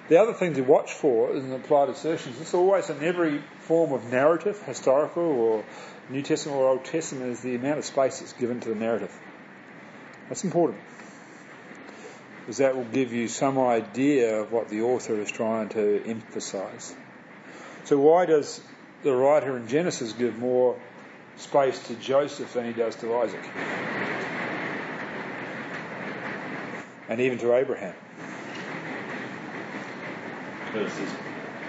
The 0.08 0.18
other 0.18 0.32
thing 0.32 0.54
to 0.54 0.62
watch 0.62 0.92
for 0.92 1.34
is 1.34 1.44
in 1.44 1.52
implied 1.52 1.88
assertions, 1.88 2.40
it's 2.40 2.54
always 2.54 2.88
in 2.88 3.02
every 3.02 3.42
form 3.58 3.92
of 3.92 4.10
narrative, 4.10 4.62
historical 4.62 5.22
or 5.22 5.64
New 6.08 6.22
Testament 6.22 6.56
or 6.56 6.68
Old 6.68 6.84
Testament, 6.84 7.32
is 7.32 7.40
the 7.40 7.56
amount 7.56 7.78
of 7.78 7.84
space 7.84 8.20
that's 8.20 8.32
given 8.32 8.60
to 8.60 8.68
the 8.70 8.74
narrative. 8.74 9.12
That's 10.28 10.44
important. 10.44 10.80
Because 12.48 12.58
that 12.60 12.76
will 12.76 12.84
give 12.84 13.12
you 13.12 13.28
some 13.28 13.58
idea 13.58 14.40
of 14.40 14.52
what 14.52 14.70
the 14.70 14.80
author 14.80 15.20
is 15.20 15.30
trying 15.30 15.68
to 15.68 16.02
emphasize. 16.06 16.94
So 17.84 17.98
why 17.98 18.24
does 18.24 18.62
the 19.02 19.14
writer 19.14 19.54
in 19.58 19.68
Genesis 19.68 20.14
give 20.14 20.38
more 20.38 20.74
space 21.36 21.78
to 21.88 21.94
Joseph 21.96 22.54
than 22.54 22.64
he 22.64 22.72
does 22.72 22.96
to 22.96 23.14
Isaac? 23.18 23.44
And 27.10 27.20
even 27.20 27.36
to 27.40 27.52
Abraham. 27.52 27.94
Because 30.72 30.96
there's 30.96 31.12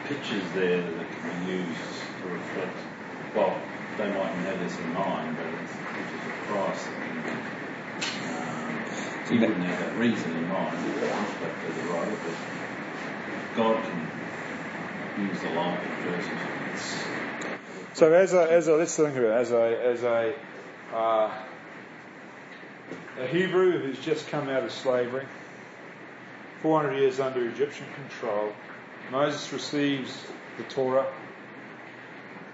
pictures 0.06 0.50
there 0.54 0.82
that 0.82 1.08
can 1.22 1.46
be 1.46 1.52
used 1.52 1.82
to 2.24 2.30
reflect, 2.30 2.78
well, 3.36 3.62
they 3.98 4.08
mightn't 4.08 4.46
have 4.46 4.60
this 4.62 4.80
in 4.80 4.94
mind, 4.94 5.36
but 5.36 5.46
it's 5.62 5.74
pictures 5.74 6.26
of 6.26 6.48
Christ 6.48 6.88
um, 9.36 9.42
wouldn't 9.42 9.64
have 9.64 9.80
that 9.80 9.98
reason 9.98 10.36
in 10.36 10.48
mind, 10.48 10.78
but 11.40 11.68
to 11.68 11.82
the 11.82 11.94
writer, 11.94 12.18
but 12.26 13.56
God 13.56 13.84
can 13.84 15.28
use 15.28 15.42
the 15.42 15.50
life 15.52 15.80
of 15.84 16.04
Joseph. 16.04 16.50
So 17.94 18.14
as 18.14 18.34
a, 18.34 18.52
as 18.52 18.68
a 18.68 18.76
let's 18.76 18.96
think 18.96 19.16
about 19.16 19.24
it, 19.24 19.42
as 19.42 19.52
a 19.52 19.86
as 19.86 20.04
a 20.04 20.36
uh, 20.94 21.32
a 23.20 23.28
Hebrew 23.28 23.80
who's 23.80 24.00
just 24.00 24.28
come 24.30 24.48
out 24.50 24.64
of 24.64 24.72
slavery, 24.72 25.26
400 26.62 26.98
years 26.98 27.20
under 27.20 27.46
Egyptian 27.48 27.86
control, 27.96 28.54
Moses 29.12 29.52
receives 29.52 30.26
the 30.58 30.64
Torah. 30.64 31.06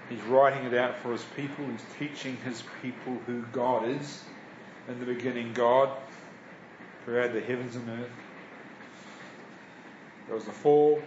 He's 0.08 0.22
writing 0.22 0.66
it 0.66 0.74
out 0.74 0.98
for 0.98 1.12
his 1.12 1.24
people. 1.36 1.66
He's 1.66 1.84
teaching 1.98 2.36
his 2.44 2.62
people 2.82 3.18
who 3.26 3.42
God 3.52 3.88
is. 3.88 4.24
In 4.88 5.00
the 5.00 5.06
beginning, 5.06 5.52
God 5.52 5.90
created 7.06 7.34
the 7.34 7.40
heavens 7.40 7.76
and 7.76 7.88
earth. 7.88 8.10
There 10.26 10.34
was 10.34 10.44
the 10.44 10.50
fall, 10.50 11.00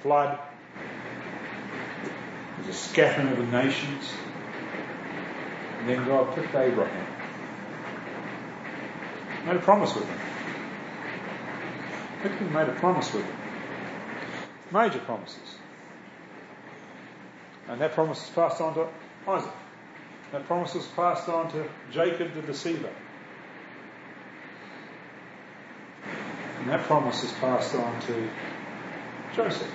flood, 0.00 0.38
there 2.56 2.66
was 2.66 2.74
a 2.74 2.78
scattering 2.78 3.28
of 3.28 3.36
the 3.36 3.44
nations. 3.44 4.10
And 5.78 5.88
then 5.88 6.06
God 6.06 6.34
picked 6.34 6.54
Abraham. 6.54 7.06
Made 9.46 9.56
a 9.56 9.60
promise 9.60 9.94
with 9.94 10.08
him. 10.08 10.18
Picked 12.22 12.36
him, 12.36 12.52
made 12.52 12.68
a 12.70 12.72
promise 12.72 13.12
with 13.12 13.24
him. 13.24 13.36
Major 14.72 14.98
promises. 15.00 15.56
And 17.68 17.82
that 17.82 17.92
promise 17.92 18.24
is 18.24 18.30
passed 18.30 18.62
on 18.62 18.74
to 18.74 18.88
Isaac. 19.28 19.52
That 20.32 20.46
promise 20.46 20.74
was 20.74 20.86
passed 20.86 21.28
on 21.28 21.52
to 21.52 21.68
Jacob 21.92 22.32
the 22.32 22.40
deceiver. 22.40 22.90
And 26.60 26.68
that 26.68 26.82
promise 26.82 27.22
is 27.24 27.32
passed 27.32 27.74
on 27.74 28.00
to 28.02 28.28
Joseph 29.34 29.70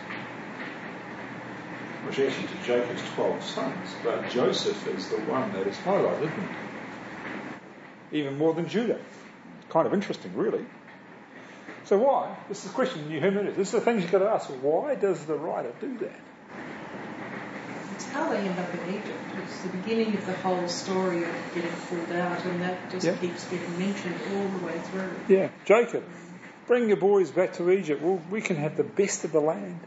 which 2.05 2.19
is 2.19 2.33
actually 2.33 2.47
to 2.47 2.65
Jacob's 2.65 3.03
12 3.15 3.43
sons, 3.43 3.95
but 4.03 4.29
Joseph 4.29 4.87
is 4.87 5.09
the 5.09 5.17
one 5.17 5.51
that 5.53 5.65
is 5.67 5.77
highlighted? 5.77 6.31
Even 8.11 8.37
more 8.37 8.53
than 8.53 8.67
Judah. 8.67 8.99
Kind 9.69 9.87
of 9.87 9.93
interesting, 9.93 10.35
really. 10.35 10.65
So 11.85 11.97
why? 11.97 12.35
This 12.47 12.59
is 12.59 12.71
the 12.71 12.75
question 12.75 13.09
you 13.09 13.19
hermeneutic. 13.19 13.55
This 13.55 13.67
is 13.67 13.71
the 13.73 13.81
things 13.81 14.03
you've 14.03 14.11
got 14.11 14.19
to 14.19 14.29
ask. 14.29 14.49
Why 14.61 14.95
does 14.95 15.25
the 15.25 15.35
writer 15.35 15.71
do 15.81 15.97
that? 15.99 16.19
It's 17.95 18.11
how 18.11 18.29
they 18.29 18.37
end 18.37 18.59
up 18.59 18.73
in 18.73 18.95
Egypt. 18.95 19.13
It's 19.43 19.61
the 19.61 19.69
beginning 19.69 20.15
of 20.15 20.25
the 20.25 20.33
whole 20.33 20.67
story 20.67 21.23
of 21.23 21.35
getting 21.55 21.71
pulled 21.89 22.11
out, 22.11 22.43
and 22.45 22.61
that 22.61 22.89
just 22.91 23.05
Yep. 23.05 23.21
keeps 23.21 23.47
getting 23.49 23.77
mentioned 23.77 24.15
all 24.33 24.47
the 24.47 24.65
way 24.65 24.77
through. 24.91 25.11
Yeah, 25.27 25.49
Jacob, 25.65 26.03
bring 26.67 26.87
your 26.87 26.97
boys 26.97 27.31
back 27.31 27.53
to 27.53 27.69
Egypt. 27.71 28.01
Well, 28.01 28.21
we 28.29 28.41
can 28.41 28.55
have 28.57 28.77
the 28.77 28.83
best 28.83 29.25
of 29.25 29.31
the 29.31 29.39
land. 29.39 29.79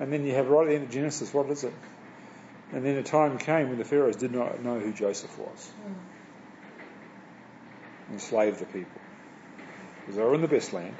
And 0.00 0.12
then 0.12 0.24
you 0.24 0.34
have 0.34 0.48
right 0.48 0.66
at 0.66 0.68
the 0.68 0.74
end 0.76 0.84
of 0.84 0.90
Genesis, 0.90 1.34
what 1.34 1.50
is 1.50 1.64
it? 1.64 1.72
And 2.72 2.84
then 2.84 2.96
a 2.96 3.02
time 3.02 3.38
came 3.38 3.68
when 3.68 3.78
the 3.78 3.84
Pharaohs 3.84 4.16
did 4.16 4.32
not 4.32 4.62
know 4.62 4.78
who 4.78 4.92
Joseph 4.92 5.36
was. 5.38 5.70
Enslaved 8.12 8.60
the 8.60 8.66
people. 8.66 9.00
Because 10.00 10.16
they 10.16 10.22
were 10.22 10.34
in 10.34 10.40
the 10.40 10.48
best 10.48 10.72
land. 10.72 10.94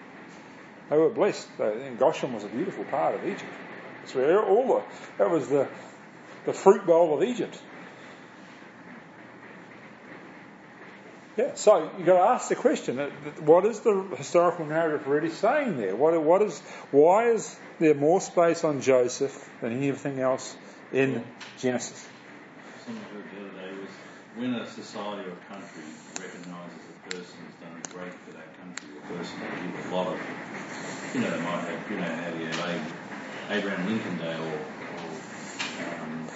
They 0.91 0.97
were 0.97 1.11
blessed. 1.11 1.49
And 1.59 1.99
Goshen 1.99 2.33
was 2.33 2.45
a 2.45 2.49
beautiful 2.49 2.85
part 2.85 3.15
of 3.15 3.27
Egypt. 3.27 3.53
That's 4.01 4.15
where 4.15 4.43
all 4.43 4.67
the, 4.67 4.83
that 5.19 5.31
was 5.31 5.49
the, 5.49 5.69
the 6.47 6.53
fruit 6.53 6.87
bowl 6.87 7.15
of 7.17 7.23
Egypt. 7.23 7.61
Yeah, 11.39 11.55
so 11.55 11.91
you've 11.97 12.07
got 12.07 12.19
to 12.19 12.31
ask 12.31 12.49
the 12.49 12.57
question: 12.57 12.99
uh, 12.99 13.11
What 13.41 13.65
is 13.65 13.81
the 13.81 13.95
historical 14.17 14.67
narrative 14.67 15.07
really 15.07 15.31
saying 15.31 15.79
there? 15.79 15.95
What, 15.95 16.21
what 16.21 16.43
is, 16.43 16.59
why 16.91 17.31
is 17.31 17.57
there 17.79 17.95
more 17.95 18.21
space 18.21 18.65
on 18.65 18.81
Joseph 18.81 19.49
than 19.61 19.73
anything 19.73 20.19
else 20.19 20.57
in 20.93 21.25
Genesis. 21.59 22.09
Something 22.85 23.05
I 23.05 23.15
heard 23.15 23.25
the 23.31 23.41
other 23.41 23.69
day 23.69 23.81
was 23.81 23.91
when 24.37 24.55
a 24.55 24.67
society 24.69 25.29
or 25.29 25.33
a 25.33 25.53
country 25.53 25.85
recognises 26.19 26.83
a 26.89 27.11
person 27.11 27.39
has 27.45 27.55
done 27.63 27.83
great 27.93 28.13
for 28.13 28.33
that 28.33 28.49
country, 28.59 28.89
the 28.95 29.15
person 29.15 29.41
will 29.41 29.59
give 29.63 29.93
a 29.93 29.95
lot 29.95 30.07
of, 30.09 30.21
you 31.15 31.21
know, 31.21 31.31
they 31.31 31.43
might 31.43 31.65
have, 31.67 31.91
you 31.91 31.99
know, 31.99 32.81
Abraham 33.51 33.87
Lincoln 33.87 34.19
Day 34.19 34.37
or, 34.37 34.59
or 34.59 35.09
um, 36.03 36.28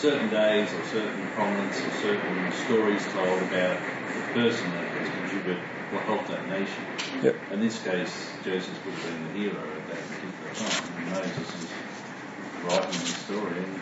certain 0.00 0.30
days 0.30 0.72
or 0.72 0.82
certain 0.84 1.28
prominence 1.34 1.76
or 1.86 1.90
certain 1.90 2.50
stories 2.50 3.04
told 3.12 3.42
about 3.42 3.80
the 4.16 4.22
person 4.32 4.72
that 4.72 4.88
has 4.96 5.08
contributed 5.10 5.62
or 5.92 6.00
helped 6.00 6.28
that 6.28 6.48
nation. 6.48 6.84
Yep. 7.20 7.36
In 7.52 7.60
this 7.60 7.82
case, 7.82 8.38
Joseph 8.42 8.82
would 8.86 8.94
have 8.94 9.04
been 9.04 9.24
the 9.26 9.38
hero 9.38 9.76
at 9.76 9.86
that 9.88 10.00
particular 10.08 10.52
time. 10.54 10.94
And 10.96 11.06
Moses 11.10 11.36
is 11.36 11.70
writing 12.64 13.00
his 13.00 13.16
story 13.16 13.58
and 13.58 13.80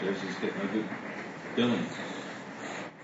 Joseph's 0.00 0.36
getting 0.36 0.60
a 0.60 0.66
good 0.66 0.88
billing. 1.56 1.88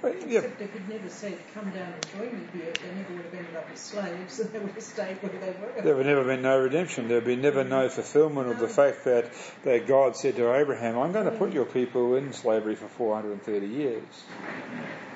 Yeah, 0.02 0.40
Except 0.40 0.60
if 0.60 0.72
he'd 0.72 0.88
never 0.88 1.08
said, 1.08 1.38
come 1.54 1.70
down 1.70 1.92
and 1.92 2.06
join 2.10 2.40
me 2.40 2.46
here, 2.52 2.72
they 2.72 2.94
never 2.94 3.14
would 3.14 3.24
have 3.24 3.34
ended 3.34 3.56
up 3.56 3.68
as 3.72 3.78
slaves 3.78 4.40
and 4.40 4.52
they 4.52 4.58
would 4.58 4.72
have 4.72 4.82
stayed 4.82 5.22
where 5.22 5.32
they 5.40 5.54
were. 5.60 5.82
there 5.82 5.94
would 5.94 6.06
never 6.06 6.24
been 6.24 6.42
no 6.42 6.58
redemption. 6.58 7.06
There 7.06 7.18
would 7.18 7.26
be 7.26 7.36
never 7.36 7.62
no 7.62 7.86
mm-hmm. 7.86 7.94
fulfillment 7.94 8.48
of 8.48 8.58
the 8.58 8.68
fact 8.68 9.04
that, 9.04 9.30
that 9.64 9.86
God 9.86 10.16
said 10.16 10.36
to 10.36 10.54
Abraham, 10.54 10.98
I'm 10.98 11.12
going 11.12 11.26
to 11.26 11.30
put 11.30 11.50
mm-hmm. 11.50 11.56
your 11.56 11.66
people 11.66 12.16
in 12.16 12.32
slavery 12.32 12.74
for 12.74 12.88
430 12.88 13.66
years. 13.66 14.02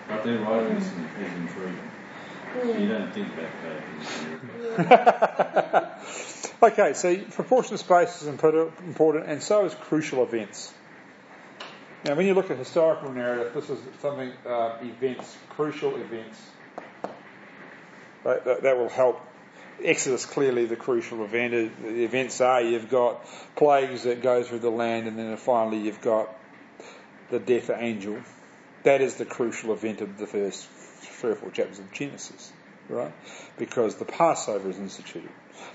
But 0.08 0.22
they're 0.22 0.38
writing 0.38 0.78
this 0.78 0.88
in, 0.92 1.24
is 1.24 1.32
in 1.32 1.48
freedom. 1.48 1.90
You 2.64 2.88
don't 2.88 3.12
think 3.12 3.28
about 3.34 3.50
that. 4.78 6.02
okay, 6.62 6.92
so 6.94 7.16
proportionate 7.16 7.80
space 7.80 8.22
is 8.22 8.28
important, 8.28 9.26
and 9.26 9.42
so 9.42 9.64
is 9.66 9.74
crucial 9.74 10.22
events. 10.22 10.72
Now, 12.06 12.14
when 12.14 12.26
you 12.26 12.34
look 12.34 12.52
at 12.52 12.58
historical 12.58 13.10
narrative, 13.10 13.52
this 13.52 13.68
is 13.68 13.80
something, 14.00 14.30
uh, 14.46 14.78
events, 14.80 15.36
crucial 15.48 15.96
events. 15.96 16.40
That, 18.22 18.44
that, 18.44 18.62
that 18.62 18.78
will 18.78 18.88
help. 18.88 19.20
Exodus 19.82 20.24
clearly 20.24 20.66
the 20.66 20.76
crucial 20.76 21.24
event. 21.24 21.52
Uh, 21.52 21.82
The 21.82 22.04
events 22.04 22.40
are 22.40 22.62
you've 22.62 22.88
got 22.90 23.26
plagues 23.56 24.04
that 24.04 24.22
go 24.22 24.44
through 24.44 24.60
the 24.60 24.70
land, 24.70 25.08
and 25.08 25.18
then 25.18 25.36
finally 25.36 25.78
you've 25.78 26.00
got 26.00 26.32
the 27.30 27.40
death 27.40 27.70
angel. 27.70 28.18
That 28.84 29.00
is 29.00 29.16
the 29.16 29.24
crucial 29.24 29.72
event 29.72 30.00
of 30.00 30.16
the 30.16 30.28
first 30.28 30.68
three 30.68 31.32
or 31.32 31.34
four 31.34 31.50
chapters 31.50 31.80
of 31.80 31.90
Genesis, 31.90 32.52
right? 32.88 33.12
Because 33.58 33.96
the 33.96 34.04
Passover 34.04 34.70
is 34.70 34.78
instituted. 34.78 35.30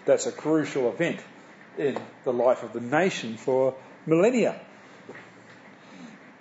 That's 0.05 0.27
a 0.27 0.31
crucial 0.31 0.89
event 0.89 1.19
in 1.77 1.97
the 2.23 2.31
life 2.31 2.63
of 2.63 2.71
the 2.71 2.79
nation 2.79 3.35
for 3.35 3.75
millennia. 4.05 4.61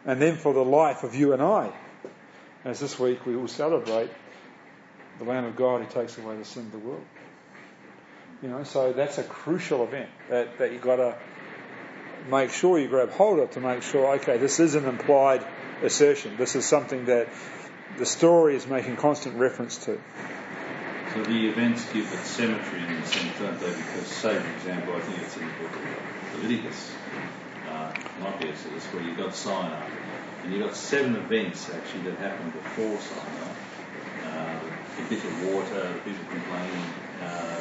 And 0.07 0.21
then 0.21 0.37
for 0.37 0.53
the 0.53 0.65
life 0.65 1.05
of 1.05 1.15
you 1.15 1.33
and 1.33 1.43
I. 1.43 1.73
As 2.65 2.81
this 2.81 2.99
week 2.99 3.25
we 3.27 3.37
will 3.37 3.49
celebrate 3.49 4.11
the 5.19 5.25
Lamb 5.25 5.45
of 5.45 5.57
God 5.57 5.83
who 5.83 6.01
takes 6.01 6.17
away 6.19 6.37
the 6.37 6.45
sin 6.45 6.67
of 6.67 6.73
the 6.73 6.79
world. 6.79 7.05
You 8.43 8.49
know, 8.49 8.65
so 8.65 8.93
that's 8.93 9.19
a 9.19 9.23
crucial 9.23 9.85
event 9.85 10.09
that, 10.31 10.59
that 10.59 10.73
you've 10.73 10.83
got 10.83 10.97
to 10.97 11.17
make 12.31 12.51
sure 12.51 12.79
you 12.79 12.89
grab 12.89 13.11
hold 13.11 13.39
of 13.39 13.51
to 13.53 13.61
make 13.61 13.83
sure, 13.83 14.15
okay, 14.17 14.39
this 14.39 14.61
is 14.61 14.75
an 14.75 14.87
implied 14.87 15.45
assertion. 15.83 16.37
This 16.37 16.57
is 16.57 16.65
something 16.65 17.07
that 17.07 17.29
the 17.99 18.07
story 18.07 18.57
is 18.57 18.67
making 18.67 18.97
constant 18.97 19.37
reference 19.37 19.77
to. 19.85 20.01
So 21.15 21.23
the 21.25 21.49
events 21.49 21.85
give 21.93 22.11
it 22.13 22.25
symmetry 22.25 22.81
in 22.81 23.01
the 23.01 23.07
sense, 23.07 23.39
don't 23.39 23.59
they? 23.59 23.73
Because, 23.73 24.07
say, 24.07 24.39
for 24.39 24.55
example, 24.55 24.95
I 24.95 25.01
think 25.01 25.23
it's 25.23 25.37
in 25.37 25.47
the 25.47 25.55
book 25.55 25.77
of 25.77 26.43
Leviticus, 26.43 26.93
not 28.21 28.41
the 28.41 28.49
Exodus, 28.49 28.85
where 28.87 29.03
you've 29.03 29.17
got 29.17 29.35
Sinai, 29.35 29.87
and 30.45 30.53
you've 30.53 30.63
got 30.63 30.75
seven 30.77 31.17
events 31.17 31.71
actually 31.71 32.03
that 32.11 32.19
happened 32.19 32.53
before 32.53 32.99
Sinai. 32.99 33.53
Uh, 34.27 34.61
the 34.97 35.03
bit 35.15 35.25
of 35.25 35.47
water, 35.55 35.93
the 35.93 35.99
people 36.01 36.25
complaining, 36.31 36.85
uh, 37.23 37.61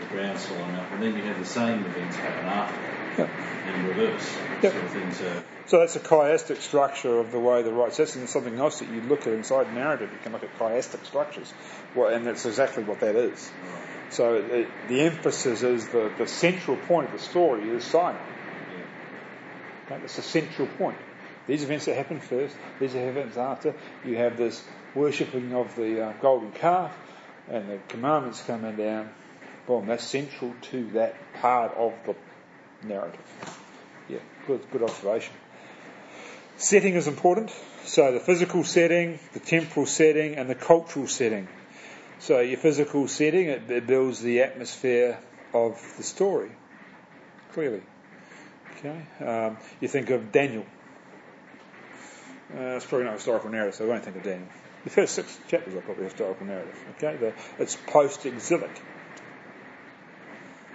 the 0.00 0.06
ground 0.06 0.38
swelling 0.38 0.74
up, 0.76 0.90
and 0.92 1.02
then 1.02 1.16
you 1.16 1.22
have 1.22 1.38
the 1.38 1.44
same 1.44 1.84
events 1.84 2.16
happen 2.16 2.46
after, 2.46 2.80
Yep. 3.18 3.30
in 3.68 3.86
reverse. 3.88 4.38
Yep. 4.62 4.72
Sort 4.72 4.84
of 4.84 4.90
things. 4.90 5.20
Uh, 5.20 5.42
So 5.66 5.78
that's 5.78 5.96
a 5.96 6.00
chiastic 6.00 6.60
structure 6.60 7.18
of 7.20 7.30
the 7.30 7.38
way 7.38 7.62
the 7.62 7.72
right. 7.72 7.92
So 7.92 8.04
that's 8.04 8.30
something 8.30 8.58
else 8.58 8.80
that 8.80 8.88
you 8.88 9.00
look 9.02 9.26
at 9.26 9.32
inside 9.32 9.72
narrative. 9.74 10.10
You 10.12 10.18
can 10.22 10.32
look 10.32 10.42
at 10.42 10.58
chiastic 10.58 11.04
structures, 11.06 11.52
well, 11.94 12.12
and 12.12 12.26
that's 12.26 12.44
exactly 12.46 12.82
what 12.82 13.00
that 13.00 13.14
is. 13.14 13.50
So 14.10 14.34
it, 14.36 14.68
the 14.88 15.00
emphasis 15.02 15.62
is 15.62 15.88
the, 15.88 16.10
the 16.18 16.26
central 16.26 16.76
point 16.76 17.06
of 17.06 17.12
the 17.12 17.18
story 17.18 17.68
is 17.68 17.84
Sinai. 17.84 18.18
Okay? 19.92 20.00
That's 20.00 20.16
the 20.16 20.22
central 20.22 20.68
point. 20.68 20.96
These 21.46 21.64
events 21.64 21.86
that 21.86 21.96
happen 21.96 22.20
first, 22.20 22.56
these 22.78 22.94
events 22.94 23.36
after. 23.36 23.74
You 24.04 24.16
have 24.16 24.36
this 24.36 24.62
worshipping 24.94 25.52
of 25.54 25.74
the 25.74 26.06
uh, 26.06 26.12
golden 26.20 26.52
calf 26.52 26.96
and 27.48 27.68
the 27.68 27.78
commandments 27.88 28.42
coming 28.42 28.76
down. 28.76 29.10
Boom, 29.66 29.86
that's 29.86 30.04
central 30.04 30.54
to 30.70 30.90
that 30.92 31.14
part 31.40 31.74
of 31.74 31.92
the 32.06 32.14
narrative. 32.86 33.20
Yeah, 34.08 34.18
good, 34.46 34.60
good 34.70 34.82
observation. 34.82 35.34
Setting 36.56 36.94
is 36.94 37.08
important. 37.08 37.52
So 37.84 38.12
the 38.12 38.20
physical 38.20 38.62
setting, 38.62 39.18
the 39.32 39.40
temporal 39.40 39.86
setting, 39.86 40.36
and 40.36 40.48
the 40.48 40.54
cultural 40.54 41.08
setting. 41.08 41.48
So 42.20 42.38
your 42.38 42.58
physical 42.58 43.08
setting, 43.08 43.48
it, 43.48 43.68
it 43.68 43.86
builds 43.88 44.20
the 44.20 44.42
atmosphere 44.42 45.18
of 45.52 45.80
the 45.96 46.04
story, 46.04 46.50
clearly. 47.52 47.82
Okay. 48.78 49.02
Um, 49.24 49.56
you 49.80 49.88
think 49.88 50.10
of 50.10 50.32
Daniel. 50.32 50.64
Uh, 52.54 52.76
it's 52.76 52.84
probably 52.84 53.06
not 53.06 53.14
historical 53.14 53.50
narrative, 53.50 53.74
so 53.74 53.86
I 53.86 53.88
won't 53.88 54.04
think 54.04 54.16
of 54.16 54.22
Daniel. 54.22 54.48
The 54.84 54.90
first 54.90 55.14
six 55.14 55.38
chapters 55.48 55.74
are 55.74 55.80
probably 55.80 56.04
historical 56.04 56.46
narrative. 56.46 56.76
Okay, 56.96 57.16
the, 57.16 57.32
it's 57.58 57.76
post-exilic. 57.86 58.70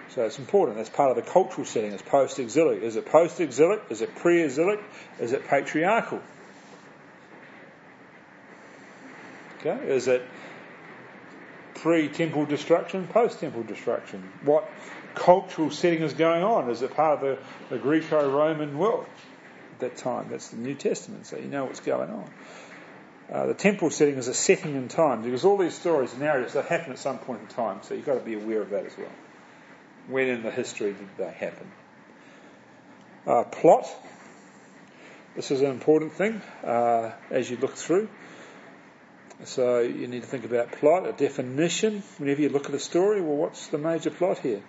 So 0.09 0.25
it's 0.25 0.39
important. 0.39 0.77
That's 0.77 0.89
part 0.89 1.15
of 1.15 1.23
the 1.23 1.29
cultural 1.29 1.65
setting. 1.65 1.91
It's 1.91 2.01
post-exilic. 2.01 2.81
Is 2.81 2.95
it 2.95 3.05
post-exilic? 3.05 3.81
Is 3.89 4.01
it 4.01 4.15
pre-exilic? 4.15 4.79
Is 5.19 5.33
it 5.33 5.47
patriarchal? 5.47 6.21
Okay. 9.59 9.77
Is 9.87 10.07
it 10.07 10.23
pre-temple 11.75 12.45
destruction, 12.45 13.07
post-temple 13.07 13.63
destruction? 13.63 14.23
What 14.43 14.67
cultural 15.17 15.71
setting 15.71 16.01
is 16.03 16.13
going 16.13 16.43
on? 16.43 16.69
Is 16.69 16.81
it 16.81 16.93
part 16.93 17.21
of 17.21 17.21
the, 17.21 17.75
the 17.75 17.81
Greco-Roman 17.81 18.77
world 18.77 19.05
at 19.73 19.79
that 19.79 19.97
time? 19.97 20.27
That's 20.29 20.49
the 20.49 20.57
New 20.57 20.75
Testament, 20.75 21.25
so 21.25 21.37
you 21.37 21.47
know 21.47 21.65
what's 21.65 21.79
going 21.79 22.09
on. 22.09 22.29
Uh, 23.31 23.47
the 23.47 23.53
temporal 23.53 23.91
setting 23.91 24.15
is 24.15 24.27
a 24.27 24.33
setting 24.33 24.75
in 24.75 24.87
time 24.87 25.21
because 25.21 25.43
all 25.43 25.57
these 25.57 25.73
stories 25.73 26.11
and 26.13 26.21
narratives 26.21 26.53
they 26.53 26.61
happen 26.61 26.93
at 26.93 26.99
some 26.99 27.17
point 27.19 27.41
in 27.41 27.47
time, 27.47 27.79
so 27.83 27.93
you've 27.93 28.05
got 28.05 28.13
to 28.13 28.21
be 28.21 28.35
aware 28.35 28.61
of 28.61 28.69
that 28.69 28.85
as 28.85 28.97
well. 28.97 29.11
When 30.07 30.29
in 30.29 30.43
the 30.43 30.51
history 30.51 30.93
did 30.93 31.09
they 31.17 31.31
happen? 31.31 31.69
Uh, 33.25 33.43
plot. 33.43 33.85
This 35.35 35.51
is 35.51 35.61
an 35.61 35.71
important 35.71 36.13
thing 36.13 36.41
uh, 36.63 37.11
as 37.29 37.49
you 37.49 37.57
look 37.57 37.75
through. 37.75 38.07
So 39.43 39.81
you 39.81 40.07
need 40.07 40.21
to 40.21 40.27
think 40.27 40.45
about 40.45 40.71
plot, 40.71 41.05
a 41.05 41.11
definition. 41.11 42.01
Whenever 42.17 42.41
you 42.41 42.49
look 42.49 42.69
at 42.69 42.75
a 42.75 42.79
story, 42.79 43.21
well, 43.21 43.35
what's 43.35 43.67
the 43.67 43.77
major 43.77 44.09
plot 44.09 44.39
here? 44.39 44.63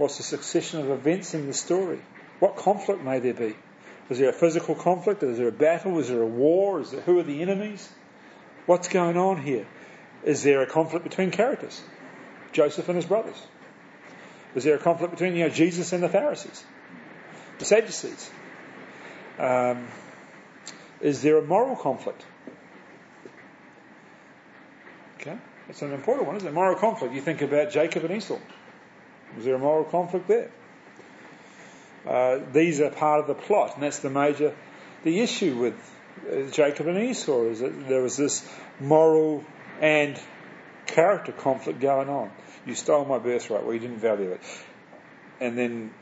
What's 0.00 0.16
the 0.16 0.22
succession 0.22 0.80
of 0.80 0.88
events 0.88 1.34
in 1.34 1.46
the 1.46 1.52
story? 1.52 2.00
What 2.38 2.56
conflict 2.56 3.04
may 3.04 3.18
there 3.18 3.34
be? 3.34 3.54
Is 4.08 4.18
there 4.18 4.30
a 4.30 4.32
physical 4.32 4.74
conflict? 4.74 5.22
Is 5.22 5.36
there 5.36 5.48
a 5.48 5.52
battle? 5.52 5.98
Is 5.98 6.08
there 6.08 6.22
a 6.22 6.26
war? 6.26 6.80
Is 6.80 6.90
there, 6.90 7.02
who 7.02 7.18
are 7.18 7.22
the 7.22 7.42
enemies? 7.42 7.86
What's 8.64 8.88
going 8.88 9.18
on 9.18 9.42
here? 9.42 9.66
Is 10.24 10.42
there 10.42 10.62
a 10.62 10.66
conflict 10.66 11.04
between 11.04 11.30
characters? 11.30 11.82
Joseph 12.52 12.88
and 12.88 12.96
his 12.96 13.04
brothers. 13.04 13.36
Is 14.54 14.64
there 14.64 14.74
a 14.74 14.78
conflict 14.78 15.10
between 15.10 15.36
you 15.36 15.44
know, 15.44 15.50
Jesus 15.50 15.92
and 15.92 16.02
the 16.02 16.08
Pharisees? 16.08 16.64
The 17.58 17.66
Sadducees? 17.66 18.30
Um, 19.38 19.86
is 21.02 21.20
there 21.20 21.36
a 21.36 21.42
moral 21.42 21.76
conflict? 21.76 22.24
Okay, 25.20 25.36
that's 25.66 25.82
an 25.82 25.92
important 25.92 26.26
one, 26.26 26.36
isn't 26.36 26.48
it? 26.48 26.54
Moral 26.54 26.76
conflict. 26.76 27.12
You 27.12 27.20
think 27.20 27.42
about 27.42 27.70
Jacob 27.70 28.06
and 28.06 28.16
Esau. 28.16 28.38
Was 29.36 29.44
there 29.44 29.54
a 29.54 29.58
moral 29.58 29.84
conflict 29.84 30.28
there? 30.28 30.50
Uh, 32.06 32.40
these 32.52 32.80
are 32.80 32.90
part 32.90 33.20
of 33.20 33.26
the 33.26 33.34
plot, 33.34 33.74
and 33.74 33.82
that's 33.82 33.98
the 33.98 34.10
major, 34.10 34.54
the 35.04 35.20
issue 35.20 35.56
with 35.56 35.74
uh, 36.30 36.50
Jacob 36.50 36.86
and 36.86 36.98
Esau 36.98 37.44
is 37.44 37.60
that 37.60 37.88
there 37.88 38.02
was 38.02 38.16
this 38.16 38.48
moral 38.80 39.44
and 39.80 40.18
character 40.86 41.32
conflict 41.32 41.80
going 41.80 42.08
on. 42.08 42.30
You 42.66 42.74
stole 42.74 43.04
my 43.04 43.18
birthright, 43.18 43.64
well, 43.64 43.74
you 43.74 43.80
didn't 43.80 43.98
value 43.98 44.32
it. 44.32 44.40
And 45.40 45.56
then 45.56 45.92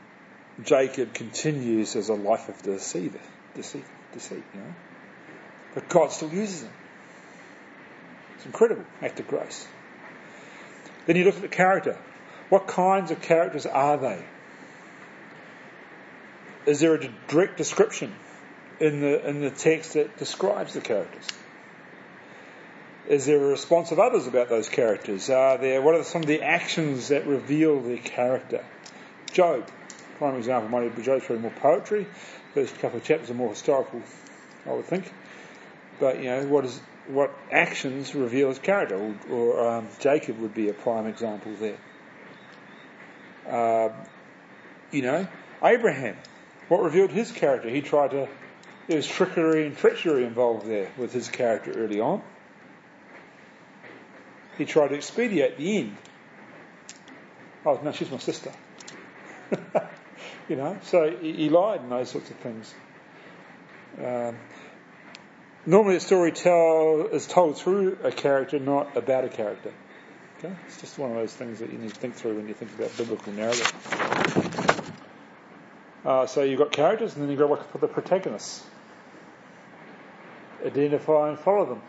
Jacob 0.63 1.13
continues 1.13 1.95
as 1.95 2.09
a 2.09 2.13
life 2.13 2.49
of 2.49 2.61
deceit, 2.61 3.13
deceit, 3.55 3.85
deceit, 4.13 4.43
you 4.53 4.59
know. 4.59 4.75
But 5.73 5.89
God 5.89 6.11
still 6.11 6.33
uses 6.33 6.63
him. 6.63 6.71
It's 8.35 8.45
incredible 8.45 8.85
act 9.01 9.19
of 9.19 9.27
grace. 9.27 9.67
Then 11.05 11.15
you 11.15 11.25
look 11.25 11.35
at 11.35 11.41
the 11.41 11.47
character. 11.47 11.97
What 12.49 12.67
kinds 12.67 13.11
of 13.11 13.21
characters 13.21 13.65
are 13.65 13.97
they? 13.97 14.23
Is 16.65 16.79
there 16.79 16.95
a 16.95 17.09
direct 17.27 17.57
description 17.57 18.13
in 18.79 19.01
the, 19.01 19.27
in 19.27 19.41
the 19.41 19.51
text 19.51 19.93
that 19.93 20.17
describes 20.17 20.73
the 20.73 20.81
characters? 20.81 21.25
Is 23.07 23.25
there 23.25 23.43
a 23.43 23.47
response 23.47 23.91
of 23.91 23.99
others 23.99 24.27
about 24.27 24.49
those 24.49 24.69
characters? 24.69 25.29
Are 25.29 25.57
there, 25.57 25.81
what 25.81 25.95
are 25.95 26.03
some 26.03 26.21
of 26.21 26.27
the 26.27 26.41
actions 26.41 27.07
that 27.07 27.25
reveal 27.25 27.79
their 27.79 27.97
character? 27.97 28.63
Job, 29.31 29.67
prime 30.17 30.35
example, 30.35 30.69
might 30.69 30.95
be 30.95 31.01
Job's 31.01 31.25
probably 31.25 31.41
more 31.41 31.51
poetry. 31.51 32.05
First 32.53 32.77
couple 32.79 32.97
of 32.97 33.03
chapters 33.03 33.31
are 33.31 33.35
more 33.35 33.49
historical, 33.49 34.01
I 34.65 34.73
would 34.73 34.85
think. 34.85 35.11
But, 35.99 36.17
you 36.17 36.25
know, 36.25 36.45
what 36.47 36.65
is, 36.65 36.79
what 37.07 37.31
actions 37.51 38.13
reveal 38.13 38.49
his 38.49 38.59
character? 38.59 38.95
Or, 38.95 39.15
or 39.31 39.69
um, 39.69 39.87
Jacob 39.99 40.39
would 40.39 40.53
be 40.53 40.69
a 40.69 40.73
prime 40.73 41.07
example 41.07 41.53
there. 41.59 41.77
Uh, 43.47 43.89
you 44.91 45.01
know, 45.01 45.27
Abraham, 45.63 46.17
what 46.67 46.81
revealed 46.81 47.11
his 47.11 47.31
character? 47.31 47.69
He 47.69 47.81
tried 47.81 48.11
to, 48.11 48.27
there 48.87 48.97
was 48.97 49.07
trickery 49.07 49.65
and 49.67 49.77
treachery 49.77 50.23
involved 50.23 50.67
there 50.67 50.91
with 50.97 51.13
his 51.13 51.29
character 51.29 51.71
early 51.71 51.99
on. 51.99 52.21
He 54.57 54.65
tried 54.65 54.89
to 54.89 54.95
expedite 54.95 55.57
the 55.57 55.77
end. 55.77 55.97
Oh, 57.65 57.79
no, 57.83 57.91
she's 57.91 58.11
my 58.11 58.17
sister. 58.17 58.51
you 60.49 60.55
know, 60.55 60.77
so 60.83 61.15
he, 61.21 61.49
lied 61.49 61.81
and 61.81 61.91
those 61.91 62.09
sorts 62.09 62.29
of 62.29 62.37
things. 62.37 62.73
Um, 64.03 64.37
normally, 65.65 65.95
a 65.95 65.99
story 65.99 66.31
tell, 66.31 67.07
is 67.11 67.25
told 67.25 67.57
through 67.57 67.99
a 68.03 68.11
character, 68.11 68.59
not 68.59 68.95
about 68.95 69.25
a 69.25 69.29
character. 69.29 69.71
Okay? 70.39 70.53
It's 70.67 70.79
just 70.79 70.97
one 70.97 71.11
of 71.11 71.17
those 71.17 71.33
things 71.33 71.59
that 71.59 71.71
you 71.71 71.77
need 71.77 71.93
to 71.93 71.99
think 71.99 72.15
through 72.15 72.35
when 72.35 72.47
you 72.47 72.53
think 72.53 72.73
about 72.73 72.95
biblical 72.95 73.33
narrative. 73.33 73.73
Uh, 76.05 76.25
so 76.27 76.43
you've 76.43 76.59
got 76.59 76.71
characters, 76.71 77.13
and 77.13 77.23
then 77.23 77.29
you've 77.29 77.39
got 77.39 77.47
to 77.47 77.53
look 77.53 77.71
for 77.71 77.77
the 77.77 77.87
protagonists. 77.87 78.65
Identify 80.65 81.29
and 81.29 81.39
follow 81.39 81.65
them. 81.65 81.81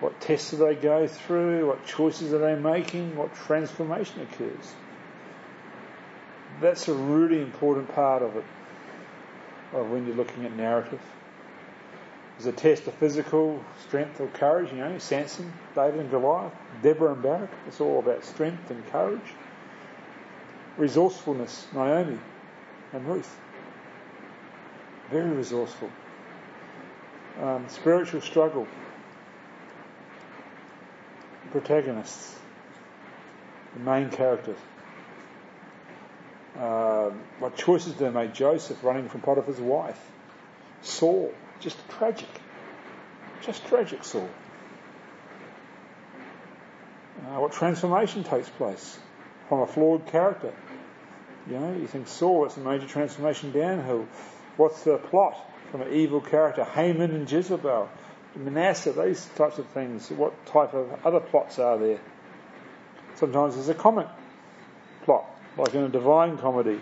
What 0.00 0.20
tests 0.22 0.50
do 0.50 0.56
they 0.56 0.74
go 0.74 1.06
through? 1.06 1.66
What 1.66 1.84
choices 1.86 2.32
are 2.32 2.38
they 2.38 2.54
making? 2.54 3.16
What 3.16 3.34
transformation 3.34 4.22
occurs? 4.22 4.74
That's 6.60 6.88
a 6.88 6.94
really 6.94 7.42
important 7.42 7.94
part 7.94 8.22
of 8.22 8.36
it, 8.36 8.44
of 9.74 9.90
when 9.90 10.06
you're 10.06 10.16
looking 10.16 10.46
at 10.46 10.56
narrative. 10.56 11.00
There's 12.38 12.46
a 12.46 12.52
test 12.52 12.86
of 12.86 12.94
physical 12.94 13.64
strength 13.86 14.20
or 14.20 14.26
courage, 14.26 14.70
you 14.70 14.78
know, 14.78 14.98
Samson, 14.98 15.50
David 15.74 16.00
and 16.00 16.10
Goliath, 16.10 16.52
Deborah 16.82 17.12
and 17.14 17.22
Barak. 17.22 17.50
It's 17.66 17.80
all 17.80 17.98
about 17.98 18.24
strength 18.24 18.70
and 18.70 18.86
courage. 18.90 19.34
Resourcefulness, 20.76 21.66
Naomi 21.72 22.18
and 22.92 23.06
Ruth. 23.08 23.38
Very 25.10 25.30
resourceful. 25.30 25.90
Um, 27.40 27.64
spiritual 27.68 28.20
struggle. 28.20 28.66
Protagonists. 31.52 32.38
The 33.74 33.80
main 33.80 34.10
characters. 34.10 34.58
Uh, 36.58 37.10
what 37.38 37.56
choices 37.56 37.94
do 37.94 38.04
they 38.04 38.10
make? 38.10 38.34
Joseph 38.34 38.82
running 38.84 39.08
from 39.08 39.22
Potiphar's 39.22 39.60
wife. 39.60 40.00
Saul 40.82 41.32
just 41.60 41.76
tragic. 41.88 42.28
Just 43.42 43.66
tragic, 43.66 44.04
Saul. 44.04 44.28
Uh, 47.20 47.40
what 47.40 47.52
transformation 47.52 48.24
takes 48.24 48.48
place 48.48 48.98
from 49.48 49.60
a 49.60 49.66
flawed 49.66 50.06
character? 50.06 50.52
You 51.48 51.58
know, 51.58 51.72
you 51.74 51.86
think 51.86 52.08
Saul, 52.08 52.46
it's 52.46 52.56
a 52.56 52.60
major 52.60 52.86
transformation 52.86 53.52
downhill. 53.52 54.06
What's 54.56 54.82
the 54.82 54.98
plot 54.98 55.38
from 55.70 55.82
an 55.82 55.92
evil 55.92 56.20
character? 56.20 56.64
Haman 56.64 57.12
and 57.12 57.30
Jezebel, 57.30 57.88
Manasseh, 58.34 58.92
these 58.92 59.24
types 59.36 59.58
of 59.58 59.66
things. 59.68 60.10
What 60.10 60.46
type 60.46 60.74
of 60.74 61.06
other 61.06 61.20
plots 61.20 61.58
are 61.58 61.78
there? 61.78 62.00
Sometimes 63.14 63.54
there's 63.54 63.68
a 63.68 63.74
comic 63.74 64.08
plot, 65.04 65.24
like 65.56 65.74
in 65.74 65.84
a 65.84 65.88
divine 65.88 66.36
comedy. 66.38 66.80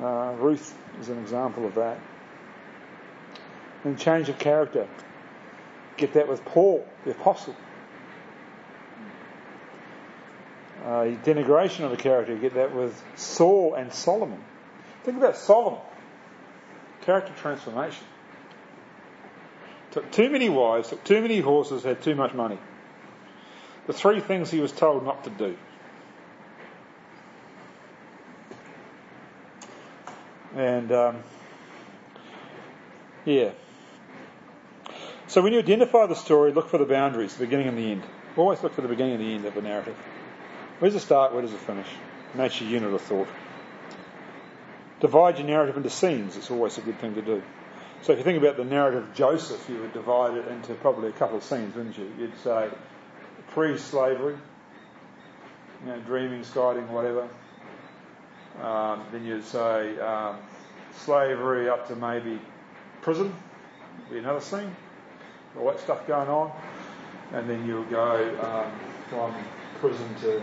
Uh, 0.00 0.34
Ruth 0.38 0.74
is 1.00 1.08
an 1.08 1.18
example 1.18 1.66
of 1.66 1.74
that 1.74 1.98
and 3.84 3.98
change 3.98 4.28
of 4.28 4.38
character. 4.38 4.88
Get 5.96 6.14
that 6.14 6.28
with 6.28 6.44
Paul, 6.44 6.86
the 7.04 7.12
apostle. 7.12 7.54
Uh, 10.84 11.14
denigration 11.24 11.84
of 11.84 11.92
a 11.92 11.96
character, 11.96 12.36
get 12.36 12.54
that 12.54 12.74
with 12.74 13.00
Saul 13.14 13.74
and 13.74 13.92
Solomon. 13.92 14.42
Think 15.04 15.18
about 15.18 15.36
Solomon. 15.36 15.80
Character 17.02 17.32
transformation. 17.36 18.04
Took 19.92 20.10
too 20.10 20.30
many 20.30 20.48
wives, 20.48 20.88
took 20.88 21.04
too 21.04 21.20
many 21.20 21.40
horses, 21.40 21.82
had 21.82 22.02
too 22.02 22.14
much 22.14 22.32
money. 22.34 22.58
The 23.86 23.92
three 23.92 24.20
things 24.20 24.50
he 24.50 24.60
was 24.60 24.72
told 24.72 25.04
not 25.04 25.24
to 25.24 25.30
do. 25.30 25.56
And, 30.56 30.92
um, 30.92 31.22
yeah. 33.24 33.50
So 35.32 35.40
when 35.40 35.54
you 35.54 35.60
identify 35.60 36.04
the 36.04 36.14
story, 36.14 36.52
look 36.52 36.68
for 36.68 36.76
the 36.76 36.84
boundaries, 36.84 37.32
the 37.32 37.46
beginning 37.46 37.68
and 37.68 37.78
the 37.78 37.90
end. 37.90 38.02
Always 38.36 38.62
look 38.62 38.74
for 38.74 38.82
the 38.82 38.88
beginning 38.88 39.14
and 39.14 39.22
the 39.22 39.32
end 39.32 39.46
of 39.46 39.56
a 39.56 39.62
narrative. 39.62 39.96
Where 40.78 40.90
does 40.90 41.02
it 41.02 41.06
start? 41.06 41.32
Where 41.32 41.40
does 41.40 41.54
it 41.54 41.60
finish? 41.60 41.86
That's 42.34 42.60
your 42.60 42.68
unit 42.68 42.92
of 42.92 43.00
thought. 43.00 43.28
Divide 45.00 45.38
your 45.38 45.46
narrative 45.46 45.78
into 45.78 45.88
scenes. 45.88 46.36
It's 46.36 46.50
always 46.50 46.76
a 46.76 46.82
good 46.82 46.98
thing 46.98 47.14
to 47.14 47.22
do. 47.22 47.42
So 48.02 48.12
if 48.12 48.18
you 48.18 48.24
think 48.24 48.42
about 48.42 48.58
the 48.58 48.64
narrative 48.66 49.04
of 49.04 49.14
Joseph, 49.14 49.66
you 49.70 49.80
would 49.80 49.94
divide 49.94 50.36
it 50.36 50.48
into 50.48 50.74
probably 50.74 51.08
a 51.08 51.12
couple 51.12 51.38
of 51.38 51.44
scenes, 51.44 51.74
wouldn't 51.74 51.96
you? 51.96 52.12
You'd 52.18 52.38
say 52.44 52.68
pre-slavery, 53.52 54.36
you 55.80 55.86
know, 55.86 55.98
dreaming, 56.00 56.42
skyding, 56.42 56.88
whatever. 56.88 57.26
Um, 58.60 59.02
then 59.10 59.24
you'd 59.24 59.46
say 59.46 59.98
um, 59.98 60.36
slavery 60.94 61.70
up 61.70 61.88
to 61.88 61.96
maybe 61.96 62.38
prison, 63.00 63.34
be 64.10 64.18
another 64.18 64.42
scene 64.42 64.76
all 65.58 65.66
that 65.66 65.80
stuff 65.80 66.06
going 66.06 66.28
on, 66.28 66.52
and 67.32 67.48
then 67.48 67.66
you'll 67.66 67.84
go 67.84 68.38
um, 68.42 68.72
from 69.08 69.34
prison 69.80 70.14
to 70.22 70.42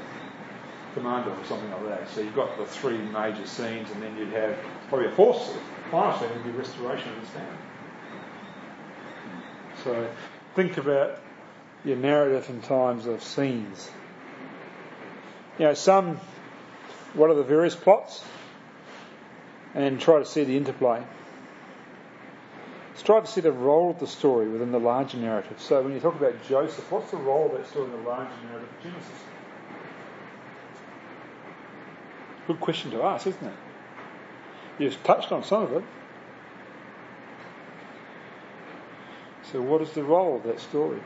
commander 0.93 1.31
or 1.31 1.45
something 1.45 1.71
like 1.71 1.87
that. 1.87 2.09
So 2.09 2.21
you've 2.21 2.35
got 2.35 2.57
the 2.57 2.65
three 2.65 2.97
major 2.97 3.45
scenes, 3.45 3.89
and 3.91 4.01
then 4.01 4.17
you'd 4.17 4.33
have 4.33 4.57
probably 4.89 5.07
a 5.07 5.11
fourth 5.11 5.57
final 5.91 6.17
scene 6.19 6.29
would 6.29 6.43
be 6.43 6.51
restoration 6.51 7.09
of 7.13 7.21
the 7.21 7.27
stand. 7.27 7.57
So 9.83 10.09
think 10.55 10.77
about 10.77 11.19
your 11.85 11.97
narrative 11.97 12.49
in 12.49 12.61
times 12.61 13.05
of 13.05 13.23
scenes. 13.23 13.89
You 15.57 15.65
know, 15.65 15.73
some, 15.73 16.19
what 17.13 17.29
are 17.29 17.35
the 17.35 17.43
various 17.43 17.75
plots? 17.75 18.23
And 19.75 19.99
try 19.99 20.19
to 20.19 20.25
see 20.25 20.43
the 20.43 20.57
interplay. 20.57 21.03
Strive 22.99 23.23
to 23.23 23.31
see 23.31 23.39
the 23.39 23.53
role 23.53 23.91
of 23.91 23.99
the 24.01 24.07
story 24.07 24.49
within 24.49 24.73
the 24.73 24.79
larger 24.79 25.17
narrative. 25.17 25.61
So 25.61 25.81
when 25.81 25.93
you 25.93 26.01
talk 26.01 26.15
about 26.15 26.35
Joseph, 26.45 26.91
what's 26.91 27.11
the 27.11 27.17
role 27.17 27.45
of 27.45 27.53
that 27.53 27.65
story 27.65 27.85
in 27.85 27.91
the 27.91 28.09
larger 28.09 28.29
narrative 28.43 28.67
of 28.67 28.83
Genesis? 28.83 29.23
Good 32.45 32.59
question 32.59 32.91
to 32.91 33.01
ask, 33.03 33.25
isn't 33.25 33.47
it? 33.47 33.53
You've 34.79 35.01
touched 35.03 35.31
on 35.31 35.45
some 35.45 35.63
of 35.63 35.71
it. 35.71 35.83
So 39.49 39.61
what 39.61 39.81
is 39.81 39.91
the 39.91 40.03
role 40.03 40.35
of 40.35 40.43
that 40.43 40.59
story? 40.59 40.99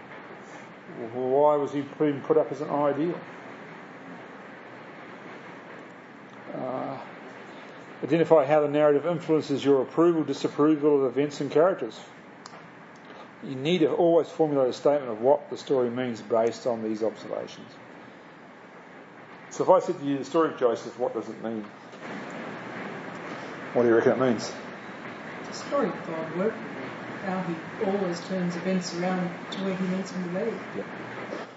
Why 1.14 1.58
was 1.58 1.74
he 1.74 1.82
being 2.00 2.22
put 2.22 2.38
up 2.38 2.52
as 2.52 2.62
an 2.62 2.72
ideal? 2.72 3.20
Identify 8.04 8.46
how 8.46 8.60
the 8.60 8.68
narrative 8.68 9.06
influences 9.06 9.64
your 9.64 9.82
approval, 9.82 10.24
disapproval 10.24 11.06
of 11.06 11.18
events 11.18 11.40
and 11.40 11.50
characters. 11.50 11.98
You 13.44 13.56
need 13.56 13.80
to 13.80 13.92
always 13.92 14.28
formulate 14.28 14.70
a 14.70 14.74
statement 14.74 15.10
of 15.10 15.22
what 15.22 15.50
the 15.50 15.58
story 15.58 15.90
means 15.90 16.22
based 16.22 16.68
on 16.68 16.84
these 16.84 17.02
observations. 17.02 17.72
So 19.52 19.64
if 19.64 19.70
I 19.70 19.80
said 19.80 20.00
to 20.00 20.06
you 20.06 20.18
the 20.18 20.26
story 20.26 20.52
of 20.52 20.60
Joseph, 20.60 20.98
what 21.00 21.14
does 21.14 21.30
it 21.30 21.42
mean? 21.44 21.64
What 23.74 23.84
do 23.84 23.90
you 23.90 23.96
reckon 23.96 24.14
it 24.14 24.20
means? 24.20 24.52
The 25.48 25.54
story 25.54 25.88
of 25.88 26.08
God 26.08 26.38
working, 26.38 26.60
how 27.26 27.42
he 27.44 27.86
always 27.86 28.20
turns 28.28 28.56
events 28.56 28.94
around 28.96 29.30
to 29.52 29.60
where 29.60 29.76
he 29.76 29.88
needs 29.96 30.12
them 30.12 30.24
to 30.24 30.46
be. 30.46 30.52
Yeah. 30.78 30.84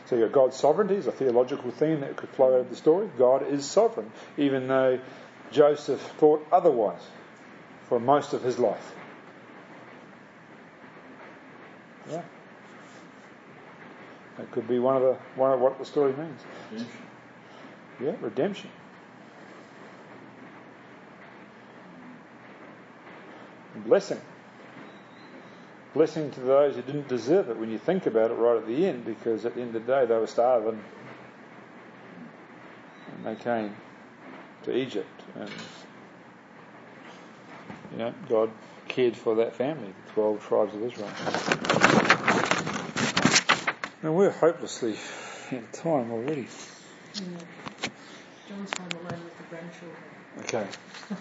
So 0.07 0.17
you've 0.17 0.31
got 0.31 0.45
God's 0.45 0.57
sovereignty 0.57 0.95
is 0.95 1.09
a 1.09 1.13
theological 1.13 1.71
theme 1.73 2.01
that 2.01 2.17
could 2.17 2.29
flow 2.31 2.55
out 2.55 2.61
of 2.61 2.71
the 2.71 2.77
story. 2.77 3.09
God 3.19 3.49
is 3.49 3.65
sovereign, 3.67 4.11
even 4.37 4.69
though 4.69 5.01
Joseph 5.53 6.01
thought 6.19 6.47
otherwise 6.53 7.03
for 7.89 8.01
most 8.01 8.33
of 8.33 8.43
his 8.43 8.59
life. 8.59 8.95
Yeah. 12.11 12.23
That 14.39 14.51
could 14.51 14.69
be 14.69 14.79
one 14.79 14.97
of 14.97 15.03
the 15.03 15.17
one 15.35 15.53
of 15.53 15.61
what 15.61 15.79
the 15.79 15.85
story 15.85 16.13
means. 16.13 16.41
Redemption. 16.71 16.99
Yeah, 18.01 18.13
redemption. 18.21 18.71
blessing. 23.87 24.21
Blessing 25.95 26.31
to 26.33 26.41
those 26.41 26.77
who 26.77 26.83
didn't 26.83 27.09
deserve 27.09 27.49
it 27.49 27.57
when 27.57 27.71
you 27.71 27.79
think 27.79 28.07
about 28.07 28.31
it 28.31 28.35
right 28.35 28.57
at 28.57 28.67
the 28.67 28.87
end, 28.87 29.05
because 29.05 29.47
at 29.47 29.55
the 29.55 29.63
end 29.63 29.75
of 29.75 29.87
the 29.87 29.93
day 29.93 30.07
they 30.07 30.19
were 30.19 30.27
starving 30.27 30.83
and 33.15 33.25
they 33.25 33.43
came 33.43 33.75
to 34.67 34.77
Egypt 34.77 35.23
and 35.37 35.51
you 37.93 37.99
know, 37.99 38.15
God 38.29 38.51
cared 38.89 39.17
for 39.17 39.37
that 39.37 39.55
family, 39.55 39.93
the 40.07 40.13
12 40.13 40.47
tribes 40.47 40.75
of 40.75 40.83
Israel. 40.83 41.09
Now 44.03 44.13
we're 44.13 44.31
hopelessly 44.31 44.97
in 45.51 45.67
time 45.73 46.11
already. 46.13 46.47
Yeah. 47.15 47.23
John's 48.49 48.71
home 48.79 48.89
alone 49.01 49.25
with 49.25 49.39
the 49.39 49.45
grandchildren. 49.45 49.97
Okay. 50.41 50.59
I 51.11 51.15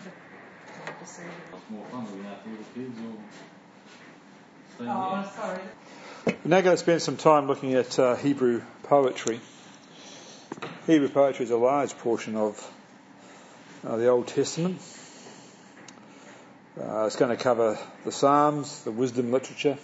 have 0.86 1.00
to 1.00 1.22
that. 1.22 1.28
It's 1.54 1.70
more 1.70 1.86
fun 1.86 2.06
looking 2.06 2.26
after 2.26 2.50
little 2.50 2.66
kids 2.76 3.00
or 3.00 3.14
Oh, 4.78 5.32
sorry. 5.36 5.60
We're 6.26 6.36
now 6.43 6.62
going 6.62 6.76
to 6.76 6.78
spend 6.78 7.02
some 7.02 7.16
time 7.16 7.48
looking 7.48 7.76
at 7.76 7.98
uh, 7.98 8.16
Hebrew 8.16 8.62
poetry. 8.84 9.39
Hebrew 10.86 11.08
poetry 11.08 11.46
is 11.46 11.52
a 11.52 11.58
large 11.58 11.98
portion 12.00 12.36
of 12.36 12.60
uh, 13.86 13.98
the 13.98 14.08
Old 14.08 14.28
Testament. 14.28 14.82
Uh, 16.80 17.06
it's 17.06 17.16
going 17.16 17.36
to 17.36 17.42
cover 17.42 17.78
the 18.04 18.12
Psalms, 18.12 18.84
the 18.84 18.92
wisdom 18.92 19.32
literature, 19.32 19.78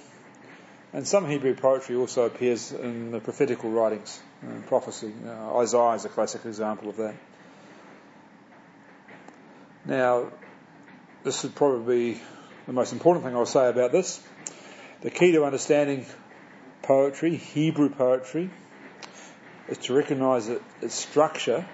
and 0.91 1.07
some 1.07 1.29
Hebrew 1.29 1.55
poetry 1.55 1.95
also 1.95 2.25
appears 2.25 2.71
in 2.71 3.11
the 3.11 3.19
prophetical 3.19 3.69
writings 3.69 4.19
and 4.41 4.65
prophecy. 4.65 5.13
Uh, 5.25 5.59
Isaiah 5.59 5.93
is 5.93 6.05
a 6.05 6.09
classic 6.09 6.45
example 6.45 6.89
of 6.89 6.97
that. 6.97 7.15
Now, 9.85 10.31
this 11.23 11.45
is 11.45 11.51
probably 11.51 12.19
the 12.65 12.73
most 12.73 12.91
important 12.91 13.23
thing 13.23 13.35
I'll 13.35 13.45
say 13.45 13.69
about 13.69 13.91
this. 13.91 14.21
The 15.01 15.11
key 15.11 15.31
to 15.31 15.45
understanding 15.45 16.05
poetry, 16.81 17.35
Hebrew 17.37 17.89
poetry, 17.89 18.49
is 19.69 19.77
to 19.79 19.93
recognize 19.93 20.49
its 20.49 20.95
structure 20.95 21.65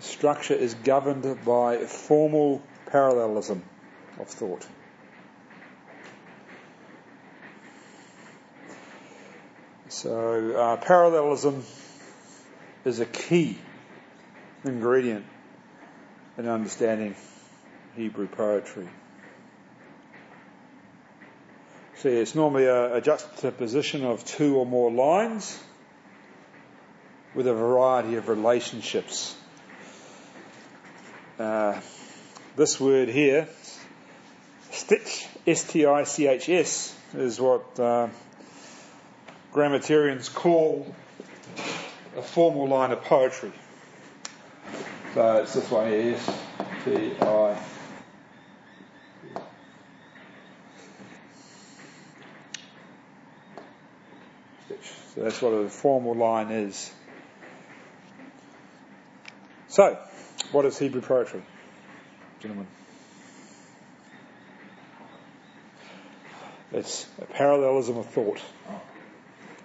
structure 0.00 0.54
is 0.54 0.74
governed 0.74 1.44
by 1.44 1.78
formal 1.78 2.62
parallelism 2.86 3.62
of 4.18 4.28
thought. 4.28 4.66
So 9.88 10.56
uh, 10.56 10.76
parallelism 10.78 11.64
is 12.84 13.00
a 13.00 13.06
key 13.06 13.58
ingredient 14.64 15.24
in 16.36 16.48
understanding 16.48 17.14
Hebrew 17.96 18.26
poetry. 18.26 18.88
See, 21.96 22.08
it's 22.08 22.34
normally 22.34 22.64
a, 22.64 22.96
a 22.96 23.00
juxtaposition 23.00 24.04
of 24.04 24.24
two 24.24 24.56
or 24.56 24.66
more 24.66 24.90
lines 24.90 25.58
with 27.34 27.46
a 27.46 27.54
variety 27.54 28.16
of 28.16 28.28
relationships. 28.28 29.36
Uh, 31.36 31.80
this 32.54 32.78
word 32.78 33.08
here, 33.08 33.48
stich, 34.70 35.26
S-T-I-C-H-S, 35.44 36.96
is 37.14 37.40
what 37.40 37.80
uh, 37.80 38.06
grammarians 39.52 40.28
call 40.28 40.94
a 42.16 42.22
formal 42.22 42.68
line 42.68 42.92
of 42.92 43.02
poetry. 43.02 43.50
So 45.14 45.38
it's 45.38 45.54
this 45.54 45.68
one 45.72 45.90
here, 45.90 46.14
S-T-I. 46.14 47.58
So 55.14 55.20
that's 55.22 55.42
what 55.42 55.50
a 55.50 55.68
formal 55.68 56.14
line 56.14 56.52
is. 56.52 56.92
So, 59.66 59.98
what 60.54 60.64
is 60.64 60.78
Hebrew 60.78 61.00
poetry, 61.00 61.42
gentlemen? 62.40 62.68
It's 66.72 67.06
a 67.20 67.24
parallelism 67.24 67.98
of 67.98 68.06
thought. 68.06 68.40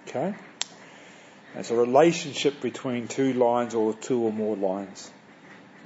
Okay? 0.08 0.34
It's 1.54 1.70
a 1.70 1.76
relationship 1.76 2.60
between 2.60 3.06
two 3.06 3.32
lines 3.34 3.74
or 3.74 3.94
two 3.94 4.20
or 4.20 4.32
more 4.32 4.56
lines. 4.56 5.10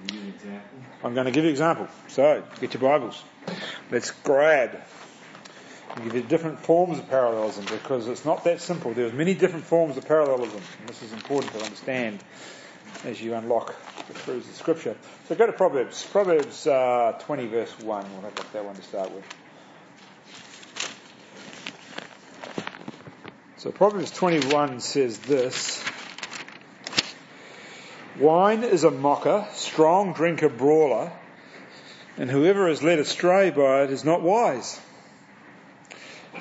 Can 0.07 0.16
you 0.16 0.22
give 0.22 0.28
an 0.28 0.34
example? 0.34 0.78
I'm 1.05 1.14
going 1.14 1.26
to 1.26 1.32
give 1.32 1.44
you 1.44 1.48
an 1.48 1.55
example. 1.55 1.88
So, 2.09 2.42
get 2.61 2.72
your 2.74 2.82
Bibles. 2.82 3.22
Let's 3.90 4.11
grab. 4.11 4.80
I'll 5.90 6.02
give 6.02 6.14
you 6.14 6.22
different 6.22 6.61
forms 6.61 6.98
of 6.98 7.09
parallelism 7.11 7.66
because 7.66 8.09
it's 8.09 8.24
not 8.24 8.44
that 8.44 8.61
simple. 8.61 8.94
There's 8.94 9.12
many 9.12 9.34
different 9.34 9.66
forms 9.66 9.98
of 9.98 10.07
parallelism. 10.07 10.61
And 10.80 10.88
this 10.88 11.02
is 11.02 11.12
important 11.12 11.52
to 11.52 11.62
understand 11.62 12.24
as 13.05 13.20
you 13.20 13.35
unlock 13.35 13.74
the 14.09 14.14
truths 14.14 14.49
of 14.49 14.55
Scripture. 14.55 14.97
So 15.28 15.35
go 15.35 15.47
to 15.47 15.53
Proverbs. 15.53 16.05
Proverbs 16.05 16.66
uh, 16.66 17.16
20 17.20 17.47
verse 17.47 17.78
1. 17.78 18.12
We'll 18.12 18.22
have 18.22 18.53
that 18.53 18.64
one 18.64 18.74
to 18.74 18.82
start 18.82 19.11
with. 19.11 19.24
So 23.57 23.72
Proverbs 23.72 24.11
21 24.11 24.80
says 24.80 25.18
this. 25.18 25.82
Wine 28.18 28.62
is 28.62 28.85
a 28.85 28.91
mocker, 28.91 29.47
strong 29.53 30.12
drink 30.12 30.43
a 30.43 30.49
brawler, 30.49 31.11
and 32.16 32.30
whoever 32.30 32.68
is 32.68 32.82
led 32.82 32.99
astray 32.99 33.51
by 33.51 33.85
it 33.85 33.91
is 33.91 34.05
not 34.05 34.22
wise. 34.22 34.78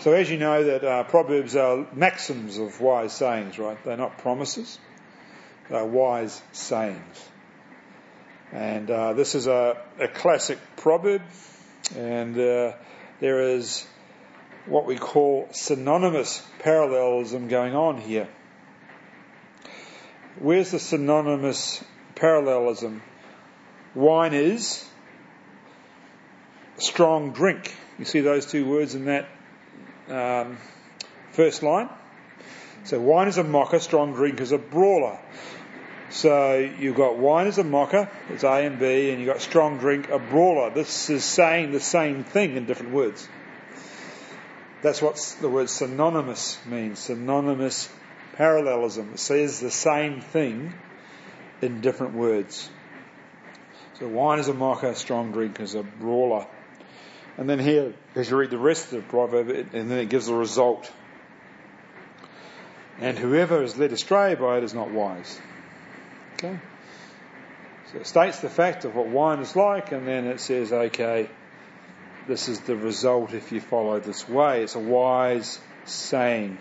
So 0.02 0.12
as 0.12 0.30
you 0.30 0.38
know 0.38 0.66
that 0.66 0.84
uh, 0.84 1.04
Proverbs 1.06 1.56
are 1.56 1.88
maxims 1.94 2.58
of 2.58 2.82
wise 2.82 3.14
sayings, 3.14 3.58
right? 3.58 3.82
They're 3.86 3.96
not 3.96 4.18
promises. 4.18 4.78
They're 5.74 5.84
wise 5.84 6.40
sayings. 6.52 7.30
And 8.52 8.92
uh, 8.92 9.14
this 9.14 9.34
is 9.34 9.48
a, 9.48 9.82
a 10.00 10.08
classic 10.08 10.60
proverb, 10.76 11.24
and 11.98 12.38
uh, 12.38 12.74
there 13.20 13.42
is 13.42 13.84
what 14.68 14.86
we 14.86 14.98
call 14.98 15.48
synonymous 15.52 16.46
parallelism 16.60 17.48
going 17.48 17.76
on 17.76 18.00
here. 18.00 18.30
Where's 20.38 20.70
the 20.70 20.78
synonymous 20.78 21.84
parallelism? 22.14 23.02
Wine 23.96 24.36
is 24.36 24.88
strong 26.78 27.32
drink. 27.32 27.76
You 27.98 28.06
see 28.06 28.20
those 28.20 28.46
two 28.46 28.70
words 28.70 28.94
in 28.94 29.06
that 29.06 29.28
um, 30.08 30.60
first 31.32 31.64
line? 31.64 31.90
So 32.84 33.00
wine 33.00 33.28
is 33.28 33.40
a 33.40 33.44
mocker, 33.44 33.80
strong 33.80 34.14
drink 34.14 34.40
is 34.40 34.52
a 34.52 34.60
brawler. 34.60 35.18
So 36.14 36.60
you've 36.80 36.96
got 36.96 37.18
wine 37.18 37.48
as 37.48 37.58
a 37.58 37.64
mocker, 37.64 38.08
it's 38.30 38.44
A 38.44 38.68
and 38.68 38.78
B, 38.78 39.10
and 39.10 39.20
you've 39.20 39.28
got 39.34 39.42
strong 39.42 39.80
drink, 39.80 40.10
a 40.10 40.20
brawler. 40.20 40.70
This 40.70 41.10
is 41.10 41.26
saying 41.26 41.72
the 41.72 41.80
same 41.80 42.24
thing 42.24 42.56
in 42.56 42.68
different 42.68 42.94
words. 42.94 43.28
That's 44.84 45.02
what 45.02 45.16
the 45.42 45.50
word 45.50 45.72
synonymous 45.72 46.64
means. 46.68 47.00
Synonymous 47.00 47.90
parallelism. 48.34 49.14
It 49.14 49.20
says 49.20 49.60
the 49.60 49.72
same 49.72 50.22
thing 50.22 50.76
in 51.64 51.82
different 51.82 52.14
words. 52.14 52.70
So 53.98 54.08
wine 54.08 54.38
is 54.38 54.50
a 54.50 54.54
mocker, 54.54 54.94
strong 54.94 55.32
drink 55.32 55.60
is 55.60 55.74
a 55.74 55.82
brawler. 55.82 56.46
And 57.38 57.50
then 57.50 57.58
here, 57.58 57.96
as 58.14 58.30
you 58.30 58.38
read 58.38 58.52
the 58.52 58.60
rest 58.60 58.94
of 58.94 59.02
the 59.02 59.10
proverb, 59.10 59.50
it, 59.50 59.74
and 59.74 59.90
then 59.90 59.98
it 59.98 60.10
gives 60.10 60.28
the 60.28 60.36
result. 60.36 60.92
And 63.00 63.18
whoever 63.18 63.64
is 63.64 63.80
led 63.80 63.92
astray 63.92 64.36
by 64.36 64.60
it 64.60 64.64
is 64.64 64.76
not 64.76 64.92
wise. 64.92 65.42
Okay? 66.44 66.60
So 67.92 68.00
it 68.00 68.08
states 68.08 68.40
the 68.40 68.50
fact 68.50 68.84
of 68.84 68.96
what 68.96 69.08
wine 69.08 69.40
is 69.40 69.56
like, 69.56 69.92
and 69.92 70.06
then 70.06 70.28
it 70.28 70.42
says, 70.42 70.74
okay, 70.74 71.30
this 72.28 72.50
is 72.50 72.60
the 72.62 72.76
result 72.76 73.34
if 73.34 73.52
you 73.52 73.62
follow 73.62 74.00
this 74.00 74.28
way. 74.28 74.64
It's 74.64 74.76
a 74.76 74.80
wise 74.80 75.60
saying. 75.86 76.58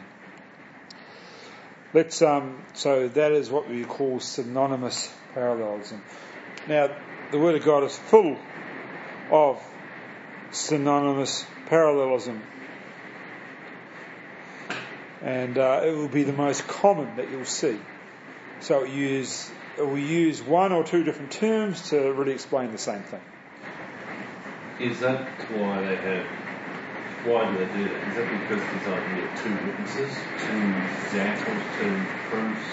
Let's 1.94 2.22
um, 2.22 2.62
so 2.74 3.08
that 3.08 3.32
is 3.32 3.50
what 3.50 3.68
we 3.68 3.84
call 3.84 4.20
synonymous 4.20 5.12
parallelism. 5.34 6.02
Now, 6.68 6.94
the 7.32 7.38
Word 7.38 7.56
of 7.56 7.64
God 7.64 7.84
is 7.84 7.96
full 7.96 8.38
of 9.30 9.62
synonymous 10.52 11.44
parallelism, 11.66 12.40
and 15.22 15.58
uh, 15.58 15.82
it 15.84 15.90
will 15.90 16.08
be 16.08 16.22
the 16.22 16.32
most 16.32 16.68
common 16.68 17.16
that 17.16 17.30
you'll 17.30 17.44
see. 17.44 17.78
So 18.60 18.84
it 18.84 18.90
use 18.90 19.50
will 19.78 19.98
use 19.98 20.42
one 20.42 20.72
or 20.72 20.84
two 20.84 21.04
different 21.04 21.32
terms 21.32 21.90
to 21.90 22.12
really 22.12 22.32
explain 22.32 22.72
the 22.72 22.78
same 22.78 23.00
thing. 23.00 23.20
Is 24.80 25.00
that 25.00 25.20
why 25.50 25.80
they 25.82 25.96
have? 25.96 26.26
Why 27.24 27.50
do 27.50 27.58
they 27.58 27.66
do 27.78 27.84
that? 27.84 28.08
Is 28.08 28.14
that 28.16 28.28
because 28.28 28.62
there's 28.62 28.86
like 28.86 29.36
two 29.42 29.54
witnesses, 29.66 30.16
two 30.38 30.74
examples, 31.06 31.62
two 31.78 31.96
proofs 32.28 32.66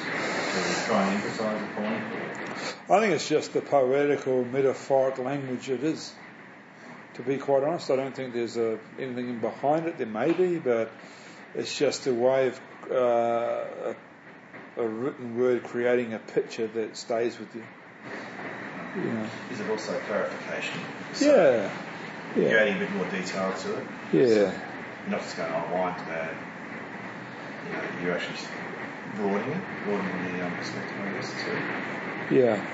to 0.54 0.88
try 0.88 1.04
and 1.04 1.16
emphasise 1.16 1.62
a 1.62 1.66
point? 1.80 2.04
I 2.90 3.00
think 3.00 3.14
it's 3.14 3.30
just 3.30 3.54
the 3.54 3.62
poetical, 3.62 4.44
metaphoric 4.46 5.20
language 5.20 5.70
it 5.70 5.84
is 5.84 6.12
To 7.14 7.22
be 7.22 7.38
quite 7.38 7.64
honest, 7.64 7.92
I 7.92 7.96
don't 7.98 8.16
think 8.16 8.34
there's 8.34 8.58
a, 8.58 8.80
anything 8.98 9.38
behind 9.40 9.86
it. 9.88 9.98
There 9.98 10.08
may 10.08 10.34
be, 10.34 10.58
but 10.58 10.90
it's 11.54 11.78
just 11.78 12.08
a 12.08 12.14
way 12.14 12.48
of 12.48 12.60
uh, 12.92 13.94
a, 14.78 14.88
written 14.88 15.38
word 15.38 15.64
creating 15.64 16.14
a 16.14 16.20
picture 16.20 16.68
that 16.68 16.98
stays 16.98 17.40
with 17.40 17.54
you. 17.56 17.64
Yeah. 18.98 19.30
Is 19.52 19.60
it 19.60 19.70
also 19.70 20.00
clarification? 20.08 20.80
Yeah. 21.22 21.72
You're 22.36 22.60
adding 22.60 22.78
a 22.78 22.80
bit 22.80 22.92
more 22.92 23.06
detail 23.10 23.54
to 23.54 23.78
it. 23.78 23.88
Yeah. 24.14 24.28
You're 24.28 24.54
not 25.10 25.22
just 25.22 25.38
going, 25.38 25.52
oh, 25.52 25.74
wine's 25.74 26.02
bad. 26.04 26.36
You 27.66 27.74
know, 27.74 27.84
you're 28.04 28.16
actually 28.16 28.38
broadening 29.16 29.52
it, 29.52 29.64
broadening 29.86 30.38
the 30.38 30.46
um, 30.46 30.56
perspective, 30.56 30.98
I 31.02 31.12
guess, 31.14 31.32
too. 31.44 32.36
Yeah. 32.36 32.66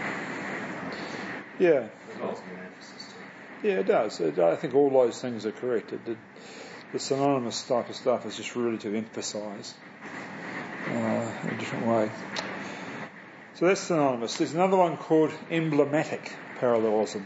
Yeah. 1.60 1.88
There's 2.08 2.22
lots 2.22 2.40
of 2.40 2.46
emphasis 2.48 3.14
to. 3.62 3.68
Yeah, 3.68 3.74
it 3.76 3.88
does. 3.88 4.20
It, 4.20 4.40
I 4.40 4.56
think 4.56 4.76
all 4.76 4.90
those 4.90 5.22
things 5.22 5.46
are 5.46 5.52
correct. 5.52 5.94
It, 5.94 6.06
the, 6.06 6.18
the 6.92 7.00
synonymous 7.00 7.64
type 7.64 7.90
of 7.90 7.96
stuff 7.96 8.26
is 8.26 8.38
just 8.38 8.56
really 8.56 8.78
to 8.80 8.96
emphasise 8.96 9.74
uh, 10.88 11.25
in 11.46 11.56
a 11.56 11.58
different 11.58 11.86
way. 11.86 12.12
So 13.56 13.68
that's 13.68 13.82
synonymous. 13.82 14.38
There's 14.38 14.54
another 14.54 14.78
one 14.78 14.98
called 14.98 15.32
emblematic 15.50 16.32
parallelism. 16.60 17.26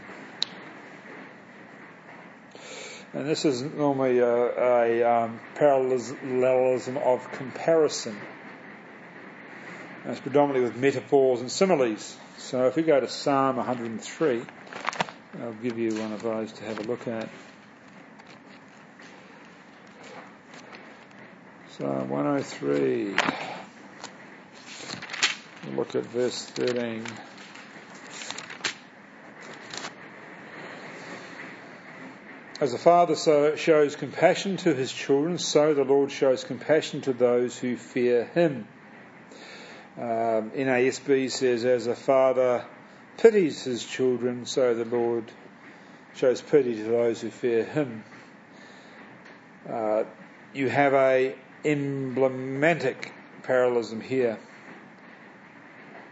And 3.12 3.26
this 3.26 3.44
is 3.44 3.62
normally 3.62 4.18
a, 4.18 4.28
a 4.28 5.02
um, 5.02 5.40
parallelism 5.56 6.96
of 6.98 7.32
comparison. 7.32 8.16
And 10.04 10.12
it's 10.12 10.20
predominantly 10.20 10.62
with 10.62 10.76
metaphors 10.76 11.40
and 11.40 11.50
similes. 11.50 12.16
So 12.38 12.68
if 12.68 12.76
we 12.76 12.82
go 12.82 13.00
to 13.00 13.08
Psalm 13.08 13.56
103, 13.56 14.42
I'll 15.40 15.52
give 15.54 15.78
you 15.78 15.94
one 15.94 16.12
of 16.12 16.22
those 16.22 16.52
to 16.52 16.64
have 16.64 16.78
a 16.78 16.82
look 16.82 17.08
at. 17.08 17.28
Psalm 21.76 22.08
103. 22.08 23.16
Look 25.68 25.94
at 25.94 26.04
verse 26.06 26.44
13. 26.46 27.04
As 32.60 32.74
a 32.74 32.78
father 32.78 33.14
so 33.14 33.56
shows 33.56 33.94
compassion 33.94 34.56
to 34.58 34.74
his 34.74 34.92
children, 34.92 35.38
so 35.38 35.74
the 35.74 35.84
Lord 35.84 36.10
shows 36.10 36.44
compassion 36.44 37.02
to 37.02 37.12
those 37.12 37.58
who 37.58 37.76
fear 37.76 38.24
him. 38.24 38.66
Um, 39.96 40.50
NASB 40.50 41.30
says, 41.30 41.64
as 41.64 41.86
a 41.86 41.94
father 41.94 42.64
pities 43.18 43.62
his 43.62 43.84
children, 43.84 44.46
so 44.46 44.74
the 44.74 44.84
Lord 44.84 45.24
shows 46.14 46.40
pity 46.40 46.74
to 46.76 46.84
those 46.84 47.20
who 47.20 47.30
fear 47.30 47.64
him. 47.64 48.04
Uh, 49.68 50.04
you 50.54 50.68
have 50.68 50.94
a 50.94 51.34
emblematic 51.64 53.12
parallelism 53.42 54.00
here. 54.00 54.38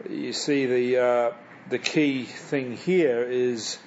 You 0.09 0.33
see 0.33 0.67
the 0.67 0.99
uh, 0.99 1.33
the 1.71 1.79
key 1.79 2.25
thing 2.25 2.77
here 2.77 3.23
is 3.23 3.79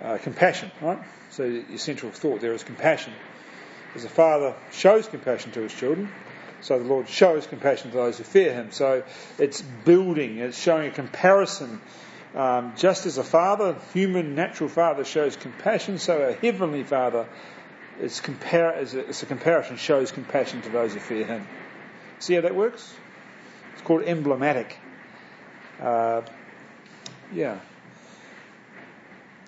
uh, 0.00 0.18
compassion, 0.18 0.70
right? 0.80 0.98
So 1.30 1.44
your 1.44 1.78
central 1.78 2.10
thought 2.12 2.40
there 2.40 2.54
is 2.54 2.64
compassion. 2.64 3.12
As 3.94 4.04
a 4.04 4.08
father 4.08 4.54
shows 4.72 5.06
compassion 5.06 5.52
to 5.52 5.60
his 5.60 5.74
children, 5.74 6.10
so 6.60 6.78
the 6.78 6.84
Lord 6.84 7.08
shows 7.08 7.46
compassion 7.46 7.90
to 7.90 7.96
those 7.96 8.18
who 8.18 8.24
fear 8.24 8.54
him. 8.54 8.70
So 8.70 9.02
it's 9.38 9.60
building, 9.62 10.38
it's 10.38 10.60
showing 10.60 10.88
a 10.88 10.92
comparison. 10.92 11.80
Um, 12.34 12.74
just 12.76 13.06
as 13.06 13.18
a 13.18 13.24
father, 13.24 13.76
human, 13.92 14.36
natural 14.36 14.68
father, 14.68 15.04
shows 15.04 15.36
compassion, 15.36 15.98
so 15.98 16.22
a 16.22 16.32
heavenly 16.32 16.84
father 16.84 17.26
is 18.00 18.20
compare, 18.20 18.78
is 18.78 18.94
a, 18.94 19.00
it's 19.00 19.22
a 19.24 19.26
comparison, 19.26 19.76
shows 19.76 20.12
compassion 20.12 20.62
to 20.62 20.68
those 20.68 20.94
who 20.94 21.00
fear 21.00 21.26
him. 21.26 21.46
See 22.20 22.34
how 22.34 22.42
that 22.42 22.54
works? 22.54 22.94
It's 23.80 23.86
called 23.86 24.02
emblematic. 24.02 24.76
Uh, 25.80 26.20
yeah. 27.32 27.58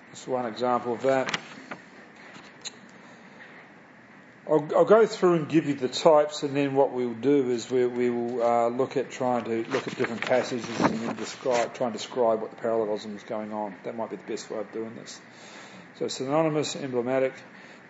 That's 0.09 0.27
one 0.27 0.47
example 0.47 0.93
of 0.93 1.03
that. 1.03 1.37
I'll, 4.49 4.67
I'll, 4.75 4.85
go 4.85 5.05
through 5.05 5.35
and 5.35 5.47
give 5.47 5.67
you 5.67 5.75
the 5.75 5.87
types, 5.87 6.41
and 6.41 6.55
then 6.55 6.73
what 6.73 6.91
we'll 6.91 7.13
do 7.13 7.51
is 7.51 7.69
we, 7.69 7.85
we 7.85 8.09
will 8.09 8.41
uh, 8.41 8.69
look 8.69 8.97
at 8.97 9.11
trying 9.11 9.43
to 9.43 9.69
look 9.69 9.87
at 9.87 9.95
different 9.97 10.23
passages 10.23 10.67
and 10.81 10.95
then 10.95 11.15
describe, 11.15 11.75
try 11.75 11.87
and 11.87 11.93
describe 11.95 12.41
what 12.41 12.49
the 12.49 12.57
parallelism 12.57 13.15
is 13.15 13.21
going 13.21 13.53
on. 13.53 13.75
That 13.83 13.95
might 13.95 14.09
be 14.09 14.15
the 14.15 14.23
best 14.23 14.49
way 14.49 14.57
of 14.57 14.71
doing 14.71 14.95
this. 14.95 15.21
So 15.99 16.07
synonymous, 16.07 16.75
emblematic, 16.75 17.33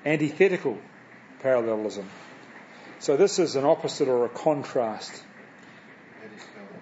antithetical 0.05 0.77
parallelism. 1.39 2.09
So 2.99 3.15
this 3.15 3.39
is 3.39 3.55
an 3.55 3.63
opposite 3.63 4.09
or 4.09 4.25
a 4.25 4.29
contrast. 4.29 5.23
How 6.23 6.29
do 6.29 6.33
you 6.35 6.39
spell 6.39 6.63
that? 6.71 6.81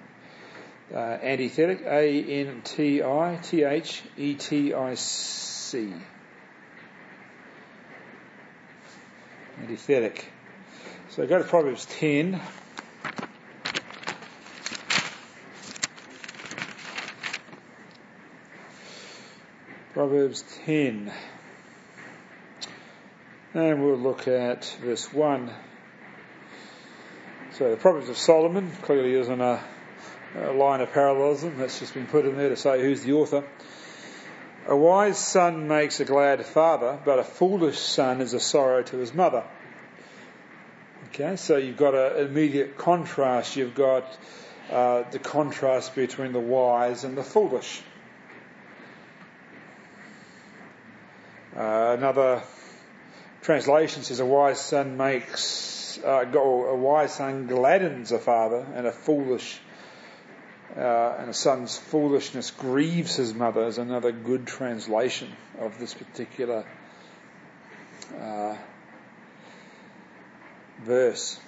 Uh, 0.93 0.97
antithetic, 0.97 1.83
A 1.85 2.21
N 2.21 2.61
T 2.63 3.01
I 3.01 3.39
T 3.41 3.63
H 3.63 4.03
E 4.17 4.33
T 4.35 4.73
I 4.73 4.95
C. 4.95 5.93
Antithetic. 9.61 10.25
So 11.11 11.25
go 11.27 11.37
to 11.37 11.43
Proverbs 11.43 11.85
10. 11.85 12.41
Proverbs 19.93 20.43
10. 20.65 21.11
And 23.53 23.83
we'll 23.83 23.97
look 23.97 24.27
at 24.27 24.77
verse 24.81 25.13
1. 25.13 25.51
So 27.51 27.69
the 27.69 27.77
Proverbs 27.77 28.09
of 28.09 28.17
Solomon 28.17 28.71
clearly 28.81 29.13
isn't 29.13 29.41
a, 29.41 29.61
a 30.35 30.51
line 30.51 30.81
of 30.81 30.91
parallelism 30.93 31.57
that's 31.57 31.79
just 31.79 31.93
been 31.93 32.07
put 32.07 32.25
in 32.25 32.37
there 32.37 32.49
to 32.49 32.55
say 32.55 32.81
who's 32.81 33.03
the 33.03 33.13
author. 33.13 33.43
A 34.67 34.75
wise 34.75 35.17
son 35.17 35.67
makes 35.67 35.99
a 35.99 36.05
glad 36.05 36.45
father, 36.45 36.99
but 37.03 37.19
a 37.19 37.23
foolish 37.23 37.79
son 37.79 38.21
is 38.21 38.33
a 38.33 38.39
sorrow 38.39 38.83
to 38.83 38.97
his 38.97 39.13
mother. 39.13 39.43
Okay, 41.09 41.35
so 41.35 41.57
you've 41.57 41.77
got 41.77 41.95
an 41.95 42.27
immediate 42.27 42.77
contrast. 42.77 43.55
You've 43.55 43.75
got 43.75 44.05
uh, 44.71 45.03
the 45.11 45.19
contrast 45.19 45.95
between 45.95 46.31
the 46.31 46.39
wise 46.39 47.03
and 47.03 47.17
the 47.17 47.23
foolish. 47.23 47.81
Uh, 51.55 51.95
another 51.97 52.43
translation 53.41 54.03
says 54.03 54.21
a 54.21 54.25
wise 54.25 54.61
son 54.61 54.95
makes, 54.95 55.99
uh, 56.05 56.25
a 56.33 56.75
wise 56.77 57.15
son 57.15 57.47
gladdens 57.47 58.13
a 58.13 58.19
father, 58.19 58.65
and 58.75 58.87
a 58.87 58.91
foolish 58.91 59.59
uh, 60.75 61.15
and 61.19 61.29
a 61.29 61.33
son's 61.33 61.77
foolishness 61.77 62.51
grieves 62.51 63.15
his 63.15 63.33
mother 63.33 63.65
is 63.65 63.77
another 63.77 64.11
good 64.11 64.47
translation 64.47 65.31
of 65.59 65.77
this 65.79 65.93
particular 65.93 66.65
uh, 68.17 68.55
verse. 70.83 71.39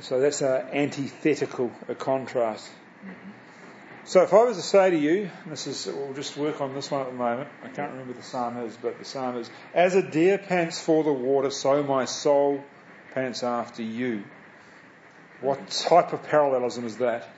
So 0.00 0.20
that's 0.20 0.42
an 0.42 0.66
antithetical, 0.72 1.70
a 1.88 1.94
contrast. 1.94 2.68
So 4.04 4.22
if 4.22 4.32
I 4.32 4.44
was 4.44 4.56
to 4.56 4.62
say 4.62 4.90
to 4.90 4.96
you, 4.96 5.30
this 5.46 5.66
is, 5.66 5.86
we'll 5.86 6.14
just 6.14 6.36
work 6.36 6.60
on 6.60 6.74
this 6.74 6.90
one 6.90 7.00
at 7.00 7.08
the 7.08 7.12
moment. 7.12 7.48
I 7.64 7.68
can't 7.68 7.92
remember 7.92 8.12
the 8.12 8.22
psalm 8.22 8.56
is, 8.58 8.76
but 8.80 8.98
the 8.98 9.04
psalm 9.04 9.36
is, 9.36 9.50
as 9.74 9.94
a 9.94 10.02
deer 10.02 10.38
pants 10.38 10.80
for 10.80 11.02
the 11.02 11.12
water, 11.12 11.50
so 11.50 11.82
my 11.82 12.04
soul 12.04 12.62
pants 13.14 13.42
after 13.42 13.82
you. 13.82 14.22
What 15.40 15.68
type 15.68 16.12
of 16.12 16.22
parallelism 16.24 16.86
is 16.86 16.96
that? 16.98 17.28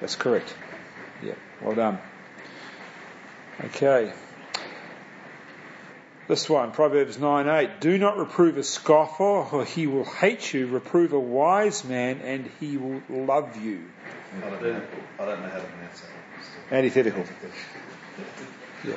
That's 0.00 0.16
correct. 0.16 0.54
Yeah, 1.22 1.34
well 1.60 1.74
done. 1.74 1.98
Okay. 3.64 4.12
This 6.28 6.48
one, 6.48 6.72
Proverbs 6.72 7.18
9 7.18 7.48
8. 7.48 7.80
Do 7.80 7.98
not 7.98 8.16
reprove 8.16 8.56
a 8.56 8.62
scoffer, 8.62 9.22
or 9.22 9.64
he 9.64 9.86
will 9.86 10.04
hate 10.04 10.54
you. 10.54 10.66
Reprove 10.66 11.12
a 11.12 11.20
wise 11.20 11.84
man, 11.84 12.20
and 12.24 12.50
he 12.58 12.76
will 12.76 13.02
love 13.10 13.62
you. 13.62 13.84
I 14.36 14.48
don't 14.48 14.62
know, 14.62 14.82
I 15.20 15.24
don't 15.26 15.42
know 15.42 15.48
how 15.48 15.58
to 15.58 15.64
pronounce 15.64 16.00
that. 16.00 16.76
Antithetical. 16.76 17.24
Yeah. 18.84 18.94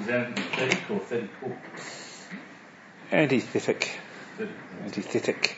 Is 0.00 0.06
that 0.06 0.26
antithetic 0.28 0.90
or 0.90 0.98
thetical? 1.00 1.56
Antithetic. 3.12 3.98
Antithetic. 4.84 5.56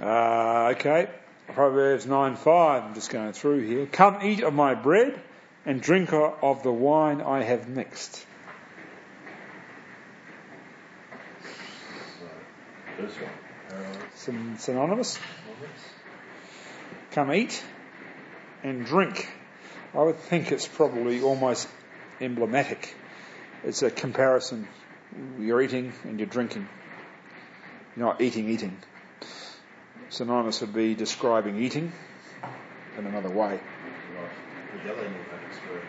Uh, 0.00 0.72
okay. 0.74 1.08
Proverbs 1.48 2.06
9 2.06 2.36
5. 2.36 2.82
I'm 2.84 2.94
just 2.94 3.10
going 3.10 3.32
through 3.32 3.66
here. 3.66 3.86
Come 3.86 4.22
eat 4.22 4.42
of 4.42 4.54
my 4.54 4.74
bread 4.74 5.20
and 5.66 5.80
drink 5.80 6.12
of 6.12 6.62
the 6.62 6.72
wine 6.72 7.20
I 7.20 7.42
have 7.42 7.68
mixed. 7.68 8.24
First 12.96 13.16
one. 14.26 14.58
Synonymous. 14.58 15.18
Come 17.12 17.32
eat 17.32 17.62
and 18.62 18.86
drink 18.86 19.28
I 19.94 20.02
would 20.02 20.18
think 20.18 20.50
it's 20.50 20.66
probably 20.66 21.22
almost 21.22 21.68
emblematic. 22.20 22.96
It's 23.62 23.82
a 23.82 23.92
comparison. 23.92 24.66
You're 25.38 25.62
eating 25.62 25.92
and 26.02 26.18
you're 26.18 26.26
drinking. 26.26 26.68
You're 27.96 28.06
not 28.06 28.20
eating, 28.20 28.48
eating. 28.48 28.76
Synonymous 30.10 30.60
would 30.60 30.74
be 30.74 30.94
describing 30.94 31.62
eating 31.62 31.92
in 32.98 33.06
another 33.06 33.30
way. 33.30 33.58
The 34.72 34.88
yellow 34.88 35.02
pneumatics 35.02 35.58
were 35.70 35.80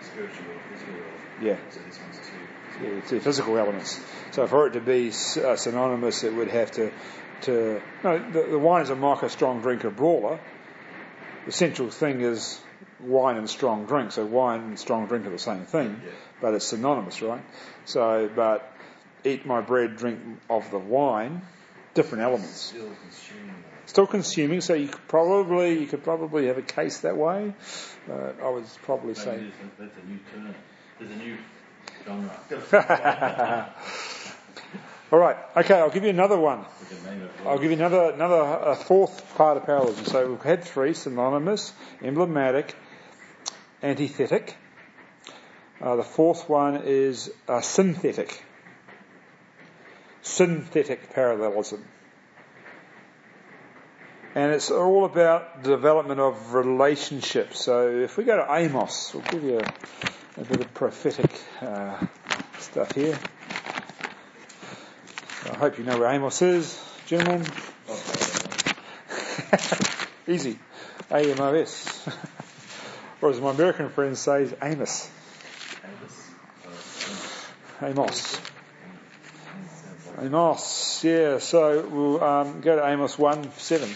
spiritual 0.00 0.46
or 0.52 0.60
physical. 0.72 0.94
Yeah. 1.42 1.56
So 1.70 1.80
this 1.86 1.98
one's 2.00 2.18
too. 2.18 2.84
Yeah, 2.84 3.00
the 3.08 3.20
physical 3.20 3.58
elements. 3.58 4.00
So 4.30 4.46
for 4.46 4.66
it 4.66 4.72
to 4.72 4.80
be 4.80 5.08
uh, 5.08 5.56
synonymous, 5.56 6.24
it 6.24 6.32
would 6.34 6.48
have 6.48 6.70
to, 6.72 6.90
to 7.42 7.82
no, 8.02 8.18
the, 8.30 8.42
the 8.42 8.58
wine 8.58 8.82
is 8.82 8.90
a 8.90 8.96
mocker, 8.96 9.28
strong 9.28 9.60
drinker, 9.60 9.90
brawler. 9.90 10.38
The 11.46 11.52
central 11.52 11.90
thing 11.90 12.20
is 12.20 12.60
wine 13.00 13.36
and 13.36 13.50
strong 13.50 13.86
drink. 13.86 14.12
So 14.12 14.24
wine 14.24 14.60
and 14.60 14.78
strong 14.78 15.06
drink 15.06 15.26
are 15.26 15.30
the 15.30 15.38
same 15.38 15.64
thing, 15.64 16.00
Yeah. 16.04 16.10
but 16.40 16.54
it's 16.54 16.66
synonymous, 16.66 17.20
right? 17.20 17.42
So, 17.84 18.30
but 18.34 18.71
eat 19.24 19.46
my 19.46 19.60
bread, 19.60 19.96
drink 19.96 20.20
of 20.48 20.70
the 20.70 20.78
wine, 20.78 21.42
different 21.94 22.24
elements. 22.24 22.60
Still 22.60 22.90
consuming. 23.02 23.64
Still 23.86 24.06
consuming, 24.06 24.60
so 24.60 24.74
you 24.74 24.88
could 24.88 25.08
probably 25.08 25.80
you 25.80 25.86
could 25.86 26.04
probably 26.04 26.46
have 26.46 26.58
a 26.58 26.62
case 26.62 27.00
that 27.00 27.16
way. 27.16 27.52
Uh, 28.10 28.32
I 28.42 28.48
would 28.48 28.64
probably 28.82 29.08
Maybe 29.08 29.20
say 29.20 29.36
there's 29.36 29.52
a, 29.52 29.82
that's 29.82 29.96
a 29.98 30.06
new 30.08 30.18
term. 30.32 30.54
There's 30.98 31.10
a 31.10 31.16
new 31.16 31.36
genre. 32.06 33.74
All 35.12 35.18
right. 35.18 35.36
Okay, 35.58 35.74
I'll 35.74 35.90
give 35.90 36.04
you 36.04 36.10
another 36.10 36.38
one. 36.38 36.64
We 36.80 36.96
can 36.96 37.04
name 37.04 37.22
it. 37.22 37.30
I'll 37.46 37.58
give 37.58 37.70
you 37.70 37.76
another 37.76 38.12
another 38.12 38.40
a 38.40 38.74
fourth 38.74 39.34
part 39.34 39.58
of 39.58 39.66
parallelism. 39.66 40.06
So 40.06 40.30
we've 40.30 40.42
had 40.42 40.64
three: 40.64 40.94
synonymous, 40.94 41.74
emblematic, 42.00 42.74
antithetic. 43.82 44.56
Uh, 45.82 45.96
the 45.96 46.02
fourth 46.02 46.48
one 46.48 46.82
is 46.84 47.30
uh, 47.46 47.60
synthetic. 47.60 48.42
Synthetic 50.22 51.12
parallelism. 51.12 51.84
And 54.34 54.52
it's 54.52 54.70
all 54.70 55.04
about 55.04 55.62
the 55.62 55.70
development 55.70 56.18
of 56.18 56.54
relationships. 56.54 57.62
So 57.62 57.90
if 57.90 58.16
we 58.16 58.24
go 58.24 58.36
to 58.36 58.46
Amos, 58.50 59.12
we'll 59.12 59.24
give 59.24 59.44
you 59.44 59.58
a, 59.58 60.40
a 60.40 60.44
bit 60.44 60.60
of 60.60 60.72
prophetic 60.72 61.30
uh, 61.60 62.06
stuff 62.58 62.92
here. 62.92 63.18
I 65.50 65.56
hope 65.56 65.78
you 65.78 65.84
know 65.84 65.98
where 65.98 66.10
Amos 66.10 66.40
is, 66.40 66.82
gentlemen. 67.06 67.44
Easy. 70.28 70.58
A-M-O-S. 71.10 72.08
or 73.20 73.30
as 73.30 73.40
my 73.40 73.50
American 73.50 73.90
friends 73.90 74.20
say, 74.20 74.48
Amos. 74.62 75.10
Amos. 75.84 76.30
Amos, 77.82 78.40
yeah. 81.02 81.38
So 81.38 81.86
we'll 81.86 82.22
um, 82.22 82.60
go 82.60 82.76
to 82.76 82.86
Amos 82.86 83.18
1 83.18 83.52
7. 83.52 83.88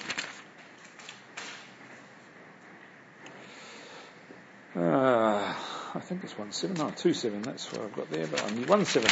Uh, 4.74 5.54
I 5.94 6.00
think 6.00 6.24
it's 6.24 6.36
1 6.36 6.52
7. 6.52 6.76
No, 6.76 6.90
2 6.90 7.14
7. 7.14 7.42
That's 7.42 7.72
what 7.72 7.82
I've 7.82 7.94
got 7.94 8.10
there. 8.10 8.26
But 8.26 8.54
need 8.54 8.68
1 8.68 8.84
7. 8.84 9.10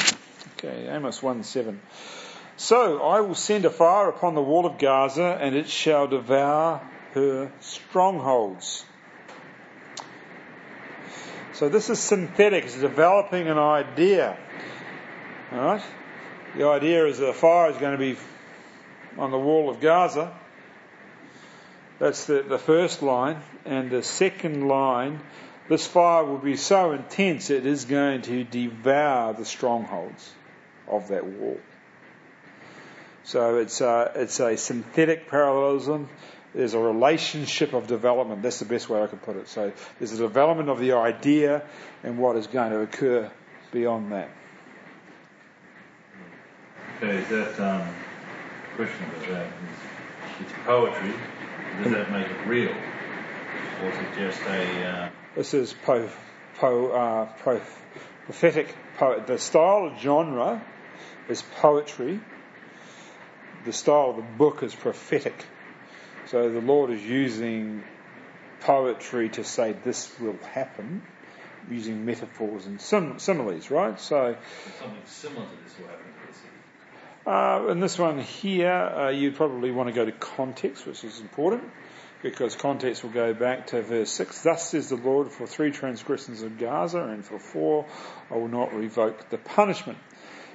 Okay, 0.58 0.88
Amos 0.88 1.22
1 1.22 1.44
7. 1.44 1.80
So 2.56 3.02
I 3.02 3.20
will 3.20 3.34
send 3.34 3.64
a 3.64 3.70
fire 3.70 4.08
upon 4.08 4.34
the 4.34 4.42
wall 4.42 4.66
of 4.66 4.78
Gaza, 4.78 5.38
and 5.40 5.56
it 5.56 5.68
shall 5.68 6.06
devour 6.06 6.80
her 7.12 7.52
strongholds. 7.60 8.84
So 11.52 11.68
this 11.68 11.90
is 11.90 11.98
synthetic. 11.98 12.64
It's 12.64 12.78
developing 12.78 13.48
an 13.48 13.58
idea. 13.58 14.36
All 15.52 15.58
right. 15.58 15.82
The 16.56 16.68
idea 16.68 17.06
is 17.06 17.18
that 17.18 17.26
a 17.26 17.32
fire 17.32 17.70
is 17.70 17.76
going 17.78 17.98
to 17.98 17.98
be 17.98 18.16
on 19.18 19.32
the 19.32 19.38
wall 19.38 19.68
of 19.68 19.80
Gaza. 19.80 20.32
That's 21.98 22.26
the, 22.26 22.42
the 22.42 22.58
first 22.58 23.02
line. 23.02 23.42
And 23.64 23.90
the 23.90 24.04
second 24.04 24.68
line, 24.68 25.20
this 25.68 25.86
fire 25.86 26.24
will 26.24 26.38
be 26.38 26.56
so 26.56 26.92
intense 26.92 27.50
it 27.50 27.66
is 27.66 27.86
going 27.86 28.22
to 28.22 28.44
devour 28.44 29.32
the 29.32 29.44
strongholds 29.44 30.32
of 30.86 31.08
that 31.08 31.26
wall. 31.26 31.58
So 33.24 33.56
it's 33.56 33.80
a, 33.80 34.12
it's 34.14 34.38
a 34.38 34.56
synthetic 34.56 35.28
parallelism. 35.28 36.08
There's 36.54 36.74
a 36.74 36.78
relationship 36.78 37.72
of 37.72 37.88
development. 37.88 38.42
That's 38.42 38.60
the 38.60 38.64
best 38.64 38.88
way 38.88 39.02
I 39.02 39.08
could 39.08 39.22
put 39.22 39.34
it. 39.36 39.48
So 39.48 39.72
there's 39.98 40.12
a 40.12 40.18
development 40.18 40.68
of 40.68 40.78
the 40.78 40.92
idea 40.92 41.64
and 42.04 42.16
what 42.16 42.36
is 42.36 42.46
going 42.46 42.70
to 42.70 42.80
occur 42.80 43.28
beyond 43.72 44.12
that. 44.12 44.30
Okay, 47.04 47.18
is 47.18 47.28
that 47.28 47.60
um, 47.60 47.94
question 48.76 49.04
about 49.04 49.28
that? 49.28 49.46
It's 50.40 50.52
poetry. 50.64 51.12
Does 51.82 51.92
that 51.92 52.10
make 52.10 52.26
it 52.26 52.46
real, 52.46 52.70
or 53.82 53.90
is 53.90 53.96
it 53.98 54.14
just 54.16 54.40
a? 54.46 54.86
Uh, 54.86 55.10
This 55.34 55.52
is 55.52 55.74
po, 55.74 56.08
po, 56.56 56.88
uh, 56.92 57.26
pro, 57.40 57.60
prophetic 58.24 58.74
poet. 58.96 59.26
The 59.26 59.38
style 59.38 59.90
of 59.92 60.00
genre 60.00 60.64
is 61.28 61.42
poetry. 61.60 62.20
The 63.66 63.74
style 63.74 64.10
of 64.10 64.16
the 64.16 64.22
book 64.22 64.62
is 64.62 64.74
prophetic. 64.74 65.44
So 66.28 66.48
the 66.48 66.60
Lord 66.60 66.90
is 66.90 67.02
using 67.02 67.84
poetry 68.60 69.28
to 69.30 69.44
say 69.44 69.72
this 69.84 70.10
will 70.18 70.38
happen, 70.54 71.02
using 71.70 72.06
metaphors 72.06 72.64
and 72.64 72.80
sim- 72.80 73.18
similes, 73.18 73.70
right? 73.70 74.00
So 74.00 74.36
something 74.80 75.02
similar 75.04 75.44
to 75.44 75.64
this 75.64 75.78
will 75.78 75.88
happen 75.88 76.04
to 76.04 76.08
the 76.08 76.12
city. 76.12 76.13
Uh, 77.26 77.68
in 77.70 77.80
this 77.80 77.98
one 77.98 78.18
here, 78.18 78.70
uh, 78.70 79.08
you 79.08 79.32
probably 79.32 79.70
want 79.70 79.88
to 79.88 79.94
go 79.94 80.04
to 80.04 80.12
context, 80.12 80.86
which 80.86 81.04
is 81.04 81.20
important, 81.20 81.64
because 82.22 82.54
context 82.54 83.02
will 83.02 83.10
go 83.10 83.32
back 83.32 83.68
to 83.68 83.80
verse 83.80 84.10
6. 84.10 84.42
Thus 84.42 84.70
says 84.70 84.90
the 84.90 84.96
Lord, 84.96 85.32
for 85.32 85.46
three 85.46 85.70
transgressions 85.70 86.42
of 86.42 86.58
Gaza, 86.58 87.00
and 87.00 87.24
for 87.24 87.38
four 87.38 87.86
I 88.30 88.34
will 88.34 88.48
not 88.48 88.74
revoke 88.74 89.30
the 89.30 89.38
punishment. 89.38 89.98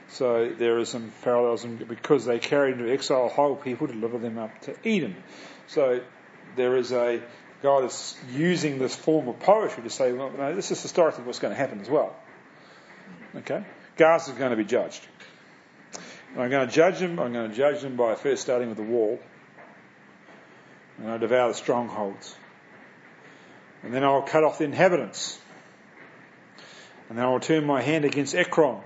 So 0.09 0.49
there 0.49 0.77
is 0.77 0.89
some 0.89 1.11
parallelism 1.23 1.77
because 1.87 2.25
they 2.25 2.39
carried 2.39 2.79
into 2.79 2.91
exile 2.91 3.29
whole 3.29 3.55
people 3.55 3.87
to 3.87 3.93
deliver 3.93 4.17
them 4.19 4.37
up 4.37 4.61
to 4.61 4.75
Edom. 4.85 5.15
So 5.67 6.01
there 6.55 6.77
is 6.77 6.91
a 6.91 7.21
God 7.61 7.85
is 7.85 8.15
using 8.31 8.79
this 8.79 8.95
form 8.95 9.27
of 9.27 9.39
poetry 9.39 9.83
to 9.83 9.89
say, 9.89 10.13
well, 10.13 10.31
no, 10.31 10.55
this 10.55 10.71
is 10.71 10.81
historically 10.81 11.25
what's 11.25 11.39
going 11.39 11.53
to 11.53 11.57
happen 11.57 11.81
as 11.81 11.89
well. 11.89 12.15
Okay, 13.35 13.63
Gaza 13.97 14.31
is 14.31 14.37
going 14.37 14.51
to 14.51 14.57
be 14.57 14.63
judged. 14.63 15.05
I'm 16.37 16.49
going 16.49 16.67
to 16.67 16.73
judge 16.73 16.99
them. 16.99 17.19
I'm 17.19 17.33
going 17.33 17.49
to 17.49 17.55
judge 17.55 17.81
them 17.81 17.95
by 17.95 18.15
first 18.15 18.41
starting 18.41 18.69
with 18.69 18.77
the 18.77 18.83
wall. 18.83 19.19
And 20.97 21.09
I'll 21.09 21.19
devour 21.19 21.47
the 21.49 21.53
strongholds. 21.53 22.35
And 23.83 23.93
then 23.93 24.03
I'll 24.03 24.21
cut 24.21 24.43
off 24.43 24.57
the 24.57 24.65
inhabitants. 24.65 25.39
And 27.09 27.17
then 27.17 27.25
I'll 27.25 27.39
turn 27.39 27.65
my 27.65 27.81
hand 27.81 28.05
against 28.05 28.35
Ekron. 28.35 28.81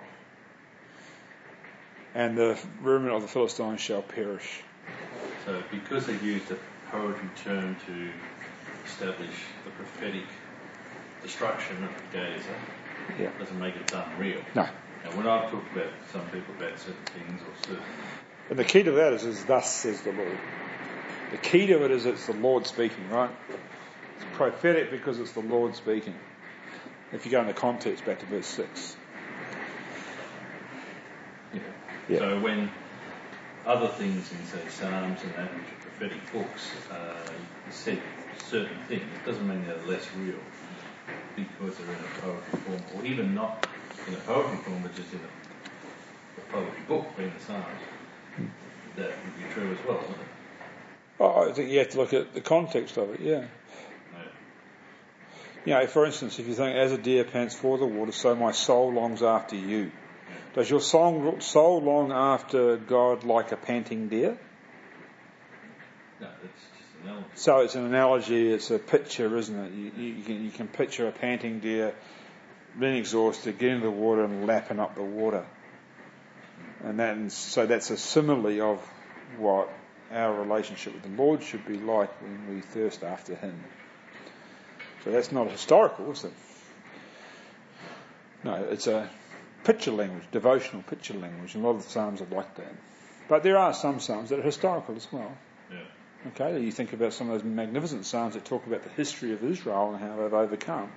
And 2.16 2.38
the 2.38 2.60
remnant 2.82 3.16
of 3.16 3.22
the 3.24 3.28
Philistines 3.28 3.82
shall 3.82 4.04
perish. 4.04 4.62
So 5.46 5.62
because 5.72 6.06
they 6.06 6.18
used 6.20 6.50
a 6.52 6.58
poetry 6.92 7.30
term 7.44 7.76
to 7.88 8.10
establish 8.86 9.32
the 9.66 9.72
prophetic 9.72 10.24
destruction 11.24 11.84
of 11.84 11.90
Gaza, 12.14 12.56
Yeah. 13.20 13.30
doesn't 13.40 13.60
make 13.60 13.76
it 13.76 13.92
unreal. 13.92 14.42
No. 14.56 14.68
Now, 15.04 15.18
when 15.18 15.28
I've 15.28 15.52
talked 15.52 15.76
about 15.76 15.92
some 16.12 16.26
people 16.30 16.56
about 16.58 16.80
certain 16.80 17.04
things 17.06 17.42
or 17.42 17.68
certain, 17.68 17.84
And 18.50 18.60
the 18.60 18.64
key 18.64 18.84
to 18.84 18.92
that 18.92 19.14
is, 19.14 19.26
is 19.26 19.44
thus 19.46 19.72
says 19.72 20.02
the 20.02 20.12
Lord. 20.12 20.38
The 21.32 21.38
key 21.38 21.68
to 21.68 21.84
it 21.84 21.92
is 21.92 22.06
it's 22.06 22.26
the 22.28 22.34
Lord 22.34 22.66
speaking, 22.68 23.10
right? 23.10 23.30
It's 23.50 24.26
prophetic 24.34 24.92
because 24.92 25.20
it's 25.20 25.32
the 25.32 25.42
Lord 25.42 25.76
speaking. 25.76 26.16
If 27.12 27.26
you 27.26 27.32
go 27.32 27.42
in 27.42 27.48
the 27.48 27.54
context 27.54 28.06
back 28.06 28.20
to 28.20 28.26
verse 28.26 28.48
6. 28.48 28.96
yeah. 31.54 31.60
Yeah. 32.10 32.20
So 32.20 32.40
when 32.40 32.70
other 33.66 33.88
things 33.88 34.32
in 34.32 34.46
say 34.46 34.68
Psalms 34.70 35.24
and 35.24 35.34
that 35.34 35.54
which 35.56 35.66
are 35.68 35.82
prophetic 35.82 36.32
books 36.32 36.76
uh, 36.92 37.32
said 37.70 38.02
certain 38.38 38.78
things, 38.88 39.04
it 39.04 39.26
doesn't 39.26 39.48
mean 39.48 39.66
they're 39.66 39.78
less 39.86 40.08
real 40.18 40.40
because 41.36 41.78
they're 41.78 41.88
in 41.88 41.94
a 41.94 42.22
poetry 42.22 42.60
form, 42.66 42.82
or 42.96 43.06
even 43.06 43.34
not 43.34 43.66
in 44.08 44.14
a 44.14 44.18
poetry 44.18 44.58
form, 44.58 44.82
but 44.82 44.96
just 44.96 45.14
in 45.14 45.20
a, 45.20 46.40
a 46.40 46.52
poetry 46.52 46.84
book, 46.88 47.18
being 47.18 47.32
the 47.38 47.44
Psalms. 47.44 47.66
That 48.96 49.08
would 49.08 49.38
be 49.38 49.54
true 49.54 49.72
as 49.72 49.88
well, 49.88 49.98
wouldn't 49.98 50.18
it? 50.18 50.28
Oh, 51.20 51.50
I 51.50 51.54
think 51.54 51.72
you 51.72 51.80
have 51.80 51.90
to 51.92 51.98
look 51.98 52.14
at 52.14 52.34
the 52.34 52.42
context 52.42 52.98
of 52.98 53.14
it, 53.14 53.22
yeah. 53.22 53.40
No. 53.40 53.48
You 55.66 55.74
know, 55.74 55.88
for 55.88 56.06
instance, 56.06 56.40
if 56.40 56.48
you 56.48 56.54
think, 56.54 56.76
as 56.76 56.92
a 56.92 56.98
deer 56.98 57.24
pants 57.24 57.56
for 57.56 57.78
the 57.78 57.86
water, 57.86 58.12
so 58.12 58.36
my 58.36 58.52
soul 58.52 58.94
longs 58.94 59.24
after 59.24 59.56
you. 59.56 59.92
Does 60.54 60.70
your 60.70 60.82
song, 60.82 61.42
soul 61.42 61.82
long 61.82 62.12
after 62.12 62.78
God 62.78 63.24
like 63.24 63.52
a 63.52 63.58
panting 63.58 64.10
deer? 64.10 64.38
No, 66.22 66.28
that's 66.28 66.42
just 66.44 67.04
analogy. 67.04 67.28
So 67.36 67.60
it's 67.62 67.76
an 67.76 67.86
analogy, 67.86 68.50
it's 68.50 68.70
a 68.70 68.78
picture, 68.78 69.36
isn't 69.36 69.58
it? 69.58 69.74
You, 69.74 70.04
you, 70.04 70.24
can, 70.24 70.46
you 70.46 70.52
can 70.52 70.68
picture 70.68 71.08
a 71.08 71.12
panting 71.12 71.60
deer 71.60 71.96
being 72.80 72.98
exhausted, 72.98 73.58
getting 73.58 73.80
to 73.82 73.86
the 73.86 73.92
water 73.92 74.24
and 74.24 74.48
lapping 74.48 74.80
up 74.80 74.96
the 74.96 75.04
water. 75.04 75.46
And 76.84 77.00
that, 77.00 77.16
and 77.16 77.32
so 77.32 77.66
that's 77.66 77.90
a 77.92 77.98
simile 77.98 78.62
of 78.62 78.80
what 79.38 79.70
our 80.12 80.34
relationship 80.34 80.94
with 80.94 81.04
the 81.04 81.22
Lord 81.22 81.44
should 81.44 81.66
be 81.66 81.78
like 81.78 82.22
when 82.22 82.56
we 82.56 82.62
thirst 82.62 83.04
after 83.04 83.36
Him. 83.36 83.64
So 85.04 85.12
that's 85.12 85.32
not 85.32 85.50
historical, 85.50 86.12
is 86.12 86.24
it? 86.24 86.34
No, 88.44 88.56
it's 88.56 88.88
a 88.88 89.10
picture 89.64 89.92
language, 89.92 90.24
devotional 90.32 90.84
picture 90.84 91.14
language, 91.14 91.56
and 91.56 91.64
a 91.64 91.68
lot 91.68 91.76
of 91.78 91.84
the 91.84 91.90
Psalms 91.90 92.22
are 92.22 92.26
like 92.26 92.56
that. 92.56 92.74
But 93.30 93.44
there 93.44 93.58
are 93.58 93.74
some 93.74 94.00
Psalms 94.00 94.30
that 94.30 94.40
are 94.40 94.44
historical 94.44 94.96
as 94.96 95.08
well. 95.12 95.32
Yeah. 95.72 95.78
Okay, 96.28 96.62
you 96.62 96.72
think 96.72 96.94
about 96.94 97.14
some 97.14 97.30
of 97.30 97.42
those 97.42 97.50
magnificent 97.50 98.06
Psalms 98.06 98.34
that 98.34 98.46
talk 98.46 98.66
about 98.68 98.84
the 98.84 98.90
history 98.90 99.34
of 99.34 99.44
Israel 99.44 99.94
and 99.94 100.04
how 100.04 100.18
they've 100.18 100.34
overcome. 100.34 100.92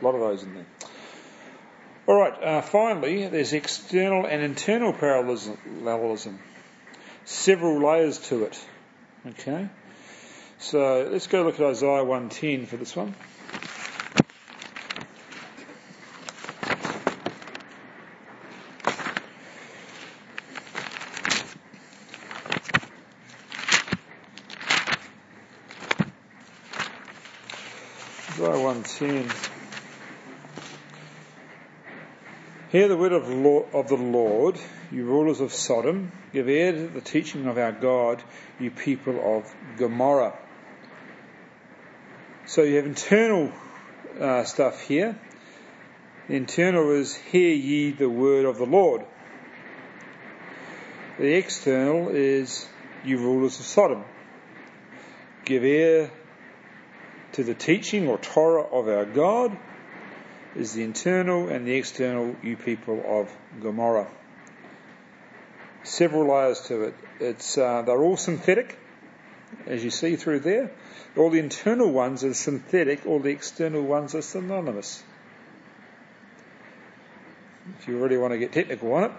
A 0.00 0.04
lot 0.04 0.14
of 0.14 0.20
those 0.20 0.42
in 0.42 0.54
there. 0.54 0.66
All 2.08 2.14
right, 2.14 2.42
uh, 2.42 2.62
finally, 2.62 3.26
there's 3.26 3.52
external 3.52 4.26
and 4.26 4.40
internal 4.40 4.92
parallelism. 4.92 6.38
Several 7.24 7.84
layers 7.84 8.18
to 8.28 8.44
it. 8.44 8.64
Okay? 9.26 9.68
So 10.58 11.08
let's 11.10 11.26
go 11.26 11.42
look 11.42 11.58
at 11.58 11.66
Isaiah 11.66 12.04
110 12.04 12.66
for 12.66 12.76
this 12.76 12.94
one. 12.94 13.14
Isaiah 28.30 28.60
110. 28.60 29.28
Hear 32.76 32.88
the 32.88 32.96
word 32.98 33.12
of, 33.12 33.24
of 33.74 33.88
the 33.88 33.96
Lord, 33.96 34.60
you 34.92 35.06
rulers 35.06 35.40
of 35.40 35.54
Sodom. 35.54 36.12
Give 36.34 36.46
ear 36.46 36.72
to 36.72 36.88
the 36.88 37.00
teaching 37.00 37.46
of 37.46 37.56
our 37.56 37.72
God, 37.72 38.22
you 38.60 38.70
people 38.70 39.18
of 39.38 39.50
Gomorrah. 39.78 40.36
So 42.44 42.64
you 42.64 42.76
have 42.76 42.84
internal 42.84 43.50
uh, 44.20 44.44
stuff 44.44 44.82
here. 44.82 45.18
The 46.28 46.34
internal 46.34 46.90
is, 46.90 47.14
Hear 47.14 47.54
ye 47.54 47.92
the 47.92 48.10
word 48.10 48.44
of 48.44 48.58
the 48.58 48.66
Lord. 48.66 49.06
The 51.18 51.32
external 51.32 52.10
is, 52.10 52.68
You 53.06 53.16
rulers 53.16 53.58
of 53.58 53.64
Sodom. 53.64 54.04
Give 55.46 55.64
ear 55.64 56.10
to 57.32 57.42
the 57.42 57.54
teaching 57.54 58.06
or 58.06 58.18
Torah 58.18 58.64
of 58.64 58.86
our 58.86 59.06
God 59.06 59.56
is 60.56 60.72
the 60.72 60.82
internal 60.82 61.48
and 61.48 61.66
the 61.66 61.74
external 61.74 62.34
you 62.42 62.56
people 62.56 63.02
of 63.06 63.30
Gomorrah. 63.60 64.08
Several 65.82 66.28
layers 66.28 66.60
to 66.62 66.84
it. 66.84 66.94
It's 67.20 67.58
uh, 67.58 67.82
they're 67.82 68.02
all 68.02 68.16
synthetic, 68.16 68.78
as 69.66 69.84
you 69.84 69.90
see 69.90 70.16
through 70.16 70.40
there. 70.40 70.72
All 71.16 71.30
the 71.30 71.38
internal 71.38 71.90
ones 71.92 72.24
are 72.24 72.34
synthetic. 72.34 73.06
All 73.06 73.20
the 73.20 73.30
external 73.30 73.82
ones 73.82 74.14
are 74.14 74.22
synonymous. 74.22 75.02
If 77.78 77.88
you 77.88 77.98
really 77.98 78.16
want 78.16 78.32
to 78.32 78.38
get 78.38 78.52
technical 78.52 78.92
on 78.94 79.04
it. 79.04 79.12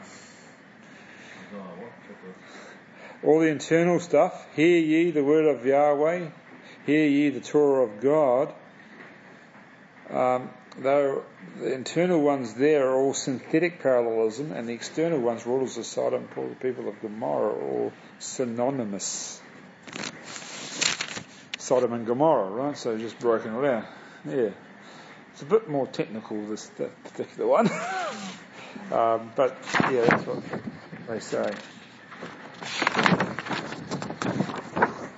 All 3.23 3.39
the 3.39 3.47
internal 3.47 3.99
stuff. 3.99 4.45
Hear 4.55 4.77
ye 4.79 5.11
the 5.11 5.23
word 5.23 5.45
of 5.45 5.65
Yahweh. 5.65 6.29
Hear 6.85 7.07
ye 7.07 7.29
the 7.29 7.39
Torah 7.39 7.83
of 7.83 7.99
God. 7.99 8.53
Um, 10.09 10.49
though 10.80 11.23
the 11.59 11.73
internal 11.73 12.21
ones 12.21 12.53
there 12.53 12.89
are 12.89 12.95
all 12.95 13.13
synthetic 13.13 13.82
parallelism, 13.82 14.51
and 14.51 14.67
the 14.67 14.73
external 14.73 15.19
ones, 15.19 15.45
rulers 15.45 15.78
of 15.78 15.86
Sodom, 15.86 16.28
people 16.61 16.88
of 16.88 17.01
Gomorrah, 17.01 17.53
are 17.53 17.61
all 17.61 17.93
synonymous. 18.19 19.41
Sodom 21.57 21.93
and 21.93 22.05
Gomorrah, 22.05 22.49
right? 22.49 22.78
So 22.78 22.97
just 22.97 23.19
broken 23.19 23.55
it 23.55 23.65
out. 23.65 23.86
Yeah. 24.25 24.49
It's 25.34 25.41
a 25.41 25.45
bit 25.45 25.69
more 25.69 25.86
technical, 25.86 26.45
this 26.47 26.71
particular 27.03 27.47
one. 27.47 27.67
um, 28.91 29.32
but 29.36 29.57
yeah, 29.91 30.05
that's 30.05 30.25
what 30.25 30.43
they 31.07 31.19
say. 31.19 31.53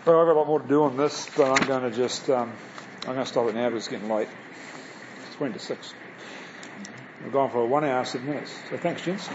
Well, 0.05 0.21
I've 0.21 0.27
got 0.27 0.33
a 0.33 0.39
lot 0.39 0.47
more 0.47 0.59
to 0.59 0.67
do 0.67 0.83
on 0.83 0.97
this, 0.97 1.29
but 1.37 1.51
I'm 1.51 1.67
going 1.67 1.89
to 1.89 1.95
just, 1.95 2.29
um, 2.29 2.51
I'm 3.01 3.13
going 3.13 3.17
to 3.19 3.25
stop 3.25 3.47
it 3.47 3.55
now 3.55 3.69
because 3.69 3.85
it's 3.85 3.91
getting 3.91 4.09
late. 4.09 4.27
It's 5.39 5.41
20 5.41 5.53
to 5.53 5.59
6. 5.59 5.93
We've 7.23 7.31
gone 7.31 7.49
for 7.49 7.65
one 7.65 7.85
hour, 7.85 8.03
seven 8.03 8.27
minutes. 8.27 8.51
So 8.69 8.75
thanks, 8.75 9.03
gents. 9.03 9.29